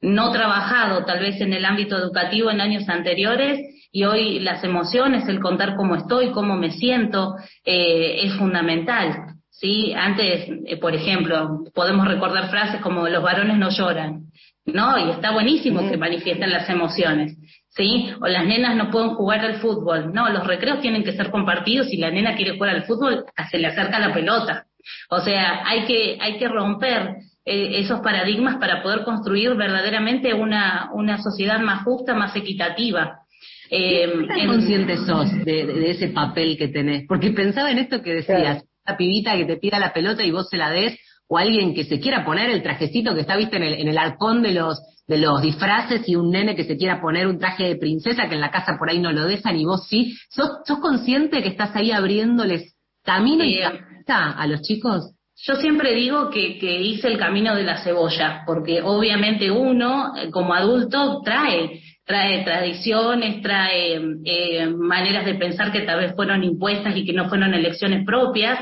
no 0.00 0.30
trabajado 0.30 1.04
tal 1.04 1.20
vez 1.20 1.40
en 1.40 1.52
el 1.52 1.64
ámbito 1.64 1.98
educativo 1.98 2.50
en 2.50 2.60
años 2.60 2.88
anteriores 2.88 3.60
y 3.90 4.04
hoy 4.04 4.40
las 4.40 4.62
emociones, 4.62 5.26
el 5.28 5.40
contar 5.40 5.74
cómo 5.74 5.96
estoy, 5.96 6.30
cómo 6.30 6.56
me 6.56 6.70
siento, 6.70 7.34
eh, 7.64 8.20
es 8.22 8.34
fundamental. 8.34 9.34
¿sí? 9.50 9.92
Antes, 9.94 10.48
por 10.80 10.94
ejemplo, 10.94 11.64
podemos 11.74 12.06
recordar 12.06 12.50
frases 12.50 12.80
como 12.82 13.08
los 13.08 13.22
varones 13.22 13.56
no 13.56 13.70
lloran. 13.70 14.26
¿no? 14.66 14.98
Y 14.98 15.10
está 15.12 15.32
buenísimo 15.32 15.88
que 15.88 15.96
manifiesten 15.96 16.50
las 16.50 16.68
emociones, 16.68 17.36
¿sí? 17.76 18.10
O 18.20 18.26
las 18.26 18.46
nenas 18.46 18.74
no 18.74 18.90
pueden 18.90 19.10
jugar 19.10 19.40
al 19.40 19.56
fútbol, 19.56 20.12
no, 20.12 20.28
los 20.30 20.46
recreos 20.46 20.80
tienen 20.80 21.04
que 21.04 21.12
ser 21.12 21.30
compartidos, 21.30 21.88
si 21.88 21.96
la 21.96 22.10
nena 22.10 22.34
quiere 22.34 22.56
jugar 22.56 22.74
al 22.74 22.84
fútbol, 22.84 23.24
se 23.50 23.58
le 23.58 23.68
acerca 23.68 23.98
la 23.98 24.14
pelota. 24.14 24.66
O 25.10 25.20
sea, 25.20 25.66
hay 25.66 25.84
que, 25.84 26.16
hay 26.20 26.38
que 26.38 26.48
romper 26.48 27.16
eh, 27.44 27.80
esos 27.80 28.00
paradigmas 28.00 28.56
para 28.56 28.82
poder 28.82 29.04
construir 29.04 29.54
verdaderamente 29.54 30.32
una, 30.32 30.90
una 30.94 31.22
sociedad 31.22 31.60
más 31.60 31.84
justa, 31.84 32.14
más 32.14 32.34
equitativa. 32.34 33.20
Eh, 33.68 34.26
¿Qué 34.34 34.46
consciente 34.46 34.96
sos 34.96 35.44
de, 35.44 35.90
ese 35.90 36.08
papel 36.08 36.56
que 36.56 36.68
tenés? 36.68 37.04
Porque 37.08 37.30
pensaba 37.30 37.70
en 37.70 37.78
esto 37.78 38.00
que 38.00 38.14
decías, 38.14 38.64
la 38.86 38.96
pibita 38.96 39.36
que 39.36 39.44
te 39.44 39.56
pida 39.56 39.78
la 39.78 39.92
pelota 39.92 40.22
y 40.22 40.30
vos 40.30 40.48
se 40.48 40.56
la 40.56 40.70
des, 40.70 40.96
o 41.28 41.36
alguien 41.36 41.74
que 41.74 41.84
se 41.84 41.98
quiera 41.98 42.24
poner 42.24 42.48
el 42.50 42.62
trajecito 42.62 43.12
que 43.14 43.22
está 43.22 43.36
visto 43.36 43.56
en 43.56 43.64
el, 43.64 43.74
en 43.74 43.88
el 43.88 43.98
arcón 43.98 44.42
de 44.42 44.52
los, 44.52 44.80
de 45.06 45.18
los 45.18 45.40
disfraces 45.40 46.08
y 46.08 46.16
un 46.16 46.30
nene 46.30 46.56
que 46.56 46.64
se 46.64 46.76
quiera 46.76 47.00
poner 47.00 47.26
un 47.26 47.38
traje 47.38 47.64
de 47.64 47.76
princesa 47.76 48.28
que 48.28 48.34
en 48.34 48.40
la 48.40 48.50
casa 48.50 48.76
por 48.78 48.90
ahí 48.90 48.98
no 48.98 49.12
lo 49.12 49.26
dejan 49.26 49.56
y 49.56 49.64
vos 49.64 49.86
sí, 49.88 50.16
¿sos, 50.30 50.50
sos 50.66 50.78
consciente 50.78 51.42
que 51.42 51.50
estás 51.50 51.74
ahí 51.76 51.92
abriéndoles 51.92 52.74
camino 53.04 53.44
y 53.44 53.60
a 53.62 54.46
los 54.46 54.62
chicos? 54.62 55.12
Yo 55.36 55.56
siempre 55.56 55.94
digo 55.94 56.30
que, 56.30 56.58
que 56.58 56.80
hice 56.80 57.08
el 57.08 57.18
camino 57.18 57.54
de 57.54 57.62
la 57.62 57.82
cebolla, 57.82 58.42
porque 58.46 58.80
obviamente 58.82 59.50
uno, 59.50 60.16
eh, 60.16 60.30
como 60.30 60.54
adulto, 60.54 61.20
trae 61.22 61.82
trae 62.06 62.44
tradiciones, 62.44 63.42
trae 63.42 64.00
eh, 64.24 64.68
maneras 64.68 65.26
de 65.26 65.34
pensar 65.34 65.72
que 65.72 65.80
tal 65.80 65.98
vez 65.98 66.14
fueron 66.14 66.44
impuestas 66.44 66.96
y 66.96 67.04
que 67.04 67.12
no 67.12 67.28
fueron 67.28 67.52
elecciones 67.52 68.04
propias, 68.06 68.60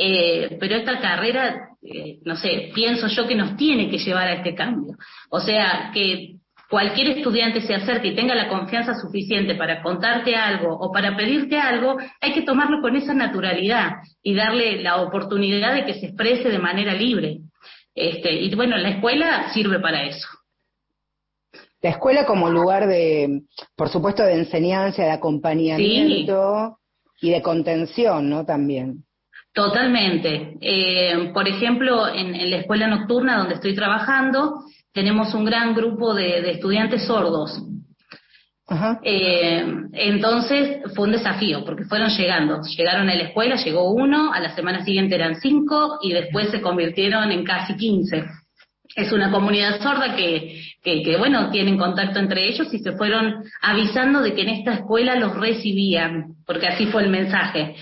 eh, 0.00 0.56
pero 0.60 0.76
esta 0.76 1.00
carrera, 1.00 1.70
eh, 1.82 2.20
no 2.24 2.36
sé, 2.36 2.70
pienso 2.72 3.08
yo 3.08 3.26
que 3.26 3.34
nos 3.34 3.56
tiene 3.56 3.90
que 3.90 3.98
llevar 3.98 4.28
a 4.28 4.34
este 4.34 4.54
cambio. 4.54 4.96
O 5.28 5.40
sea, 5.40 5.90
que 5.92 6.36
cualquier 6.70 7.18
estudiante 7.18 7.60
se 7.62 7.74
acerque 7.74 8.08
y 8.08 8.14
tenga 8.14 8.36
la 8.36 8.48
confianza 8.48 8.94
suficiente 8.94 9.56
para 9.56 9.82
contarte 9.82 10.36
algo 10.36 10.72
o 10.72 10.92
para 10.92 11.16
pedirte 11.16 11.58
algo, 11.58 11.96
hay 12.20 12.32
que 12.32 12.42
tomarlo 12.42 12.80
con 12.80 12.94
esa 12.94 13.12
naturalidad 13.12 13.94
y 14.22 14.34
darle 14.34 14.80
la 14.82 15.02
oportunidad 15.02 15.74
de 15.74 15.84
que 15.84 15.94
se 15.94 16.06
exprese 16.06 16.48
de 16.48 16.58
manera 16.60 16.94
libre. 16.94 17.40
Este, 17.92 18.32
y 18.32 18.54
bueno, 18.54 18.76
la 18.76 18.90
escuela 18.90 19.52
sirve 19.52 19.80
para 19.80 20.04
eso. 20.04 20.28
La 21.82 21.90
escuela 21.90 22.24
como 22.24 22.50
lugar 22.50 22.86
de, 22.86 23.42
por 23.74 23.88
supuesto, 23.88 24.22
de 24.22 24.34
enseñanza, 24.34 25.02
de 25.02 25.10
acompañamiento 25.10 26.78
y 27.20 27.30
de 27.30 27.42
contención, 27.42 28.30
¿no? 28.30 28.44
También. 28.44 29.04
Totalmente. 29.52 30.56
Eh, 30.60 31.30
por 31.32 31.48
ejemplo, 31.48 32.08
en, 32.08 32.50
la 32.50 32.56
escuela 32.58 32.86
nocturna 32.86 33.38
donde 33.38 33.54
estoy 33.54 33.74
trabajando, 33.74 34.60
tenemos 34.92 35.34
un 35.34 35.44
gran 35.44 35.74
grupo 35.74 36.14
de, 36.14 36.50
estudiantes 36.50 37.06
sordos. 37.06 37.62
Eh, 39.02 39.64
entonces 39.94 40.82
fue 40.94 41.06
un 41.06 41.12
desafío 41.12 41.64
porque 41.64 41.84
fueron 41.84 42.10
llegando, 42.10 42.60
llegaron 42.76 43.08
a 43.08 43.14
la 43.14 43.22
escuela, 43.22 43.56
llegó 43.56 43.90
uno, 43.92 44.30
a 44.32 44.40
la 44.40 44.54
semana 44.54 44.84
siguiente 44.84 45.14
eran 45.14 45.40
cinco 45.40 45.98
y 46.02 46.12
después 46.12 46.50
se 46.50 46.60
convirtieron 46.60 47.32
en 47.32 47.44
casi 47.44 47.76
quince 47.76 48.26
es 48.98 49.12
una 49.12 49.30
comunidad 49.30 49.80
sorda 49.80 50.16
que, 50.16 50.60
que, 50.82 51.16
bueno, 51.16 51.50
tienen 51.50 51.78
contacto 51.78 52.18
entre 52.18 52.48
ellos 52.48 52.72
y 52.72 52.78
se 52.80 52.92
fueron 52.92 53.44
avisando 53.62 54.20
de 54.20 54.34
que 54.34 54.42
en 54.42 54.48
esta 54.48 54.74
escuela 54.74 55.14
los 55.14 55.36
recibían, 55.36 56.34
porque 56.44 56.66
así 56.66 56.86
fue 56.86 57.04
el 57.04 57.10
mensaje. 57.10 57.76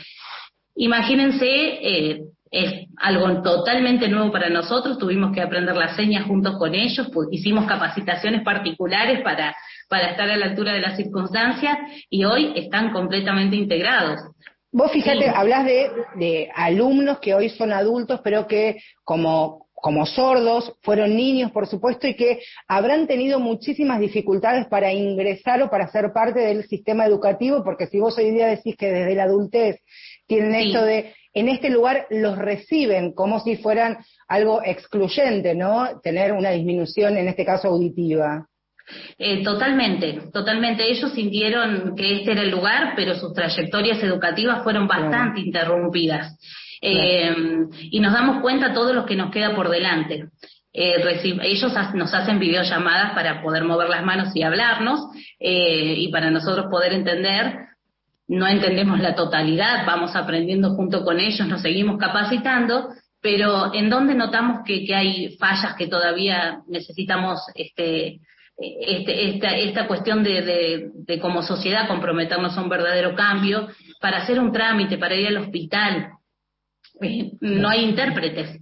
Imagínense, 0.76 1.46
eh, 1.46 2.20
es 2.50 2.86
algo 2.98 3.42
totalmente 3.42 4.08
nuevo 4.08 4.30
para 4.30 4.48
nosotros, 4.48 4.98
tuvimos 4.98 5.34
que 5.34 5.40
aprender 5.40 5.74
las 5.74 5.96
señas 5.96 6.26
juntos 6.26 6.56
con 6.58 6.74
ellos, 6.74 7.08
pues, 7.12 7.28
hicimos 7.32 7.66
capacitaciones 7.66 8.42
particulares 8.42 9.20
para, 9.22 9.54
para 9.88 10.10
estar 10.10 10.30
a 10.30 10.36
la 10.36 10.46
altura 10.46 10.72
de 10.72 10.80
las 10.80 10.96
circunstancias 10.96 11.76
y 12.08 12.24
hoy 12.24 12.52
están 12.54 12.92
completamente 12.92 13.56
integrados. 13.56 14.20
Vos 14.70 14.92
fíjate, 14.92 15.30
hablas 15.30 15.64
de, 15.64 15.90
de 16.16 16.50
alumnos 16.54 17.18
que 17.18 17.34
hoy 17.34 17.48
son 17.48 17.72
adultos, 17.72 18.20
pero 18.22 18.46
que 18.46 18.76
como 19.04 19.66
como 19.86 20.04
sordos, 20.06 20.74
fueron 20.82 21.14
niños, 21.14 21.52
por 21.52 21.68
supuesto, 21.68 22.08
y 22.08 22.16
que 22.16 22.40
habrán 22.66 23.06
tenido 23.06 23.38
muchísimas 23.38 24.00
dificultades 24.00 24.66
para 24.66 24.92
ingresar 24.92 25.62
o 25.62 25.70
para 25.70 25.86
ser 25.88 26.12
parte 26.12 26.40
del 26.40 26.66
sistema 26.66 27.06
educativo, 27.06 27.62
porque 27.62 27.86
si 27.86 28.00
vos 28.00 28.16
hoy 28.18 28.30
día 28.30 28.48
decís 28.48 28.74
que 28.76 28.90
desde 28.90 29.14
la 29.14 29.24
adultez 29.24 29.76
tienen 30.26 30.54
esto 30.54 30.84
de, 30.84 31.14
en 31.32 31.48
este 31.48 31.70
lugar 31.70 32.06
los 32.10 32.38
reciben 32.38 33.12
como 33.12 33.40
si 33.40 33.56
fueran 33.56 33.98
algo 34.26 34.62
excluyente, 34.64 35.54
¿no? 35.54 36.00
Tener 36.02 36.32
una 36.32 36.50
disminución, 36.50 37.16
en 37.16 37.28
este 37.28 37.44
caso 37.44 37.68
auditiva. 37.68 38.46
Eh, 39.18 39.42
totalmente, 39.42 40.30
totalmente. 40.32 40.90
Ellos 40.90 41.12
sintieron 41.12 41.94
que 41.96 42.16
este 42.16 42.32
era 42.32 42.42
el 42.42 42.50
lugar, 42.50 42.94
pero 42.96 43.14
sus 43.14 43.34
trayectorias 43.34 44.02
educativas 44.02 44.62
fueron 44.62 44.86
bastante 44.86 45.40
interrumpidas. 45.40 46.38
Eh, 46.80 47.34
y 47.90 48.00
nos 48.00 48.12
damos 48.12 48.40
cuenta 48.40 48.72
todos 48.72 48.94
los 48.94 49.06
que 49.06 49.16
nos 49.16 49.30
queda 49.30 49.54
por 49.54 49.68
delante. 49.68 50.28
Eh, 50.72 50.94
ellos 51.42 51.72
nos 51.94 52.14
hacen 52.14 52.38
videollamadas 52.38 53.12
para 53.12 53.42
poder 53.42 53.64
mover 53.64 53.88
las 53.88 54.04
manos 54.04 54.34
y 54.34 54.42
hablarnos 54.42 55.00
y 55.38 56.08
para 56.08 56.30
nosotros 56.30 56.66
poder 56.70 56.92
entender. 56.92 57.66
No 58.28 58.46
entendemos 58.46 59.00
la 59.00 59.14
totalidad, 59.14 59.86
vamos 59.86 60.16
aprendiendo 60.16 60.70
junto 60.70 61.04
con 61.04 61.20
ellos, 61.20 61.46
nos 61.46 61.62
seguimos 61.62 61.96
capacitando, 61.98 62.88
pero 63.20 63.72
en 63.72 63.88
donde 63.88 64.14
notamos 64.14 64.60
que, 64.64 64.94
hay 64.94 65.36
fallas 65.36 65.74
que 65.74 65.86
todavía 65.86 66.60
necesitamos 66.68 67.40
este, 67.54 68.20
este, 68.56 69.28
esta, 69.28 69.56
esta 69.56 69.86
cuestión 69.86 70.24
de, 70.24 70.42
de, 70.42 70.90
de, 70.94 71.20
como 71.20 71.42
sociedad 71.42 71.86
comprometernos 71.86 72.56
a 72.56 72.62
un 72.62 72.68
verdadero 72.68 73.14
cambio, 73.14 73.68
para 74.00 74.18
hacer 74.18 74.40
un 74.40 74.52
trámite, 74.52 74.98
para 74.98 75.14
ir 75.14 75.28
al 75.28 75.38
hospital, 75.38 76.10
eh, 77.00 77.32
no 77.40 77.68
hay 77.68 77.84
intérpretes. 77.84 78.60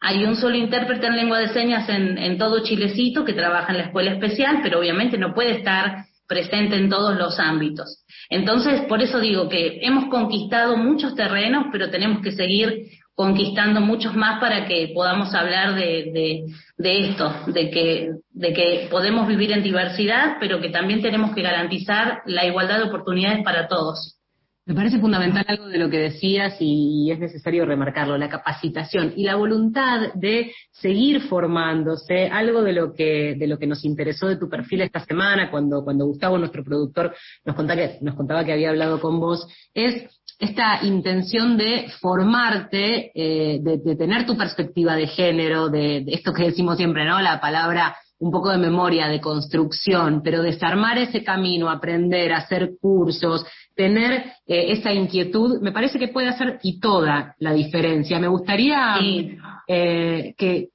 Hay 0.00 0.24
un 0.24 0.36
solo 0.36 0.56
intérprete 0.56 1.06
en 1.06 1.16
lengua 1.16 1.38
de 1.38 1.48
señas 1.48 1.88
en, 1.88 2.18
en 2.18 2.38
todo 2.38 2.62
Chilecito 2.62 3.24
que 3.24 3.32
trabaja 3.32 3.72
en 3.72 3.78
la 3.78 3.84
escuela 3.84 4.12
especial, 4.12 4.60
pero 4.62 4.78
obviamente 4.78 5.16
no 5.16 5.34
puede 5.34 5.52
estar 5.52 6.06
presente 6.26 6.76
en 6.76 6.88
todos 6.88 7.16
los 7.16 7.38
ámbitos. 7.38 8.04
Entonces, 8.28 8.82
por 8.88 9.02
eso 9.02 9.20
digo 9.20 9.48
que 9.48 9.80
hemos 9.82 10.06
conquistado 10.06 10.76
muchos 10.76 11.14
terrenos, 11.14 11.66
pero 11.72 11.90
tenemos 11.90 12.22
que 12.22 12.32
seguir 12.32 12.88
conquistando 13.14 13.80
muchos 13.80 14.14
más 14.14 14.38
para 14.40 14.66
que 14.66 14.92
podamos 14.94 15.34
hablar 15.34 15.74
de, 15.74 16.10
de, 16.12 16.44
de, 16.76 17.08
esto, 17.08 17.34
de 17.46 17.70
que, 17.70 18.10
de 18.32 18.52
que 18.52 18.88
podemos 18.90 19.26
vivir 19.26 19.52
en 19.52 19.62
diversidad, 19.62 20.36
pero 20.38 20.60
que 20.60 20.68
también 20.68 21.00
tenemos 21.00 21.34
que 21.34 21.40
garantizar 21.40 22.20
la 22.26 22.44
igualdad 22.44 22.78
de 22.78 22.84
oportunidades 22.84 23.42
para 23.42 23.68
todos. 23.68 24.15
Me 24.68 24.74
parece 24.74 24.98
fundamental 24.98 25.44
algo 25.46 25.68
de 25.68 25.78
lo 25.78 25.88
que 25.88 25.98
decías 25.98 26.56
y, 26.58 27.08
es 27.12 27.20
necesario 27.20 27.64
remarcarlo, 27.64 28.18
la 28.18 28.28
capacitación 28.28 29.12
y 29.14 29.22
la 29.22 29.36
voluntad 29.36 30.12
de 30.14 30.52
seguir 30.72 31.20
formándose, 31.28 32.26
algo 32.26 32.62
de 32.62 32.72
lo 32.72 32.92
que, 32.92 33.36
de 33.38 33.46
lo 33.46 33.58
que 33.58 33.68
nos 33.68 33.84
interesó 33.84 34.26
de 34.26 34.38
tu 34.38 34.48
perfil 34.48 34.80
esta 34.80 34.98
semana, 35.04 35.52
cuando, 35.52 35.84
cuando 35.84 36.06
Gustavo, 36.06 36.36
nuestro 36.36 36.64
productor, 36.64 37.14
nos 37.44 37.54
contaba, 37.54 37.80
que, 37.80 37.98
nos 38.00 38.16
contaba 38.16 38.44
que 38.44 38.54
había 38.54 38.70
hablado 38.70 39.00
con 39.00 39.20
vos, 39.20 39.46
es 39.72 40.10
esta 40.40 40.80
intención 40.82 41.56
de 41.56 41.86
formarte, 42.00 43.12
eh, 43.14 43.60
de, 43.62 43.94
tener 43.94 44.26
tu 44.26 44.36
perspectiva 44.36 44.96
de 44.96 45.06
género, 45.06 45.68
de, 45.68 46.00
de 46.00 46.12
esto 46.12 46.32
que 46.32 46.42
decimos 46.42 46.76
siempre, 46.76 47.04
¿no? 47.04 47.20
La 47.20 47.40
palabra 47.40 47.94
un 48.18 48.30
poco 48.30 48.50
de 48.50 48.58
memoria, 48.58 49.08
de 49.08 49.20
construcción, 49.20 50.22
pero 50.22 50.42
desarmar 50.42 50.98
ese 50.98 51.22
camino, 51.22 51.68
aprender, 51.68 52.32
hacer 52.32 52.70
cursos, 52.80 53.44
tener 53.74 54.32
eh, 54.46 54.72
esa 54.72 54.92
inquietud, 54.92 55.60
me 55.60 55.72
parece 55.72 55.98
que 55.98 56.08
puede 56.08 56.28
hacer 56.28 56.58
y 56.62 56.80
toda 56.80 57.34
la 57.38 57.52
diferencia. 57.52 58.18
Me 58.18 58.28
gustaría 58.28 58.96
eh, 59.68 60.34
que, 60.36 60.68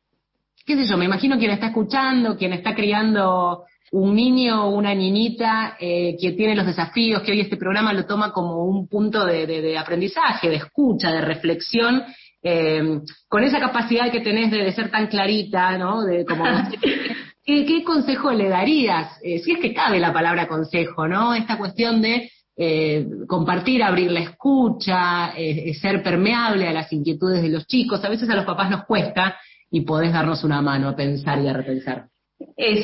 qué 0.65 0.75
sé 0.75 0.85
yo, 0.85 0.97
me 0.97 1.05
imagino 1.05 1.39
quien 1.39 1.51
está 1.51 1.67
escuchando, 1.67 2.37
quien 2.37 2.53
está 2.53 2.75
criando 2.75 3.65
un 3.91 4.15
niño 4.15 4.67
o 4.67 4.69
una 4.69 4.95
niñita 4.95 5.75
eh, 5.79 6.15
que 6.19 6.31
tiene 6.31 6.55
los 6.55 6.65
desafíos, 6.65 7.21
que 7.23 7.31
hoy 7.31 7.41
este 7.41 7.57
programa 7.57 7.91
lo 7.91 8.05
toma 8.05 8.31
como 8.31 8.63
un 8.63 8.87
punto 8.87 9.25
de, 9.25 9.45
de, 9.45 9.77
aprendizaje, 9.77 10.49
de 10.49 10.55
escucha, 10.55 11.11
de 11.11 11.21
reflexión, 11.21 12.03
eh, 12.41 13.01
con 13.27 13.43
esa 13.43 13.59
capacidad 13.59 14.09
que 14.11 14.21
tenés 14.21 14.49
de, 14.49 14.63
de, 14.63 14.71
ser 14.71 14.89
tan 14.89 15.07
clarita, 15.07 15.77
¿no? 15.77 16.03
De 16.03 16.25
como 16.25 16.45
¿Qué, 17.43 17.83
consejo 17.83 18.31
le 18.31 18.49
darías? 18.49 19.17
Eh, 19.23 19.39
si 19.39 19.51
es 19.51 19.59
que 19.59 19.73
cabe 19.73 19.99
la 19.99 20.13
palabra 20.13 20.47
consejo, 20.47 21.07
¿no? 21.07 21.33
Esta 21.33 21.57
cuestión 21.57 22.01
de 22.01 22.29
eh, 22.55 23.07
compartir, 23.27 23.81
abrir 23.81 24.11
la 24.11 24.19
escucha, 24.19 25.33
eh, 25.35 25.73
ser 25.73 26.03
permeable 26.03 26.67
a 26.67 26.73
las 26.73 26.93
inquietudes 26.93 27.41
de 27.41 27.49
los 27.49 27.65
chicos. 27.65 28.03
A 28.03 28.09
veces 28.09 28.29
a 28.29 28.35
los 28.35 28.45
papás 28.45 28.69
nos 28.69 28.85
cuesta 28.85 29.37
y 29.71 29.81
podés 29.81 30.13
darnos 30.13 30.43
una 30.43 30.61
mano 30.61 30.89
a 30.89 30.95
pensar 30.95 31.41
y 31.41 31.47
a 31.47 31.53
repensar. 31.53 32.09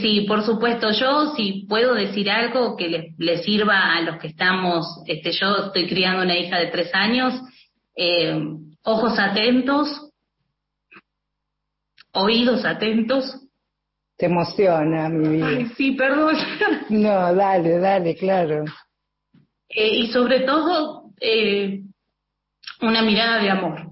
sí, 0.02 0.26
por 0.28 0.44
supuesto. 0.44 0.92
Yo, 0.92 1.36
si 1.36 1.68
puedo 1.70 1.94
decir 1.94 2.30
algo 2.32 2.76
que 2.76 3.14
les, 3.18 3.44
sirva 3.44 3.96
a 3.96 4.02
los 4.02 4.18
que 4.18 4.28
estamos, 4.28 5.04
este, 5.06 5.32
yo 5.34 5.68
estoy 5.68 5.88
criando 5.88 6.24
una 6.24 6.38
hija 6.38 6.58
de 6.58 6.68
tres 6.68 6.90
años, 6.96 7.34
ojos 8.84 9.20
atentos, 9.20 10.10
oídos 12.14 12.66
atentos, 12.66 13.47
te 14.18 14.26
emociona, 14.26 15.10
mi 15.10 15.38
vida. 15.38 15.48
Ay, 15.48 15.66
sí, 15.78 15.92
perdón. 15.92 16.36
No, 16.90 17.34
dale, 17.36 17.78
dale, 17.78 18.16
claro. 18.16 18.66
Eh, 19.70 20.00
y 20.00 20.08
sobre 20.08 20.42
todo, 20.42 21.12
eh, 21.20 21.82
una 22.82 23.02
mirada 23.02 23.42
de 23.42 23.50
amor. 23.50 23.92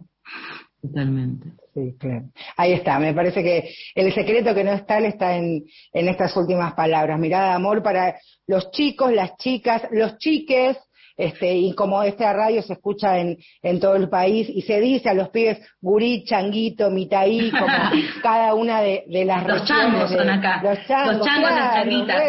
Totalmente. 0.82 1.49
Sí, 1.73 1.95
claro. 1.99 2.26
Ahí 2.55 2.73
está, 2.73 2.99
me 2.99 3.13
parece 3.13 3.43
que 3.43 3.69
el 3.95 4.13
secreto 4.13 4.55
que 4.55 4.63
no 4.63 4.71
está 4.71 4.99
está 4.99 5.36
en, 5.36 5.65
en 5.93 6.07
estas 6.07 6.36
últimas 6.38 6.73
palabras. 6.73 7.19
Mirada 7.19 7.49
de 7.49 7.55
amor 7.55 7.84
para 7.84 8.15
los 8.47 8.71
chicos, 8.71 9.11
las 9.11 9.36
chicas, 9.38 9.84
los 9.91 10.17
chiques, 10.17 10.78
este, 11.18 11.55
y 11.55 11.74
como 11.74 12.03
esta 12.03 12.34
radio 12.34 12.61
se 12.61 12.74
escucha 12.74 13.20
en, 13.20 13.38
en 13.61 13.80
todo 13.80 13.95
el 13.95 14.09
país 14.09 14.49
y 14.49 14.61
se 14.63 14.82
dice 14.82 15.09
a 15.09 15.13
los 15.13 15.30
pibes 15.30 15.59
gurí, 15.82 16.24
changuito, 16.26 16.89
mitaí, 16.89 17.51
como 17.51 17.68
cada 18.24 18.53
una 18.53 18.82
de, 18.82 19.05
de 19.07 19.26
las 19.26 19.47
los 19.47 19.66
changos 19.66 20.11
son 20.11 20.30
acá. 20.30 20.61
Los 20.63 20.86
changos, 20.86 21.18
los 21.18 21.28
changos 21.28 21.51
las 21.51 21.74
changuitas. 21.76 22.24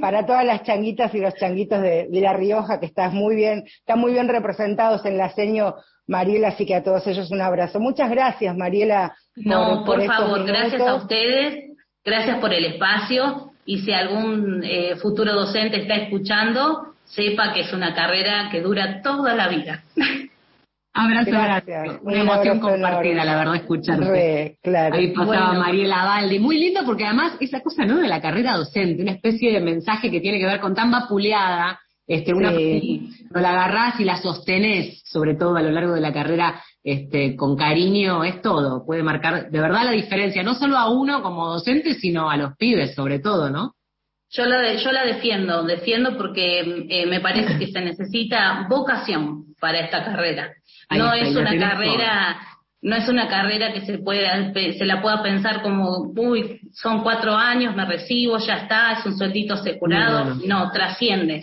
para 0.00 0.24
todas 0.24 0.44
las 0.44 0.62
changuitas 0.62 1.14
y 1.14 1.18
los 1.18 1.34
changuitos 1.34 1.82
de, 1.82 2.08
de, 2.08 2.20
La 2.20 2.32
Rioja 2.32 2.78
que 2.78 2.86
están 2.86 3.14
muy 3.14 3.34
bien, 3.34 3.64
están 3.66 3.98
muy 3.98 4.12
bien 4.12 4.28
representados 4.28 5.04
en 5.04 5.18
la 5.18 5.30
seño 5.30 5.74
Mariela, 6.06 6.48
así 6.48 6.64
que 6.64 6.74
a 6.74 6.82
todos 6.82 7.06
ellos 7.06 7.30
un 7.30 7.40
abrazo. 7.40 7.80
Muchas 7.80 8.10
gracias, 8.10 8.56
Mariela. 8.56 9.14
No, 9.36 9.84
por, 9.84 10.04
favor, 10.04 10.44
gracias 10.44 10.80
a 10.80 10.94
ustedes, 10.94 11.76
gracias 12.04 12.38
por 12.38 12.52
el 12.52 12.64
espacio 12.64 13.52
y 13.66 13.80
si 13.80 13.92
algún 13.92 14.64
eh, 14.64 14.96
futuro 14.96 15.32
docente 15.34 15.82
está 15.82 15.96
escuchando, 15.96 16.87
sepa 17.08 17.52
que 17.52 17.60
es 17.60 17.72
una 17.72 17.94
carrera 17.94 18.48
que 18.50 18.60
dura 18.60 19.02
toda 19.02 19.34
la 19.34 19.48
vida. 19.48 19.82
Abrazo, 20.92 21.30
gracias. 21.30 22.00
Una 22.02 22.20
emoción 22.20 22.58
compartida, 22.58 23.24
la 23.24 23.36
verdad, 23.36 23.54
escucharte. 23.54 24.58
claro. 24.62 24.96
Ahí 24.96 25.12
pasaba 25.12 25.52
Mariela 25.54 26.04
Valdi. 26.04 26.40
Muy 26.40 26.58
lindo 26.58 26.80
porque 26.84 27.04
además 27.04 27.34
esa 27.38 27.60
cosa, 27.60 27.84
¿no? 27.84 27.98
De 27.98 28.08
la 28.08 28.20
carrera 28.20 28.56
docente, 28.56 29.02
una 29.02 29.12
especie 29.12 29.52
de 29.52 29.60
mensaje 29.60 30.10
que 30.10 30.20
tiene 30.20 30.40
que 30.40 30.46
ver 30.46 30.58
con 30.58 30.74
tan 30.74 30.90
vapuleada, 30.90 31.78
este, 32.04 32.34
una, 32.34 32.50
no 32.50 33.40
la 33.40 33.50
agarrás 33.50 34.00
y 34.00 34.04
la 34.04 34.16
sostenés, 34.20 35.02
sobre 35.04 35.36
todo 35.36 35.54
a 35.56 35.62
lo 35.62 35.70
largo 35.70 35.94
de 35.94 36.00
la 36.00 36.12
carrera, 36.12 36.60
este, 36.82 37.36
con 37.36 37.54
cariño, 37.54 38.24
es 38.24 38.42
todo. 38.42 38.84
Puede 38.84 39.04
marcar 39.04 39.50
de 39.50 39.60
verdad 39.60 39.84
la 39.84 39.92
diferencia, 39.92 40.42
no 40.42 40.54
solo 40.54 40.76
a 40.78 40.90
uno 40.90 41.22
como 41.22 41.46
docente, 41.46 41.94
sino 41.94 42.28
a 42.28 42.36
los 42.36 42.56
pibes, 42.56 42.94
sobre 42.94 43.20
todo, 43.20 43.50
¿no? 43.50 43.74
Yo 44.30 44.44
la, 44.44 44.74
yo 44.74 44.92
la 44.92 45.04
defiendo, 45.04 45.62
defiendo 45.62 46.16
porque 46.16 46.86
eh, 46.88 47.06
me 47.06 47.20
parece 47.20 47.58
que 47.58 47.68
se 47.68 47.80
necesita 47.80 48.66
vocación 48.68 49.54
para 49.60 49.80
esta 49.80 50.04
carrera. 50.04 50.52
no 50.90 51.14
es 51.14 51.34
una 51.34 51.58
carrera, 51.58 52.36
no 52.82 52.96
es 52.96 53.08
una 53.08 53.26
carrera 53.28 53.72
que 53.72 53.86
se 53.86 53.98
pueda, 53.98 54.52
se 54.52 54.84
la 54.84 55.00
pueda 55.00 55.22
pensar 55.22 55.62
como, 55.62 56.12
uy, 56.14 56.60
son 56.72 57.02
cuatro 57.02 57.34
años, 57.34 57.74
me 57.74 57.86
recibo, 57.86 58.38
ya 58.38 58.58
está, 58.58 58.92
es 58.92 59.06
un 59.06 59.16
sueldito 59.16 59.56
seculado. 59.56 60.36
No, 60.46 60.70
trasciende. 60.72 61.42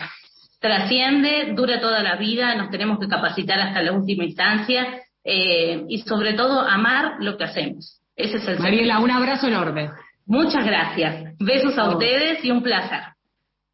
Trasciende, 0.60 1.54
dura 1.56 1.80
toda 1.80 2.02
la 2.04 2.16
vida, 2.16 2.56
nos 2.56 2.70
tenemos 2.70 3.00
que 3.00 3.08
capacitar 3.08 3.60
hasta 3.60 3.82
la 3.82 3.94
última 3.94 4.24
instancia 4.24 5.02
eh, 5.24 5.84
y 5.90 6.00
sobre 6.00 6.34
todo 6.34 6.62
amar 6.62 7.16
lo 7.20 7.36
que 7.38 7.46
hacemos. 7.46 8.00
Ese 8.16 8.38
es 8.38 8.48
el 8.48 8.60
Mariela, 8.60 9.00
un 9.00 9.12
abrazo 9.12 9.48
enorme. 9.48 9.90
Muchas 10.26 10.66
gracias. 10.66 11.36
Besos 11.40 11.78
a 11.78 11.90
ustedes 11.90 12.44
y 12.44 12.52
un 12.52 12.64
placer. 12.64 13.02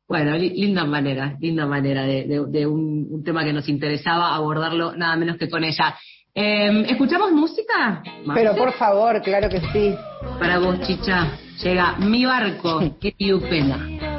Bueno, 0.07 0.37
linda 0.37 0.83
manera, 0.83 1.37
linda 1.39 1.65
manera 1.65 2.03
de, 2.03 2.67
un, 2.67 3.23
tema 3.23 3.45
que 3.45 3.53
nos 3.53 3.69
interesaba 3.69 4.35
abordarlo 4.35 4.93
nada 4.93 5.15
menos 5.15 5.37
que 5.37 5.49
con 5.49 5.63
ella. 5.63 5.95
Em, 6.33 6.83
¿Escuchamos 6.83 7.31
música? 7.31 8.03
Pero 8.33 8.55
por 8.55 8.73
favor, 8.73 9.21
claro 9.21 9.47
que 9.47 9.61
sí. 9.71 9.95
Para 10.37 10.59
vos, 10.59 10.81
Chicha, 10.81 11.31
llega 11.63 11.95
Mi 11.97 12.25
Barco, 12.25 12.81
que 12.99 13.15
pena. 13.49 14.10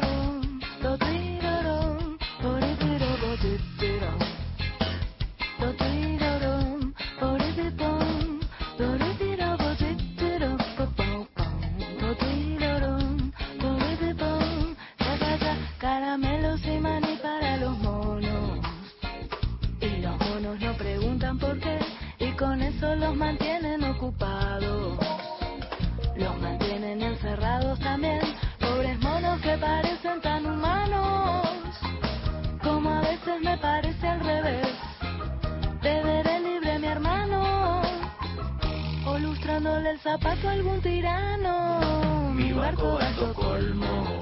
Lustrándole 39.73 39.91
el 39.91 39.99
zapato 40.01 40.49
a 40.49 40.53
algún 40.53 40.81
tirano, 40.81 42.33
mi 42.35 42.53
barco 42.53 42.99
a 42.99 43.11
Estocolmo, 43.11 44.19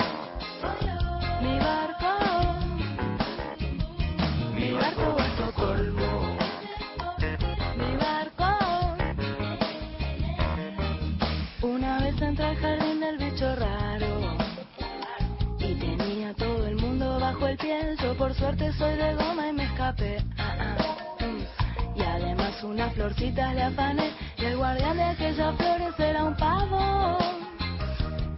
mi 1.43 1.59
barco, 1.59 2.13
mi 4.55 4.73
barco 4.73 5.17
a 5.19 5.27
Estocolmo. 5.27 6.41
entré 12.23 12.45
al 12.45 12.57
jardín 12.57 13.01
del 13.01 13.17
bicho 13.19 13.57
raro 13.57 14.37
y 15.59 15.75
tenía 15.75 16.35
todo 16.35 16.67
el 16.67 16.77
mundo 16.77 17.19
bajo 17.19 17.49
el 17.49 17.57
pie. 17.57 17.97
Yo 18.03 18.15
por 18.15 18.35
suerte 18.35 18.73
soy 18.75 18.95
de 18.97 19.15
goma 19.15 19.49
y 19.49 19.53
me 19.55 19.65
escapé. 19.65 20.23
Ah, 20.37 20.55
ah, 20.61 21.25
mm. 21.25 21.99
Y 21.99 22.03
además 22.03 22.63
unas 22.63 22.93
florcitas 22.93 23.55
le 23.55 23.63
afané 23.63 24.11
y 24.41 24.45
el 24.45 24.57
guardián 24.57 24.97
de 24.97 25.03
aquellas 25.03 25.57
flores 25.57 25.95
era 25.99 26.25
un 26.25 26.37
pavo 26.37 27.19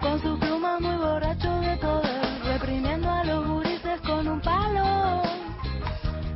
con 0.01 0.21
su 0.21 0.39
pluma 0.39 0.81
muy 0.81 0.97
borracho 0.97 1.61
de 1.61 1.77
todo, 1.77 2.03
reprimiendo 2.45 3.09
a 3.11 3.25
los 3.25 3.47
gurises 3.47 4.01
con 4.01 4.27
un 4.27 4.41
palo, 4.41 5.23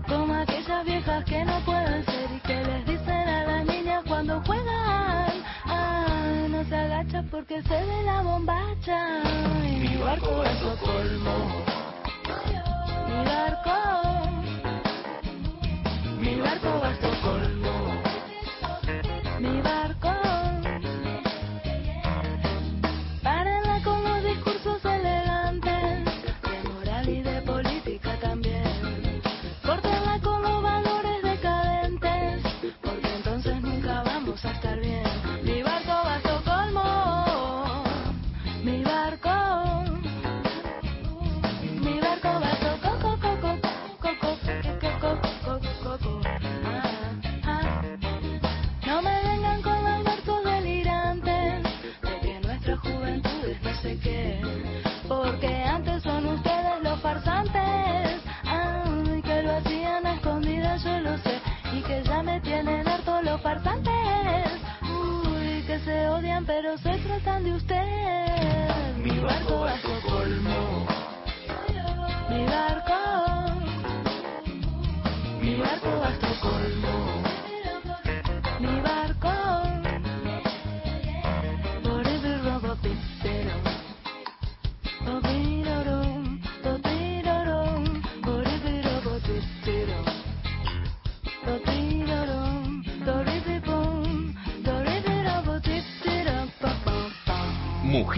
como 0.07 0.35
aquellas 0.35 0.85
viejas 0.85 1.25
que 1.25 1.45
no 1.45 1.61
pueden 1.65 2.05
ser 2.05 2.31
y 2.37 2.41
que 2.41 2.65
les 2.65 2.87
dicen 2.87 3.29
a 3.29 3.45
las 3.45 3.67
niñas 3.67 4.05
cuando 4.07 4.41
juegan 4.45 5.07
se 6.69 6.77
agacha 6.77 7.23
porque 7.31 7.63
se 7.63 7.75
ve 7.75 8.03
la 8.05 8.23
bombacha. 8.23 9.23
Y 9.65 9.77
mi 9.77 9.97
barco 9.99 10.43
a 10.43 10.51
Estocolmo. 10.51 11.65
Mi 13.09 13.25
barco. 13.25 13.77
Mi 16.19 16.41
barco 16.41 16.85
a 16.85 16.91
Estocolmo. 16.91 17.56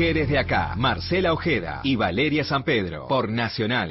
Mujeres 0.08 0.30
de 0.30 0.38
acá, 0.38 0.74
Marcela 0.74 1.34
Ojeda 1.34 1.80
y 1.84 1.94
Valeria 1.94 2.42
San 2.42 2.62
Pedro, 2.62 3.06
por 3.08 3.28
Nacional. 3.28 3.90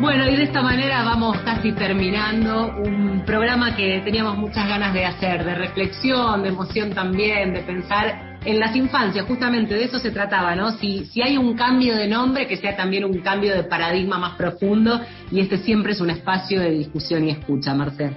Bueno, 0.00 0.26
y 0.30 0.36
de 0.36 0.44
esta 0.44 0.62
manera 0.62 1.02
vamos 1.04 1.36
casi 1.40 1.72
terminando 1.72 2.74
un 2.78 3.22
programa 3.26 3.76
que 3.76 4.00
teníamos 4.06 4.38
muchas 4.38 4.66
ganas 4.66 4.94
de 4.94 5.04
hacer, 5.04 5.44
de 5.44 5.54
reflexión, 5.54 6.44
de 6.44 6.48
emoción 6.48 6.94
también, 6.94 7.52
de 7.52 7.60
pensar 7.60 8.31
en 8.44 8.58
las 8.58 8.74
infancias, 8.74 9.26
justamente 9.26 9.74
de 9.74 9.84
eso 9.84 9.98
se 9.98 10.10
trataba, 10.10 10.54
¿no? 10.54 10.72
Si, 10.72 11.04
si 11.06 11.22
hay 11.22 11.36
un 11.36 11.54
cambio 11.54 11.96
de 11.96 12.08
nombre, 12.08 12.46
que 12.46 12.56
sea 12.56 12.76
también 12.76 13.04
un 13.04 13.18
cambio 13.18 13.54
de 13.54 13.64
paradigma 13.64 14.18
más 14.18 14.34
profundo, 14.36 15.00
y 15.30 15.40
este 15.40 15.58
siempre 15.58 15.92
es 15.92 16.00
un 16.00 16.10
espacio 16.10 16.60
de 16.60 16.70
discusión 16.70 17.26
y 17.26 17.30
escucha, 17.30 17.74
Marcel. 17.74 18.16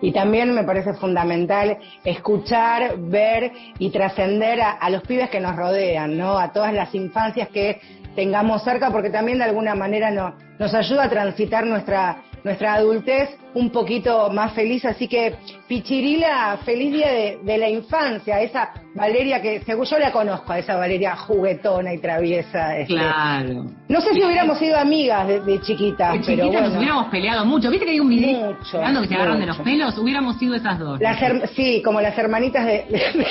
Y 0.00 0.12
también 0.12 0.52
me 0.52 0.64
parece 0.64 0.94
fundamental 0.94 1.78
escuchar, 2.04 2.96
ver 2.98 3.52
y 3.78 3.90
trascender 3.90 4.60
a, 4.60 4.90
los 4.90 5.02
pibes 5.02 5.30
que 5.30 5.40
nos 5.40 5.54
rodean, 5.54 6.18
¿no? 6.18 6.38
A 6.38 6.52
todas 6.52 6.74
las 6.74 6.92
infancias 6.92 7.48
que 7.48 7.80
tengamos 8.16 8.64
cerca, 8.64 8.90
porque 8.90 9.10
también 9.10 9.38
de 9.38 9.44
alguna 9.44 9.76
manera 9.76 10.10
no, 10.10 10.34
nos 10.58 10.74
ayuda 10.74 11.04
a 11.04 11.08
transitar 11.08 11.64
nuestra, 11.64 12.24
nuestra 12.44 12.74
adultez 12.74 13.30
un 13.54 13.70
poquito 13.70 14.30
más 14.30 14.52
feliz. 14.54 14.84
Así 14.84 15.06
que, 15.08 15.34
Pichirila, 15.68 16.58
feliz 16.64 16.92
día 16.92 17.12
de, 17.12 17.38
de 17.42 17.58
la 17.58 17.68
infancia, 17.68 18.40
esa 18.40 18.72
Valeria 18.94 19.40
que, 19.40 19.60
según 19.60 19.84
yo 19.86 19.98
la 19.98 20.12
conozco, 20.12 20.52
a 20.52 20.58
esa 20.58 20.76
Valeria 20.76 21.16
juguetona 21.16 21.92
y 21.94 21.98
traviesa. 21.98 22.76
este. 22.78 22.94
Claro. 22.94 23.66
No 23.88 24.00
sé 24.00 24.12
si 24.14 24.22
hubiéramos 24.22 24.58
sido 24.58 24.76
amigas 24.78 25.26
de, 25.28 25.40
de 25.40 25.60
chiquitas, 25.60 26.12
De 26.12 26.18
pero 26.20 26.36
chiquita 26.44 26.46
bueno. 26.52 26.68
nos 26.68 26.76
hubiéramos 26.76 27.06
peleado 27.06 27.44
mucho. 27.46 27.70
¿Viste 27.70 27.86
que 27.86 27.92
hay 27.92 28.00
un 28.00 28.08
video 28.08 28.46
Mucho, 28.52 28.80
que 29.02 29.08
se 29.08 29.14
agarran 29.14 29.40
de 29.40 29.46
los 29.46 29.58
pelos? 29.58 29.98
Hubiéramos 29.98 30.38
sido 30.38 30.54
esas 30.54 30.78
dos. 30.78 31.00
Las 31.00 31.20
her- 31.20 31.46
sí, 31.56 31.82
como 31.82 32.00
las 32.00 32.16
hermanitas 32.18 32.64
de, 32.66 32.84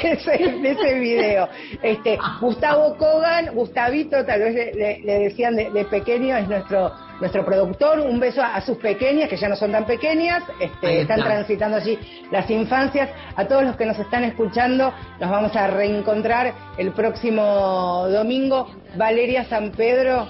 ese, 0.03 0.31
de 0.59 0.71
ese 0.71 0.99
video. 0.99 1.47
Este, 1.81 2.17
Gustavo 2.41 2.95
Kogan, 2.97 3.53
Gustavito, 3.53 4.25
tal 4.25 4.39
vez 4.39 4.55
le, 4.55 4.73
le- 4.73 4.99
le 5.03 5.19
decían 5.19 5.55
de, 5.55 5.69
de 5.71 5.85
pequeño, 5.85 6.35
es 6.37 6.47
nuestro 6.47 6.91
nuestro 7.21 7.45
productor. 7.45 7.99
Un 8.01 8.19
beso 8.19 8.41
a, 8.41 8.55
a 8.55 8.61
sus 8.61 8.77
pequeñas, 8.77 9.29
que 9.29 9.37
ya 9.37 9.47
no 9.47 9.55
son 9.55 9.71
tan 9.71 9.85
pequeñas, 9.85 10.43
este, 10.59 11.01
están 11.01 11.19
está. 11.19 11.31
transitando 11.31 11.77
allí 11.77 11.97
las 12.31 12.49
infancias. 12.49 13.09
A 13.37 13.45
todos 13.45 13.63
los 13.63 13.77
que 13.77 13.85
nos 13.85 13.97
están 13.97 14.25
escuchando, 14.25 14.91
nos 15.19 15.29
vamos 15.29 15.55
a 15.55 15.67
reencontrar 15.67 16.53
el 16.77 16.91
próximo 16.91 18.07
domingo. 18.09 18.67
Valeria 18.97 19.45
San 19.45 19.71
Pedro, 19.71 20.27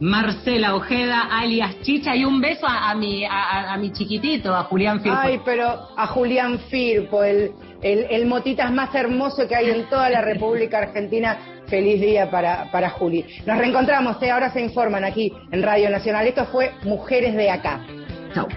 Marcela 0.00 0.74
Ojeda, 0.74 1.28
alias 1.30 1.78
Chicha, 1.82 2.16
y 2.16 2.24
un 2.24 2.40
beso 2.40 2.66
a, 2.66 2.90
a 2.90 2.94
mi, 2.94 3.24
a, 3.24 3.30
a- 3.30 3.74
a 3.74 3.76
mi 3.76 3.92
chiquitito, 3.92 4.54
a 4.54 4.64
Julián 4.64 5.02
Firpo. 5.02 5.18
Ay, 5.20 5.40
pero 5.44 5.88
a 5.94 6.06
Julián 6.06 6.58
Firpo, 6.70 7.22
el, 7.22 7.52
el, 7.82 8.06
el 8.08 8.24
motitas 8.26 8.72
más 8.72 8.94
hermoso 8.94 9.46
que 9.46 9.54
hay 9.56 9.68
en 9.70 9.90
toda 9.90 10.08
la 10.08 10.22
República 10.22 10.78
Argentina. 10.78 11.36
Feliz 11.70 12.00
día 12.00 12.28
para, 12.28 12.68
para 12.72 12.90
Juli. 12.90 13.24
Nos 13.46 13.56
reencontramos, 13.56 14.20
¿eh? 14.22 14.30
ahora 14.30 14.50
se 14.50 14.60
informan 14.60 15.04
aquí 15.04 15.32
en 15.52 15.62
Radio 15.62 15.88
Nacional. 15.88 16.26
Esto 16.26 16.44
fue 16.46 16.72
Mujeres 16.82 17.34
de 17.34 17.48
Acá. 17.48 17.80
Chau. 18.34 18.48